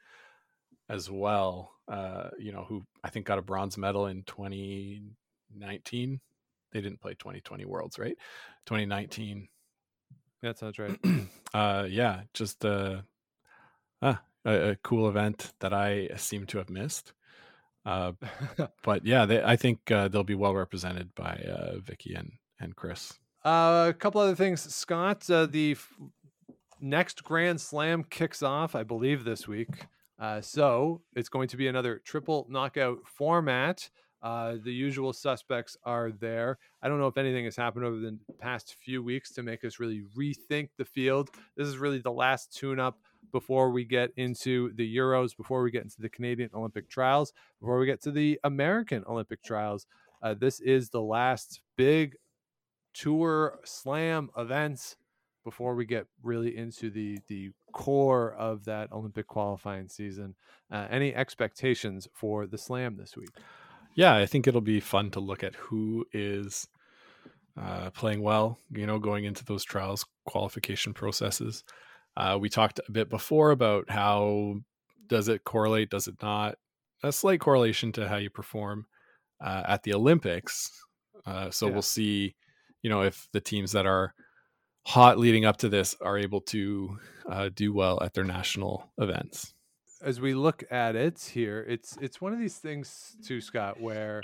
as 0.88 1.08
well. 1.08 1.70
Uh, 1.86 2.30
you 2.38 2.50
know, 2.50 2.64
who 2.68 2.82
I 3.04 3.10
think 3.10 3.26
got 3.26 3.38
a 3.38 3.42
bronze 3.42 3.78
medal 3.78 4.06
in 4.06 4.24
2019. 4.24 6.20
They 6.72 6.80
didn't 6.80 7.00
play 7.00 7.12
2020 7.12 7.64
Worlds, 7.66 7.98
right? 7.98 8.16
2019. 8.66 9.48
That 10.42 10.58
sounds 10.58 10.78
right. 10.78 10.98
uh, 11.54 11.86
yeah, 11.88 12.22
just 12.34 12.64
uh, 12.64 13.02
ah, 14.02 14.20
a, 14.44 14.70
a, 14.70 14.76
cool 14.76 15.08
event 15.08 15.52
that 15.60 15.72
I 15.72 16.10
seem 16.16 16.46
to 16.46 16.58
have 16.58 16.68
missed. 16.68 17.12
Uh, 17.88 18.12
but 18.84 19.06
yeah, 19.06 19.24
they, 19.24 19.42
I 19.42 19.56
think 19.56 19.90
uh, 19.90 20.08
they'll 20.08 20.22
be 20.24 20.34
well 20.34 20.54
represented 20.54 21.14
by 21.14 21.42
uh, 21.50 21.78
Vicky 21.78 22.14
and 22.14 22.32
and 22.60 22.76
Chris. 22.76 23.14
Uh, 23.44 23.86
a 23.88 23.94
couple 23.94 24.20
other 24.20 24.34
things, 24.34 24.74
Scott. 24.74 25.28
Uh, 25.30 25.46
the 25.46 25.72
f- 25.72 25.92
next 26.80 27.24
Grand 27.24 27.60
Slam 27.60 28.04
kicks 28.04 28.42
off, 28.42 28.74
I 28.74 28.82
believe, 28.82 29.24
this 29.24 29.48
week. 29.48 29.86
Uh, 30.18 30.40
so 30.40 31.00
it's 31.14 31.28
going 31.28 31.48
to 31.48 31.56
be 31.56 31.68
another 31.68 32.02
triple 32.04 32.46
knockout 32.50 32.98
format. 33.04 33.88
Uh, 34.20 34.56
the 34.62 34.72
usual 34.72 35.12
suspects 35.12 35.76
are 35.84 36.10
there. 36.10 36.58
I 36.82 36.88
don't 36.88 36.98
know 36.98 37.06
if 37.06 37.16
anything 37.16 37.44
has 37.44 37.54
happened 37.54 37.84
over 37.84 37.96
the 37.96 38.18
past 38.40 38.74
few 38.84 39.02
weeks 39.02 39.32
to 39.34 39.44
make 39.44 39.64
us 39.64 39.78
really 39.78 40.02
rethink 40.16 40.70
the 40.76 40.84
field. 40.84 41.30
This 41.56 41.68
is 41.68 41.78
really 41.78 42.00
the 42.00 42.10
last 42.10 42.52
tune 42.52 42.80
up 42.80 42.98
before 43.32 43.70
we 43.70 43.84
get 43.84 44.10
into 44.16 44.72
the 44.74 44.96
Euros, 44.96 45.36
before 45.36 45.62
we 45.62 45.70
get 45.70 45.82
into 45.82 46.00
the 46.00 46.08
Canadian 46.08 46.50
Olympic 46.54 46.88
trials, 46.88 47.32
before 47.60 47.78
we 47.78 47.86
get 47.86 48.02
to 48.02 48.10
the 48.10 48.38
American 48.44 49.04
Olympic 49.06 49.42
trials. 49.42 49.86
Uh, 50.22 50.34
this 50.34 50.60
is 50.60 50.90
the 50.90 51.02
last 51.02 51.60
big 51.76 52.16
tour 52.92 53.60
slam 53.64 54.30
events 54.36 54.96
before 55.44 55.74
we 55.74 55.86
get 55.86 56.06
really 56.22 56.56
into 56.56 56.90
the 56.90 57.18
the 57.28 57.50
core 57.72 58.34
of 58.34 58.64
that 58.64 58.92
Olympic 58.92 59.26
qualifying 59.26 59.88
season. 59.88 60.34
Uh, 60.70 60.86
any 60.90 61.14
expectations 61.14 62.08
for 62.12 62.46
the 62.46 62.58
slam 62.58 62.96
this 62.96 63.16
week? 63.16 63.30
Yeah, 63.94 64.16
I 64.16 64.26
think 64.26 64.46
it'll 64.46 64.60
be 64.60 64.80
fun 64.80 65.10
to 65.12 65.20
look 65.20 65.42
at 65.42 65.54
who 65.54 66.04
is 66.12 66.68
uh, 67.60 67.90
playing 67.90 68.22
well. 68.22 68.58
You 68.70 68.86
know, 68.86 68.98
going 68.98 69.24
into 69.24 69.44
those 69.44 69.64
trials 69.64 70.04
qualification 70.26 70.92
processes. 70.92 71.64
Uh, 72.18 72.36
we 72.36 72.48
talked 72.48 72.80
a 72.86 72.92
bit 72.92 73.08
before 73.08 73.52
about 73.52 73.88
how 73.88 74.56
does 75.06 75.28
it 75.28 75.44
correlate, 75.44 75.88
does 75.88 76.08
it 76.08 76.16
not? 76.20 76.58
A 77.04 77.12
slight 77.12 77.38
correlation 77.38 77.92
to 77.92 78.08
how 78.08 78.16
you 78.16 78.28
perform 78.28 78.86
uh, 79.40 79.62
at 79.68 79.84
the 79.84 79.94
Olympics. 79.94 80.84
Uh, 81.24 81.50
so 81.50 81.66
yeah. 81.66 81.72
we'll 81.72 81.82
see, 81.82 82.34
you 82.82 82.90
know, 82.90 83.02
if 83.02 83.28
the 83.32 83.40
teams 83.40 83.70
that 83.70 83.86
are 83.86 84.14
hot 84.84 85.16
leading 85.16 85.44
up 85.44 85.58
to 85.58 85.68
this 85.68 85.94
are 86.00 86.18
able 86.18 86.40
to 86.40 86.98
uh, 87.30 87.50
do 87.54 87.72
well 87.72 88.02
at 88.02 88.14
their 88.14 88.24
national 88.24 88.90
events. 88.98 89.54
As 90.02 90.20
we 90.20 90.34
look 90.34 90.64
at 90.72 90.96
it 90.96 91.20
here, 91.32 91.64
it's 91.68 91.96
it's 92.00 92.20
one 92.20 92.32
of 92.32 92.40
these 92.40 92.56
things 92.56 93.16
too, 93.24 93.40
Scott, 93.40 93.80
where 93.80 94.22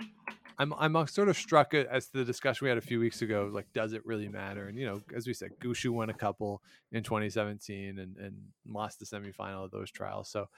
I'm 0.58 0.72
I'm 0.74 1.06
sort 1.06 1.28
of 1.28 1.36
struck 1.36 1.74
as 1.74 2.08
the 2.08 2.24
discussion 2.24 2.64
we 2.64 2.68
had 2.68 2.78
a 2.78 2.82
few 2.82 3.00
weeks 3.00 3.22
ago. 3.22 3.50
Like, 3.52 3.72
does 3.72 3.92
it 3.92 4.04
really 4.06 4.28
matter? 4.28 4.68
And 4.68 4.78
you 4.78 4.86
know, 4.86 5.00
as 5.14 5.26
we 5.26 5.34
said, 5.34 5.50
Gushue 5.60 5.90
won 5.90 6.10
a 6.10 6.14
couple 6.14 6.62
in 6.92 7.02
2017 7.02 7.98
and 7.98 8.16
and 8.16 8.36
lost 8.66 9.00
the 9.00 9.06
semifinal 9.06 9.64
of 9.64 9.70
those 9.70 9.90
trials. 9.90 10.28
So 10.28 10.48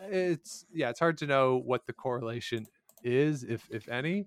it's 0.00 0.66
yeah, 0.72 0.90
it's 0.90 1.00
hard 1.00 1.18
to 1.18 1.26
know 1.26 1.56
what 1.56 1.86
the 1.86 1.92
correlation 1.92 2.66
is, 3.02 3.44
if 3.44 3.68
if 3.70 3.88
any. 3.88 4.26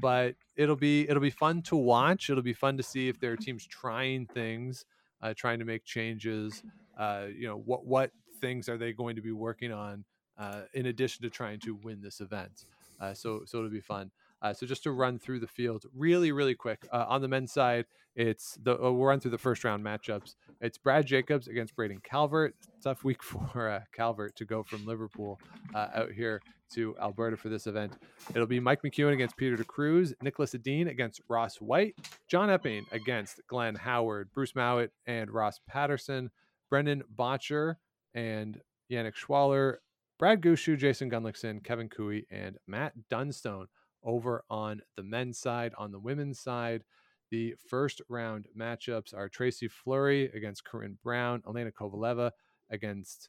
But 0.00 0.34
it'll 0.56 0.76
be 0.76 1.08
it'll 1.08 1.22
be 1.22 1.30
fun 1.30 1.62
to 1.62 1.76
watch. 1.76 2.30
It'll 2.30 2.42
be 2.42 2.54
fun 2.54 2.76
to 2.78 2.82
see 2.82 3.08
if 3.08 3.20
there 3.20 3.32
are 3.32 3.36
teams 3.36 3.66
trying 3.66 4.26
things, 4.26 4.86
uh, 5.22 5.34
trying 5.36 5.58
to 5.60 5.64
make 5.64 5.84
changes. 5.84 6.62
Uh, 6.98 7.26
you 7.36 7.46
know, 7.46 7.58
what 7.58 7.86
what 7.86 8.10
things 8.40 8.68
are 8.68 8.78
they 8.78 8.92
going 8.92 9.16
to 9.16 9.22
be 9.22 9.32
working 9.32 9.72
on 9.72 10.04
uh, 10.38 10.62
in 10.72 10.86
addition 10.86 11.22
to 11.22 11.30
trying 11.30 11.60
to 11.60 11.76
win 11.84 12.00
this 12.00 12.20
event? 12.20 12.64
Uh, 13.00 13.14
so 13.14 13.42
so 13.44 13.58
it'll 13.58 13.70
be 13.70 13.80
fun. 13.80 14.10
Uh, 14.44 14.52
so 14.52 14.66
just 14.66 14.82
to 14.82 14.92
run 14.92 15.18
through 15.18 15.40
the 15.40 15.46
field 15.46 15.86
really, 15.96 16.30
really 16.30 16.54
quick. 16.54 16.86
Uh, 16.92 17.06
on 17.08 17.22
the 17.22 17.28
men's 17.28 17.50
side, 17.50 17.86
it's 18.14 18.58
the 18.62 18.74
uh, 18.74 18.92
we'll 18.92 19.06
run 19.06 19.18
through 19.18 19.30
the 19.30 19.38
first 19.38 19.64
round 19.64 19.82
matchups. 19.82 20.34
It's 20.60 20.76
Brad 20.76 21.06
Jacobs 21.06 21.48
against 21.48 21.74
Braden 21.74 22.02
Calvert. 22.04 22.54
Tough 22.82 23.04
week 23.04 23.22
for 23.52 23.70
uh, 23.70 23.80
Calvert 23.94 24.36
to 24.36 24.44
go 24.44 24.62
from 24.62 24.84
Liverpool 24.84 25.40
uh, 25.74 25.88
out 25.94 26.12
here 26.12 26.42
to 26.74 26.94
Alberta 27.00 27.38
for 27.38 27.48
this 27.48 27.66
event. 27.66 27.94
It'll 28.34 28.46
be 28.46 28.60
Mike 28.60 28.82
McEwen 28.82 29.14
against 29.14 29.38
Peter 29.38 29.56
de 29.56 29.64
Cruz, 29.64 30.12
Niklas 30.22 30.54
Edin 30.54 30.88
against 30.88 31.22
Ross 31.26 31.56
Whyte, 31.56 31.96
John 32.28 32.50
Epping 32.50 32.84
against 32.92 33.40
Glenn 33.46 33.74
Howard, 33.74 34.28
Bruce 34.34 34.54
Mouat 34.54 34.90
and 35.06 35.30
Ross 35.30 35.58
Paterson, 35.66 36.30
Brendan 36.68 37.02
Bottcher 37.16 37.76
and 38.12 38.60
Yannick 38.92 39.14
Schwaller, 39.14 39.76
Brad 40.18 40.42
Gushue, 40.42 40.76
Jason 40.76 41.10
Gunnlaugson, 41.10 41.64
Kevin 41.64 41.88
Koe, 41.88 42.20
and 42.30 42.58
Matt 42.66 42.92
Dunstone 43.08 43.68
over 44.04 44.44
on 44.50 44.82
the 44.96 45.02
men's 45.02 45.38
side. 45.38 45.72
On 45.78 45.90
the 45.90 45.98
women's 45.98 46.40
side, 46.40 46.84
the 47.30 47.54
first 47.68 48.00
round 48.08 48.46
matchups 48.56 49.14
are 49.14 49.28
Tracy 49.28 49.68
Fleury 49.68 50.30
against 50.34 50.64
Corryn 50.64 50.96
Brown, 51.02 51.42
Alina 51.46 51.70
Kovaleva 51.72 52.30
against 52.70 53.28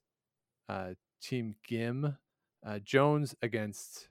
uh, 0.70 0.92
Team 1.22 1.56
Gim, 1.68 2.18
uh, 2.66 2.80
Jones 2.80 3.36
against 3.42 4.10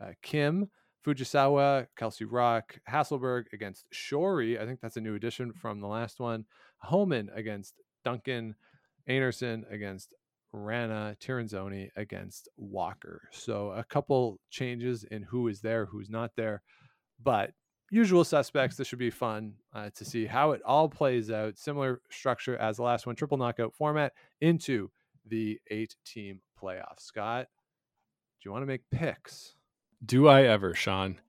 uh, 0.00 0.12
Kim, 0.22 0.70
Fujisawa, 1.04 1.88
Kelsey 1.96 2.24
Rocque, 2.24 2.80
Hasselborg 2.88 3.44
against 3.52 3.86
Shori. 3.92 4.60
I 4.60 4.66
think 4.66 4.80
that's 4.80 4.96
a 4.96 5.00
new 5.00 5.14
addition 5.14 5.52
from 5.52 5.80
the 5.80 5.88
last 5.88 6.20
one. 6.20 6.44
Homan 6.78 7.30
against 7.34 7.80
Duncan, 8.04 8.54
Anderson 9.06 9.64
against 9.70 10.14
Rana 10.52 11.16
Tirinzoni 11.20 11.88
against 11.96 12.48
Walker. 12.56 13.22
So 13.32 13.70
a 13.70 13.84
couple 13.84 14.38
changes 14.50 15.04
in 15.04 15.22
who 15.22 15.48
is 15.48 15.60
there, 15.60 15.86
who's 15.86 16.10
not 16.10 16.32
there, 16.36 16.62
but 17.22 17.52
usual 17.90 18.24
suspects. 18.24 18.76
This 18.76 18.88
should 18.88 18.98
be 18.98 19.10
fun 19.10 19.54
uh, 19.74 19.90
to 19.94 20.04
see 20.04 20.26
how 20.26 20.52
it 20.52 20.62
all 20.64 20.88
plays 20.88 21.30
out. 21.30 21.58
Similar 21.58 22.00
structure 22.10 22.56
as 22.56 22.76
the 22.76 22.82
last 22.82 23.06
one, 23.06 23.16
triple 23.16 23.38
knockout 23.38 23.74
format 23.74 24.12
into 24.40 24.90
the 25.26 25.58
eight 25.70 25.94
team 26.04 26.40
playoff. 26.60 26.98
Scott, 26.98 27.46
do 28.40 28.48
you 28.48 28.52
want 28.52 28.62
to 28.62 28.66
make 28.66 28.82
picks? 28.90 29.54
Do 30.04 30.28
I 30.28 30.42
ever, 30.44 30.74
Sean? 30.74 31.20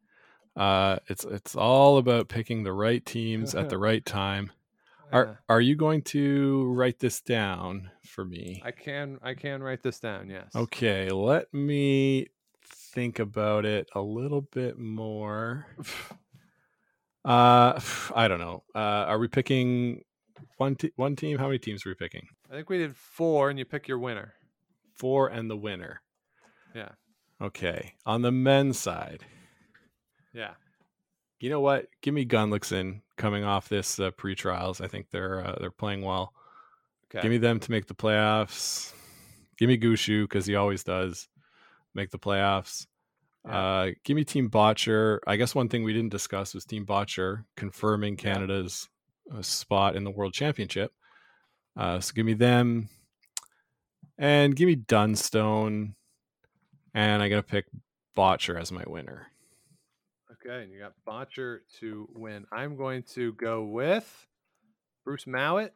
Uh, 0.55 0.97
it's 1.07 1.25
it's 1.25 1.55
all 1.55 1.97
about 1.97 2.27
picking 2.27 2.63
the 2.63 2.73
right 2.73 3.03
teams 3.05 3.55
at 3.55 3.69
the 3.69 3.77
right 3.79 4.05
time. 4.05 4.51
Are 5.13 5.39
are 5.47 5.61
you 5.61 5.75
going 5.75 6.01
to 6.05 6.65
write 6.73 6.97
this 6.97 7.21
down 7.21 7.91
for 8.03 8.25
me? 8.25 8.63
I 8.65 8.71
can 8.71 9.19
I 9.21 9.35
can 9.35 9.61
write 9.61 9.83
this 9.83 9.99
down, 9.99 10.27
yes. 10.27 10.55
Okay, 10.55 11.09
let 11.09 11.53
me 11.53 12.29
think 12.65 13.19
about 13.19 13.63
it 13.63 13.87
a 13.93 14.01
little 14.01 14.41
bit 14.41 14.77
more. 14.77 15.67
Uh 17.25 17.79
I 18.13 18.27
don't 18.27 18.41
know. 18.41 18.63
Uh 18.75 19.07
are 19.07 19.17
we 19.17 19.29
picking 19.29 20.03
one 20.57 20.75
te- 20.75 20.91
one 20.97 21.15
team? 21.15 21.37
How 21.37 21.45
many 21.45 21.57
teams 21.57 21.85
are 21.85 21.89
we 21.89 21.95
picking? 21.95 22.27
I 22.51 22.55
think 22.55 22.69
we 22.69 22.77
did 22.77 22.97
4 22.97 23.49
and 23.49 23.57
you 23.57 23.63
pick 23.63 23.87
your 23.87 23.97
winner. 23.97 24.33
4 24.97 25.29
and 25.29 25.49
the 25.49 25.55
winner. 25.55 26.01
Yeah. 26.75 26.89
Okay. 27.41 27.93
On 28.05 28.23
the 28.23 28.31
men's 28.33 28.77
side. 28.77 29.23
Yeah 30.33 30.55
you 31.43 31.49
know 31.49 31.59
what? 31.59 31.87
Give 32.01 32.13
me 32.13 32.25
Gunnlaugson 32.25 33.01
coming 33.17 33.43
off 33.43 33.69
this 33.69 33.99
uh, 33.99 34.11
pre-trials. 34.11 34.81
I 34.81 34.87
think 34.87 35.07
they're 35.11 35.45
uh, 35.45 35.55
they're 35.59 35.71
playing 35.71 36.01
well. 36.01 36.33
Okay. 37.09 37.21
Give 37.21 37.31
me 37.31 37.37
them 37.37 37.59
to 37.59 37.71
make 37.71 37.87
the 37.87 37.93
playoffs. 37.93 38.93
Give 39.57 39.67
me 39.67 39.77
Gushue 39.77 40.23
because 40.23 40.45
he 40.45 40.55
always 40.55 40.83
does 40.83 41.27
make 41.93 42.09
the 42.09 42.19
playoffs. 42.19 42.87
Yeah. 43.45 43.57
Uh, 43.57 43.91
give 44.03 44.15
me 44.15 44.23
Team 44.23 44.49
Bottcher. 44.49 45.19
I 45.27 45.35
guess 45.35 45.53
one 45.53 45.69
thing 45.69 45.83
we 45.83 45.93
didn't 45.93 46.11
discuss 46.11 46.53
was 46.53 46.65
Team 46.65 46.85
Bottcher 46.85 47.45
confirming 47.55 48.17
Canada's 48.17 48.89
yeah. 49.31 49.39
Uh, 49.39 49.41
spot 49.41 49.95
in 49.95 50.03
the 50.03 50.11
World 50.11 50.33
Championship. 50.33 50.91
Uh, 51.77 51.99
so 51.99 52.11
give 52.13 52.25
me 52.25 52.33
them, 52.33 52.89
and 54.17 54.55
give 54.55 54.67
me 54.67 54.75
Dunstone 54.75 55.95
and 56.93 57.23
I'm 57.23 57.29
gonna 57.29 57.43
pick 57.43 57.65
Bottcher 58.15 58.59
as 58.59 58.71
my 58.71 58.83
winner. 58.85 59.27
Okay, 60.45 60.63
and 60.63 60.73
you 60.73 60.79
got 60.79 60.93
Bottcher 61.07 61.59
to 61.79 62.09
win. 62.13 62.45
I'm 62.51 62.75
going 62.75 63.03
to 63.13 63.31
go 63.33 63.63
with 63.63 64.27
Bruce 65.05 65.25
Mouat 65.25 65.71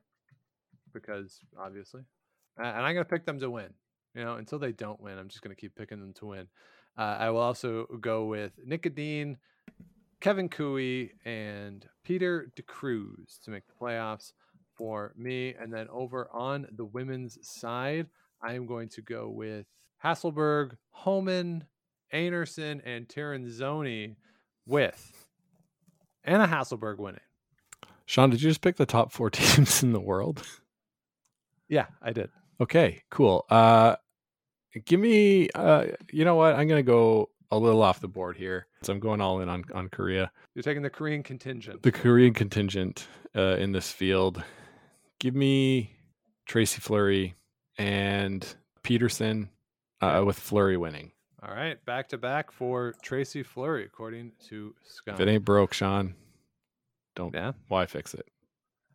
because 0.94 1.40
obviously, 1.58 2.02
uh, 2.60 2.66
and 2.66 2.86
I'm 2.86 2.94
going 2.94 3.06
to 3.06 3.10
pick 3.10 3.26
them 3.26 3.40
to 3.40 3.50
win. 3.50 3.74
You 4.14 4.26
know, 4.26 4.36
until 4.36 4.60
they 4.60 4.74
don't 4.74 5.00
win, 5.00 5.18
I'm 5.18 5.30
just 5.30 5.42
going 5.42 5.56
to 5.56 5.60
keep 5.60 5.76
picking 5.76 6.02
them 6.02 6.14
to 6.16 6.26
win. 6.26 6.48
Uh, 6.98 7.16
I 7.20 7.30
will 7.30 7.40
also 7.40 7.86
go 8.02 8.26
with 8.26 8.60
Nicodine, 8.66 9.38
Kevin 10.20 10.50
Koe, 10.50 11.06
and 11.24 11.86
Peter 12.04 12.52
DeCruz 12.60 13.40
to 13.46 13.52
make 13.52 13.64
the 13.68 13.74
playoffs 13.80 14.34
for 14.76 15.14
me. 15.16 15.54
And 15.58 15.72
then 15.72 15.88
over 15.90 16.30
on 16.34 16.68
the 16.76 16.86
women's 16.86 17.38
side, 17.42 18.08
I 18.42 18.56
am 18.56 18.66
going 18.66 18.90
to 18.90 19.02
go 19.02 19.30
with 19.30 19.66
Hasselborg, 20.04 20.76
Homan, 20.90 21.64
Anderson, 22.12 22.82
and 22.86 23.08
Tirinzoni 23.08 24.16
with 24.68 25.28
Anna 26.24 26.48
Hasselborg 26.48 26.98
winning. 26.98 27.22
Sean, 28.06 28.30
did 28.30 28.42
you 28.42 28.50
just 28.50 28.62
pick 28.62 28.76
the 28.76 28.86
top 28.86 29.12
four 29.12 29.30
teams 29.32 29.82
in 29.82 29.94
the 29.94 30.00
world? 30.00 30.44
Yeah, 31.68 31.88
I 32.02 32.12
did. 32.12 32.30
Okay, 32.62 33.02
cool. 33.10 33.46
Uh, 33.50 33.96
give 34.86 35.00
me, 35.00 35.50
uh, 35.56 35.86
you 36.12 36.26
know 36.26 36.36
what? 36.36 36.56
I'm 36.56 36.68
gonna 36.68 36.84
go 36.84 37.30
a 37.52 37.58
little 37.58 37.82
off 37.82 38.00
the 38.00 38.08
board 38.08 38.38
here. 38.38 38.68
So 38.84 38.94
I'm 38.94 39.00
going 39.00 39.22
all 39.22 39.42
in 39.42 39.50
on 39.50 39.64
on 39.74 39.90
Korea. 39.90 40.32
You're 40.54 40.64
taking 40.64 40.84
the 40.84 40.90
Korean 40.90 41.24
contingent. 41.24 41.84
The 41.84 41.92
Korean 41.92 42.34
contingent 42.34 43.08
uh, 43.36 43.58
in 43.58 43.72
this 43.72 43.92
field. 43.92 44.44
Give 45.20 45.36
me 45.36 45.92
Tracy 46.46 46.80
Fleury 46.80 47.36
and 47.78 48.46
Peterson 48.84 49.50
uh, 50.02 50.24
with 50.26 50.38
Fleury 50.38 50.78
winning. 50.78 51.12
All 51.44 51.54
right, 51.54 51.84
back 51.86 52.10
to 52.10 52.18
back 52.18 52.52
for 52.52 52.96
Tracy 53.04 53.44
Fleury, 53.44 53.86
according 53.86 54.32
to 54.50 54.74
Scott. 54.84 55.16
If 55.16 55.20
it 55.22 55.30
ain't 55.30 55.46
broke, 55.46 55.74
Sean, 55.74 56.16
don't. 57.16 57.34
Yeah. 57.34 57.52
Why 57.68 57.86
fix 57.86 58.16
it? 58.16 58.28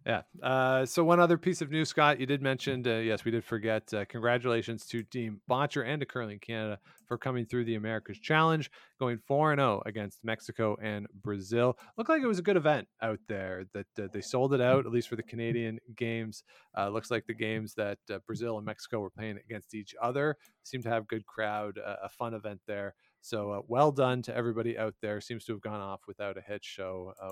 Yeah. 0.05 0.23
Uh, 0.43 0.85
so 0.85 1.05
one 1.05 1.21
other 1.21 1.39
piece 1.39 1.63
of 1.63 1.71
news, 1.71 1.89
Scott, 1.89 2.19
you 2.19 2.27
did 2.27 2.43
mention. 2.43 2.87
Uh, 2.87 2.97
yes, 2.97 3.25
we 3.25 3.31
did 3.31 3.45
forget. 3.45 3.93
Uh, 3.95 4.05
congratulations 4.09 4.85
to 4.87 5.03
Team 5.05 5.41
Bottcher 5.49 5.87
and 5.87 6.01
to 6.01 6.07
Curling 6.07 6.41
Canada 6.41 6.79
for 7.07 7.17
coming 7.17 7.47
through 7.47 7.65
the 7.65 7.77
Americas 7.77 8.19
Challenge, 8.19 8.69
going 8.99 9.19
four 9.19 9.53
and 9.53 9.61
zero 9.61 9.83
against 9.87 10.25
Mexico 10.25 10.77
and 10.83 11.07
Brazil. 11.23 11.79
Looked 11.97 12.11
like 12.11 12.23
it 12.23 12.27
was 12.27 12.41
a 12.41 12.43
good 12.43 12.57
event 12.57 12.89
out 13.01 13.21
there. 13.29 13.65
That 13.75 13.87
uh, 14.03 14.09
they 14.13 14.21
sold 14.21 14.55
it 14.55 14.61
out, 14.61 14.87
at 14.87 14.93
least 14.93 15.09
for 15.09 15.17
the 15.17 15.23
Canadian 15.23 15.79
games. 15.97 16.43
Uh, 16.77 16.89
looks 16.89 17.11
like 17.11 17.27
the 17.27 17.35
games 17.35 17.75
that 17.75 17.99
uh, 18.11 18.19
Brazil 18.27 18.57
and 18.57 18.67
Mexico 18.67 18.99
were 18.99 19.11
playing 19.11 19.39
against 19.45 19.75
each 19.75 19.95
other 20.03 20.37
seemed 20.65 20.85
to 20.85 20.91
have 20.91 21.07
good 21.07 21.27
crowd, 21.27 21.79
a 21.79 22.09
fun 22.09 22.35
event 22.35 22.61
there. 22.67 22.95
So 23.23 23.53
uh, 23.53 23.61
well 23.69 23.93
done 23.93 24.21
to 24.23 24.37
everybody 24.37 24.77
out 24.77 24.95
there. 25.01 25.21
Seems 25.21 25.45
to 25.45 25.53
have 25.53 25.63
gone 25.63 25.81
off 25.81 26.01
without 26.07 26.37
a 26.37 26.41
hitch. 26.41 26.75
So 26.77 27.15
uh, 27.23 27.31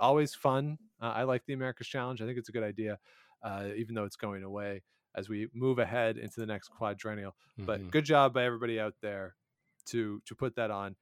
always 0.00 0.34
fun. 0.34 0.78
Uh, 1.00 1.12
I 1.14 1.22
like 1.22 1.46
the 1.46 1.52
America's 1.54 1.86
Challenge. 1.86 2.20
I 2.20 2.26
think 2.26 2.38
it's 2.38 2.48
a 2.48 2.52
good 2.52 2.64
idea, 2.64 2.98
uh, 3.42 3.68
even 3.76 3.94
though 3.94 4.04
it's 4.04 4.16
going 4.16 4.42
away 4.42 4.82
as 5.14 5.28
we 5.28 5.48
move 5.54 5.78
ahead 5.78 6.18
into 6.18 6.40
the 6.40 6.46
next 6.46 6.68
quadrennial. 6.68 7.36
Mm-hmm. 7.52 7.66
But 7.66 7.90
good 7.90 8.04
job 8.04 8.34
by 8.34 8.44
everybody 8.44 8.80
out 8.80 8.94
there 9.00 9.36
to 9.86 10.20
to 10.26 10.34
put 10.34 10.56
that 10.56 10.72
on, 10.72 10.96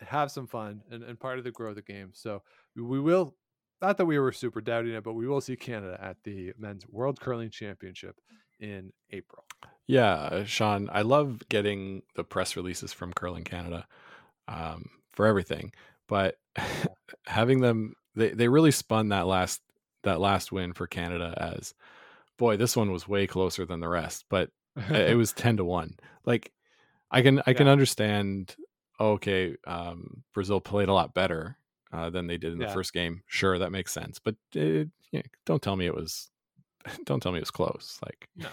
have 0.00 0.30
some 0.30 0.46
fun, 0.46 0.82
and, 0.90 1.02
and 1.02 1.18
part 1.18 1.38
of 1.38 1.44
the 1.44 1.50
grow 1.50 1.70
of 1.70 1.76
the 1.76 1.82
game. 1.82 2.10
So 2.12 2.42
we 2.76 3.00
will. 3.00 3.34
Not 3.82 3.98
that 3.98 4.06
we 4.06 4.18
were 4.18 4.32
super 4.32 4.60
doubting 4.62 4.92
it, 4.94 5.04
but 5.04 5.12
we 5.14 5.26
will 5.26 5.42
see 5.42 5.56
Canada 5.56 5.98
at 6.00 6.16
the 6.24 6.52
men's 6.56 6.86
World 6.88 7.20
Curling 7.20 7.50
Championship 7.50 8.16
in 8.70 8.92
April. 9.10 9.44
Yeah, 9.86 10.44
Sean, 10.44 10.88
I 10.92 11.02
love 11.02 11.42
getting 11.48 12.02
the 12.16 12.24
press 12.24 12.56
releases 12.56 12.92
from 12.92 13.12
Curling 13.12 13.44
Canada 13.44 13.86
um, 14.48 14.88
for 15.12 15.26
everything, 15.26 15.72
but 16.08 16.36
having 17.26 17.60
them 17.60 17.94
they 18.14 18.30
they 18.30 18.48
really 18.48 18.70
spun 18.70 19.08
that 19.08 19.26
last 19.26 19.60
that 20.02 20.20
last 20.20 20.52
win 20.52 20.72
for 20.72 20.86
Canada 20.86 21.34
as 21.36 21.74
boy, 22.38 22.56
this 22.56 22.76
one 22.76 22.90
was 22.90 23.08
way 23.08 23.26
closer 23.26 23.64
than 23.64 23.80
the 23.80 23.88
rest, 23.88 24.24
but 24.28 24.50
it 24.90 25.16
was 25.16 25.32
10 25.32 25.58
to 25.58 25.64
1. 25.64 25.96
Like 26.24 26.52
I 27.10 27.22
can 27.22 27.42
I 27.46 27.52
can 27.52 27.68
understand 27.68 28.56
okay, 29.00 29.56
um, 29.66 30.22
Brazil 30.32 30.60
played 30.60 30.88
a 30.88 30.94
lot 30.94 31.14
better 31.14 31.58
uh, 31.92 32.10
than 32.10 32.26
they 32.26 32.38
did 32.38 32.52
in 32.52 32.58
the 32.58 32.68
first 32.68 32.92
game. 32.92 33.22
Sure, 33.26 33.58
that 33.58 33.72
makes 33.72 33.92
sense, 33.92 34.18
but 34.18 34.36
it, 34.54 34.88
yeah, 35.10 35.22
don't 35.44 35.62
tell 35.62 35.76
me 35.76 35.86
it 35.86 35.94
was 35.94 36.30
don't 37.04 37.22
tell 37.22 37.32
me 37.32 37.38
it 37.38 37.42
was 37.42 37.50
close. 37.50 37.98
Like 38.04 38.28
no, 38.36 38.48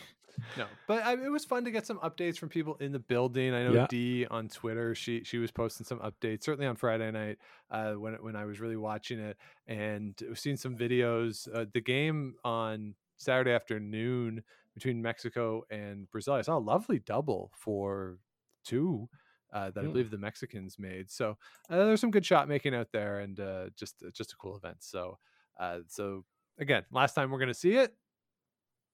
no, 0.57 0.65
but 0.87 1.03
I, 1.03 1.13
it 1.13 1.31
was 1.31 1.45
fun 1.45 1.65
to 1.65 1.71
get 1.71 1.85
some 1.85 1.99
updates 1.99 2.37
from 2.37 2.49
people 2.49 2.75
in 2.75 2.91
the 2.91 2.99
building. 2.99 3.53
I 3.53 3.63
know 3.63 3.73
yeah. 3.73 3.87
Dee 3.89 4.25
on 4.29 4.47
Twitter, 4.47 4.95
she 4.95 5.23
she 5.23 5.37
was 5.37 5.51
posting 5.51 5.85
some 5.85 5.99
updates, 5.99 6.43
certainly 6.43 6.67
on 6.67 6.75
Friday 6.75 7.11
night 7.11 7.37
uh, 7.69 7.93
when 7.93 8.13
when 8.15 8.35
I 8.35 8.45
was 8.45 8.59
really 8.59 8.77
watching 8.77 9.19
it, 9.19 9.37
and 9.67 10.15
we've 10.21 10.39
seen 10.39 10.57
some 10.57 10.77
videos. 10.77 11.47
Uh, 11.53 11.65
the 11.73 11.81
game 11.81 12.35
on 12.43 12.95
Saturday 13.17 13.51
afternoon 13.51 14.43
between 14.73 15.01
Mexico 15.01 15.63
and 15.69 16.09
Brazil, 16.11 16.33
I 16.33 16.41
saw 16.41 16.57
a 16.57 16.59
lovely 16.59 16.99
double 16.99 17.51
for 17.55 18.19
two. 18.63 19.09
Uh, 19.53 19.69
that 19.69 19.83
I 19.83 19.87
believe 19.87 20.09
the 20.09 20.17
Mexicans 20.17 20.79
made. 20.79 21.11
So 21.11 21.37
uh, 21.69 21.75
there's 21.75 21.99
some 21.99 22.09
good 22.09 22.25
shot 22.25 22.47
making 22.47 22.73
out 22.73 22.87
there, 22.93 23.19
and 23.19 23.37
uh, 23.37 23.65
just 23.75 24.01
just 24.13 24.31
a 24.31 24.37
cool 24.37 24.55
event. 24.55 24.77
So 24.79 25.17
uh, 25.59 25.79
so 25.87 26.23
again, 26.57 26.85
last 26.91 27.15
time 27.15 27.31
we're 27.31 27.37
going 27.37 27.49
to 27.49 27.53
see 27.53 27.73
it, 27.73 27.93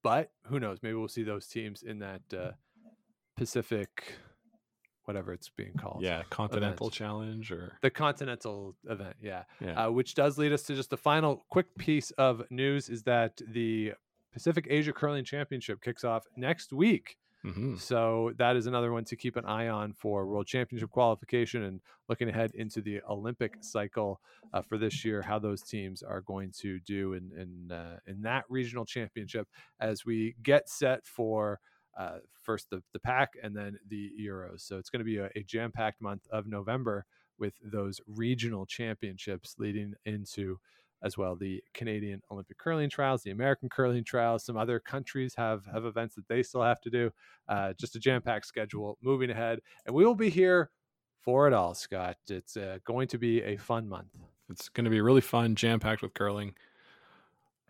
but 0.03 0.31
who 0.45 0.59
knows? 0.59 0.79
Maybe 0.81 0.95
we'll 0.95 1.07
see 1.07 1.23
those 1.23 1.47
teams 1.47 1.83
in 1.83 1.99
that 1.99 2.21
uh, 2.35 2.51
Pacific, 3.35 4.15
whatever 5.05 5.33
it's 5.33 5.49
being 5.49 5.73
called. 5.73 6.01
Yeah, 6.01 6.23
Continental 6.29 6.87
event. 6.87 6.93
Challenge 6.93 7.51
or 7.51 7.77
the 7.81 7.89
Continental 7.89 8.75
event. 8.89 9.15
Yeah, 9.21 9.43
yeah. 9.59 9.85
Uh, 9.85 9.91
which 9.91 10.15
does 10.15 10.37
lead 10.37 10.51
us 10.53 10.63
to 10.63 10.75
just 10.75 10.89
the 10.89 10.97
final 10.97 11.45
quick 11.49 11.67
piece 11.77 12.11
of 12.11 12.43
news 12.49 12.89
is 12.89 13.03
that 13.03 13.41
the 13.47 13.93
Pacific 14.33 14.67
Asia 14.69 14.93
Curling 14.93 15.25
Championship 15.25 15.81
kicks 15.81 16.03
off 16.03 16.25
next 16.35 16.73
week. 16.73 17.17
Mm-hmm. 17.45 17.77
So 17.77 18.33
that 18.37 18.55
is 18.55 18.65
another 18.65 18.91
one 18.91 19.05
to 19.05 19.15
keep 19.15 19.35
an 19.35 19.45
eye 19.45 19.67
on 19.67 19.93
for 19.93 20.25
World 20.25 20.47
Championship 20.47 20.89
qualification 20.89 21.63
and 21.63 21.81
looking 22.09 22.29
ahead 22.29 22.51
into 22.55 22.81
the 22.81 23.01
Olympic 23.09 23.57
cycle 23.61 24.19
uh, 24.53 24.61
for 24.61 24.77
this 24.77 25.05
year, 25.05 25.21
how 25.21 25.39
those 25.39 25.61
teams 25.61 26.03
are 26.03 26.21
going 26.21 26.51
to 26.59 26.79
do 26.79 27.13
in 27.13 27.31
in, 27.37 27.71
uh, 27.71 27.99
in 28.07 28.21
that 28.23 28.45
regional 28.49 28.85
championship 28.85 29.47
as 29.79 30.05
we 30.05 30.35
get 30.43 30.69
set 30.69 31.05
for. 31.05 31.59
Uh, 31.97 32.19
first 32.43 32.69
the, 32.69 32.79
the 32.93 32.99
pack 32.99 33.31
and 33.41 33.55
then 33.55 33.75
the 33.89 34.11
Euros. 34.21 34.61
So 34.61 34.77
it's 34.77 34.91
going 34.91 34.99
to 34.99 35.03
be 35.03 35.17
a, 35.17 35.31
a 35.35 35.41
jam 35.41 35.71
packed 35.71 35.99
month 35.99 36.27
of 36.31 36.45
November 36.45 37.07
with 37.39 37.55
those 37.63 37.99
regional 38.05 38.67
championships 38.67 39.55
leading 39.57 39.95
into 40.05 40.59
as 41.03 41.17
well 41.17 41.35
the 41.35 41.63
Canadian 41.73 42.21
Olympic 42.31 42.57
curling 42.57 42.89
trials, 42.89 43.23
the 43.23 43.31
American 43.31 43.69
curling 43.69 44.03
trials. 44.03 44.43
Some 44.43 44.57
other 44.57 44.79
countries 44.79 45.33
have 45.35 45.65
have 45.65 45.85
events 45.85 46.15
that 46.15 46.27
they 46.27 46.43
still 46.43 46.63
have 46.63 46.81
to 46.81 46.89
do. 46.89 47.11
Uh, 47.47 47.73
just 47.79 47.95
a 47.95 47.99
jam 47.99 48.21
packed 48.21 48.45
schedule 48.45 48.97
moving 49.01 49.29
ahead, 49.29 49.59
and 49.85 49.95
we 49.95 50.05
will 50.05 50.15
be 50.15 50.29
here 50.29 50.71
for 51.21 51.47
it 51.47 51.53
all, 51.53 51.73
Scott. 51.73 52.17
It's 52.29 52.57
uh, 52.57 52.79
going 52.85 53.07
to 53.09 53.17
be 53.17 53.41
a 53.43 53.57
fun 53.57 53.87
month. 53.87 54.07
It's 54.49 54.69
going 54.69 54.85
to 54.85 54.91
be 54.91 55.01
really 55.01 55.21
fun, 55.21 55.55
jam 55.55 55.79
packed 55.79 56.01
with 56.01 56.13
curling. 56.13 56.55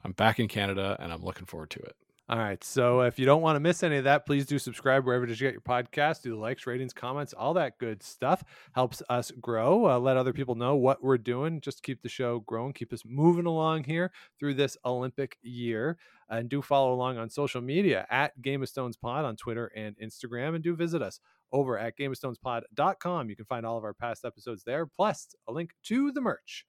I'm 0.03 0.11
back 0.11 0.39
in 0.39 0.47
Canada, 0.47 0.95
and 0.99 1.11
I'm 1.11 1.23
looking 1.23 1.45
forward 1.45 1.71
to 1.71 1.80
it. 1.80 1.95
All 2.30 2.38
right. 2.38 2.61
So 2.61 3.01
if 3.01 3.17
you 3.17 3.25
don't 3.25 3.41
want 3.41 3.55
to 3.55 3.61
miss 3.61 3.84
any 3.84 3.95
of 3.95 4.03
that, 4.03 4.25
please 4.25 4.45
do 4.45 4.59
subscribe 4.59 5.05
wherever 5.05 5.25
you 5.25 5.34
get 5.34 5.53
your 5.53 5.61
podcast. 5.61 6.23
Do 6.23 6.32
the 6.32 6.36
likes, 6.36 6.67
ratings, 6.67 6.91
comments, 6.91 7.32
all 7.32 7.53
that 7.53 7.78
good 7.78 8.03
stuff. 8.03 8.43
Helps 8.73 9.01
us 9.09 9.32
grow. 9.39 9.89
Uh, 9.89 9.97
let 9.97 10.17
other 10.17 10.34
people 10.34 10.55
know 10.55 10.75
what 10.75 11.01
we're 11.01 11.17
doing. 11.17 11.61
Just 11.61 11.84
keep 11.84 12.01
the 12.01 12.09
show 12.09 12.39
growing. 12.39 12.73
Keep 12.73 12.91
us 12.91 13.03
moving 13.05 13.45
along 13.45 13.86
here 13.86 14.11
through 14.38 14.55
this 14.55 14.75
Olympic 14.84 15.38
year. 15.41 15.97
And 16.30 16.49
do 16.49 16.61
follow 16.61 16.93
along 16.93 17.17
on 17.17 17.30
social 17.30 17.61
media 17.61 18.05
at 18.09 18.41
Game 18.41 18.61
of 18.61 18.67
Stones 18.67 18.97
Pod 18.97 19.23
on 19.23 19.38
Twitter 19.38 19.71
and 19.73 19.95
Instagram. 19.97 20.53
And 20.53 20.61
do 20.61 20.75
visit 20.75 21.01
us 21.01 21.21
over 21.53 21.80
at 21.80 21.97
GameOfStonesPod.com. 21.97 23.30
You 23.30 23.38
can 23.38 23.45
find 23.45 23.65
all 23.65 23.78
of 23.78 23.86
our 23.86 23.93
past 23.93 24.25
episodes 24.25 24.65
there, 24.65 24.86
plus 24.86 25.30
a 25.47 25.53
link 25.53 25.71
to 25.84 26.11
the 26.11 26.19
merch 26.19 26.65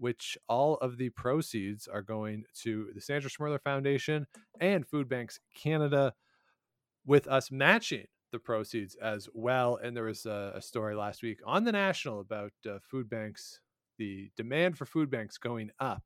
which 0.00 0.38
all 0.48 0.76
of 0.76 0.96
the 0.96 1.10
proceeds 1.10 1.86
are 1.86 2.00
going 2.00 2.42
to 2.62 2.88
the 2.94 3.02
Sandra 3.02 3.30
Schmirler 3.30 3.60
Foundation 3.62 4.26
and 4.58 4.88
Food 4.88 5.10
Banks 5.10 5.38
Canada, 5.54 6.14
with 7.04 7.28
us 7.28 7.50
matching 7.50 8.06
the 8.32 8.38
proceeds 8.38 8.94
as 8.94 9.28
well. 9.34 9.78
And 9.82 9.94
there 9.94 10.04
was 10.04 10.24
a, 10.24 10.52
a 10.54 10.62
story 10.62 10.94
last 10.96 11.22
week 11.22 11.40
on 11.44 11.64
the 11.64 11.72
National 11.72 12.20
about 12.20 12.52
uh, 12.66 12.78
food 12.80 13.10
banks, 13.10 13.60
the 13.98 14.30
demand 14.38 14.78
for 14.78 14.86
food 14.86 15.10
banks 15.10 15.36
going 15.36 15.70
up 15.78 16.02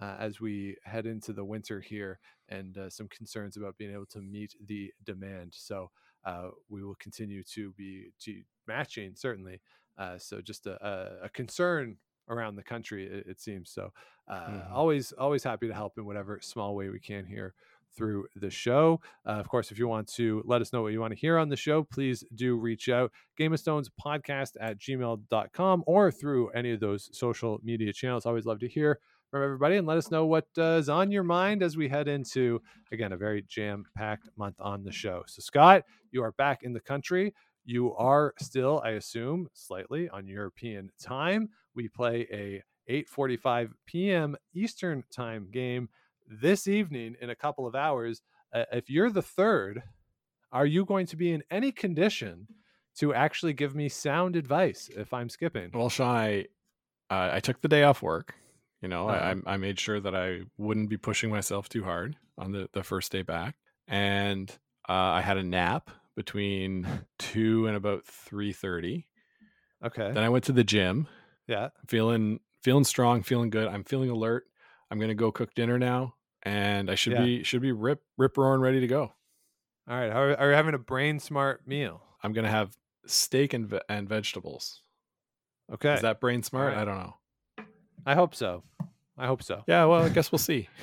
uh, 0.00 0.14
as 0.20 0.40
we 0.40 0.76
head 0.84 1.04
into 1.04 1.32
the 1.32 1.44
winter 1.44 1.80
here, 1.80 2.20
and 2.48 2.78
uh, 2.78 2.88
some 2.88 3.08
concerns 3.08 3.56
about 3.56 3.76
being 3.78 3.92
able 3.92 4.06
to 4.06 4.20
meet 4.20 4.54
the 4.64 4.92
demand. 5.04 5.54
So 5.56 5.90
uh, 6.24 6.50
we 6.68 6.84
will 6.84 6.96
continue 7.00 7.42
to 7.54 7.72
be 7.72 8.12
to 8.20 8.42
matching 8.68 9.14
certainly. 9.16 9.60
Uh, 9.96 10.18
so 10.18 10.40
just 10.40 10.66
a, 10.66 10.78
a, 10.86 11.24
a 11.24 11.28
concern 11.30 11.96
around 12.28 12.56
the 12.56 12.62
country 12.62 13.06
it, 13.06 13.26
it 13.26 13.40
seems 13.40 13.70
so 13.70 13.92
uh, 14.28 14.40
mm-hmm. 14.40 14.74
always 14.74 15.12
always 15.12 15.42
happy 15.42 15.66
to 15.68 15.74
help 15.74 15.96
in 15.98 16.04
whatever 16.04 16.38
small 16.42 16.74
way 16.74 16.88
we 16.88 17.00
can 17.00 17.24
here 17.24 17.54
through 17.96 18.26
the 18.36 18.50
show. 18.50 19.00
Uh, 19.26 19.32
of 19.32 19.48
course, 19.48 19.70
if 19.70 19.78
you 19.78 19.88
want 19.88 20.06
to 20.06 20.42
let 20.46 20.60
us 20.60 20.72
know 20.72 20.82
what 20.82 20.92
you 20.92 21.00
want 21.00 21.12
to 21.12 21.18
hear 21.18 21.36
on 21.36 21.48
the 21.48 21.56
show, 21.56 21.82
please 21.82 22.24
do 22.34 22.56
reach 22.56 22.88
out. 22.88 23.10
Game 23.36 23.52
of 23.52 23.58
Stones 23.58 23.90
podcast 24.02 24.52
at 24.60 24.78
gmail.com 24.78 25.84
or 25.86 26.10
through 26.10 26.48
any 26.50 26.72
of 26.72 26.80
those 26.80 27.10
social 27.12 27.58
media 27.62 27.92
channels. 27.92 28.24
Always 28.24 28.46
love 28.46 28.60
to 28.60 28.68
hear 28.68 29.00
from 29.30 29.42
everybody 29.42 29.76
and 29.76 29.86
let 29.86 29.98
us 29.98 30.10
know 30.10 30.24
what 30.24 30.46
uh, 30.56 30.78
is 30.78 30.88
on 30.88 31.10
your 31.10 31.22
mind 31.22 31.62
as 31.62 31.76
we 31.76 31.88
head 31.88 32.08
into, 32.08 32.62
again, 32.92 33.12
a 33.12 33.16
very 33.16 33.44
jam 33.48 33.84
packed 33.96 34.28
month 34.36 34.56
on 34.60 34.84
the 34.84 34.92
show. 34.92 35.22
So, 35.26 35.40
Scott, 35.40 35.82
you 36.12 36.22
are 36.22 36.32
back 36.32 36.62
in 36.62 36.72
the 36.72 36.80
country. 36.80 37.34
You 37.68 37.94
are 37.96 38.32
still, 38.40 38.80
I 38.82 38.92
assume, 38.92 39.48
slightly 39.52 40.08
on 40.08 40.26
European 40.26 40.90
time. 40.98 41.50
We 41.74 41.88
play 41.88 42.26
a 42.32 42.62
8:45 42.90 43.74
p.m. 43.84 44.36
Eastern 44.54 45.04
time 45.10 45.50
game 45.50 45.90
this 46.26 46.66
evening 46.66 47.16
in 47.20 47.28
a 47.28 47.36
couple 47.36 47.66
of 47.66 47.74
hours. 47.74 48.22
Uh, 48.54 48.64
if 48.72 48.88
you're 48.88 49.10
the 49.10 49.20
third, 49.20 49.82
are 50.50 50.64
you 50.64 50.86
going 50.86 51.04
to 51.08 51.16
be 51.16 51.30
in 51.30 51.42
any 51.50 51.70
condition 51.70 52.48
to 52.96 53.12
actually 53.12 53.52
give 53.52 53.74
me 53.74 53.90
sound 53.90 54.34
advice 54.34 54.88
if 54.96 55.12
I'm 55.12 55.28
skipping? 55.28 55.70
Well, 55.74 55.90
Sean, 55.90 56.16
I 56.16 56.46
uh, 57.10 57.30
I 57.34 57.40
took 57.40 57.60
the 57.60 57.68
day 57.68 57.82
off 57.82 58.00
work. 58.00 58.34
You 58.80 58.88
know, 58.88 59.10
Uh-huh. 59.10 59.34
I, 59.46 59.54
I 59.54 59.56
made 59.58 59.78
sure 59.78 60.00
that 60.00 60.14
I 60.14 60.40
wouldn't 60.56 60.88
be 60.88 60.96
pushing 60.96 61.30
myself 61.30 61.68
too 61.68 61.84
hard 61.84 62.16
on 62.38 62.52
the, 62.52 62.70
the 62.72 62.82
first 62.82 63.12
day 63.12 63.22
back, 63.22 63.56
and 63.88 64.50
uh, 64.88 64.92
I 64.92 65.20
had 65.20 65.36
a 65.36 65.42
nap 65.42 65.90
between 66.18 66.84
two 67.20 67.68
and 67.68 67.76
about 67.76 68.04
three 68.04 68.52
thirty. 68.52 69.06
Okay. 69.84 70.10
Then 70.12 70.24
I 70.24 70.28
went 70.28 70.42
to 70.46 70.52
the 70.52 70.64
gym, 70.64 71.06
Yeah. 71.46 71.68
feeling 71.86 72.40
feeling 72.64 72.82
strong, 72.82 73.22
feeling 73.22 73.50
good. 73.50 73.68
I'm 73.68 73.84
feeling 73.84 74.10
alert. 74.10 74.44
I'm 74.90 74.98
gonna 74.98 75.14
go 75.14 75.30
cook 75.30 75.54
dinner 75.54 75.78
now, 75.78 76.16
and 76.42 76.90
I 76.90 76.96
should 76.96 77.12
Yeah. 77.12 77.24
be 77.24 77.44
should 77.44 77.62
be 77.62 77.70
rip 77.70 78.02
rip 78.16 78.36
roaring 78.36 78.60
ready 78.60 78.80
to 78.80 78.88
go. 78.88 79.12
All 79.88 79.96
right. 79.98 80.10
Are, 80.10 80.36
are 80.36 80.48
you 80.50 80.56
having 80.56 80.74
a 80.74 80.78
brain 80.78 81.20
smart 81.20 81.66
meal? 81.68 82.02
I'm 82.22 82.32
gonna 82.32 82.50
have 82.50 82.76
steak 83.06 83.54
and 83.54 83.68
ve- 83.68 83.80
and 83.88 84.08
vegetables. 84.08 84.82
Okay. 85.72 85.94
Is 85.94 86.02
that 86.02 86.20
brain 86.20 86.42
smart? 86.42 86.72
right. 86.74 86.82
I 86.82 86.84
don't 86.84 86.98
know. 86.98 87.14
I 88.04 88.14
hope 88.16 88.34
so. 88.34 88.64
I 89.16 89.26
hope 89.28 89.42
so. 89.44 89.62
Yeah, 89.68 89.84
well, 89.84 90.02
I 90.02 90.08
guess 90.08 90.32
we'll 90.32 90.38
see. 90.40 90.68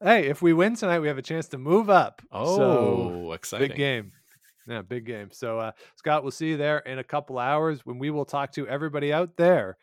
Hey, 0.00 0.26
if 0.28 0.40
we 0.40 0.52
win 0.52 0.76
tonight, 0.76 1.00
we 1.00 1.08
have 1.08 1.18
a 1.18 1.22
chance 1.22 1.48
to 1.48 1.58
move 1.58 1.90
up. 1.90 2.22
Oh, 2.30 2.56
So, 2.56 3.32
exciting! 3.32 3.66
big 3.70 3.76
game. 3.76 4.12
Yeah, 4.68 4.82
big 4.82 5.06
game. 5.06 5.30
So, 5.32 5.58
uh, 5.58 5.72
Scott, 5.96 6.22
we'll 6.22 6.30
see 6.30 6.48
you 6.48 6.56
there 6.56 6.80
in 6.80 6.98
a 6.98 7.04
couple 7.04 7.38
hours 7.38 7.86
when 7.86 7.98
we 7.98 8.10
will 8.10 8.26
talk 8.26 8.52
to 8.52 8.68
everybody 8.68 9.12
out 9.12 9.36
there 9.36 9.78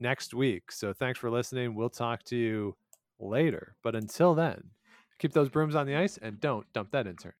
next 0.00 0.34
week. 0.34 0.72
So, 0.72 0.92
thanks 0.92 1.18
for 1.18 1.30
listening. 1.30 1.74
We'll 1.74 1.90
talk 1.90 2.24
to 2.24 2.36
you 2.36 2.76
later. 3.20 3.76
But 3.82 3.94
until 3.94 4.34
then, 4.34 4.70
keep 5.18 5.32
those 5.32 5.48
brooms 5.48 5.76
on 5.76 5.86
the 5.86 5.94
ice 5.94 6.18
and 6.18 6.40
don't 6.40 6.70
dump 6.72 6.90
that 6.90 7.06
intern. 7.06 7.34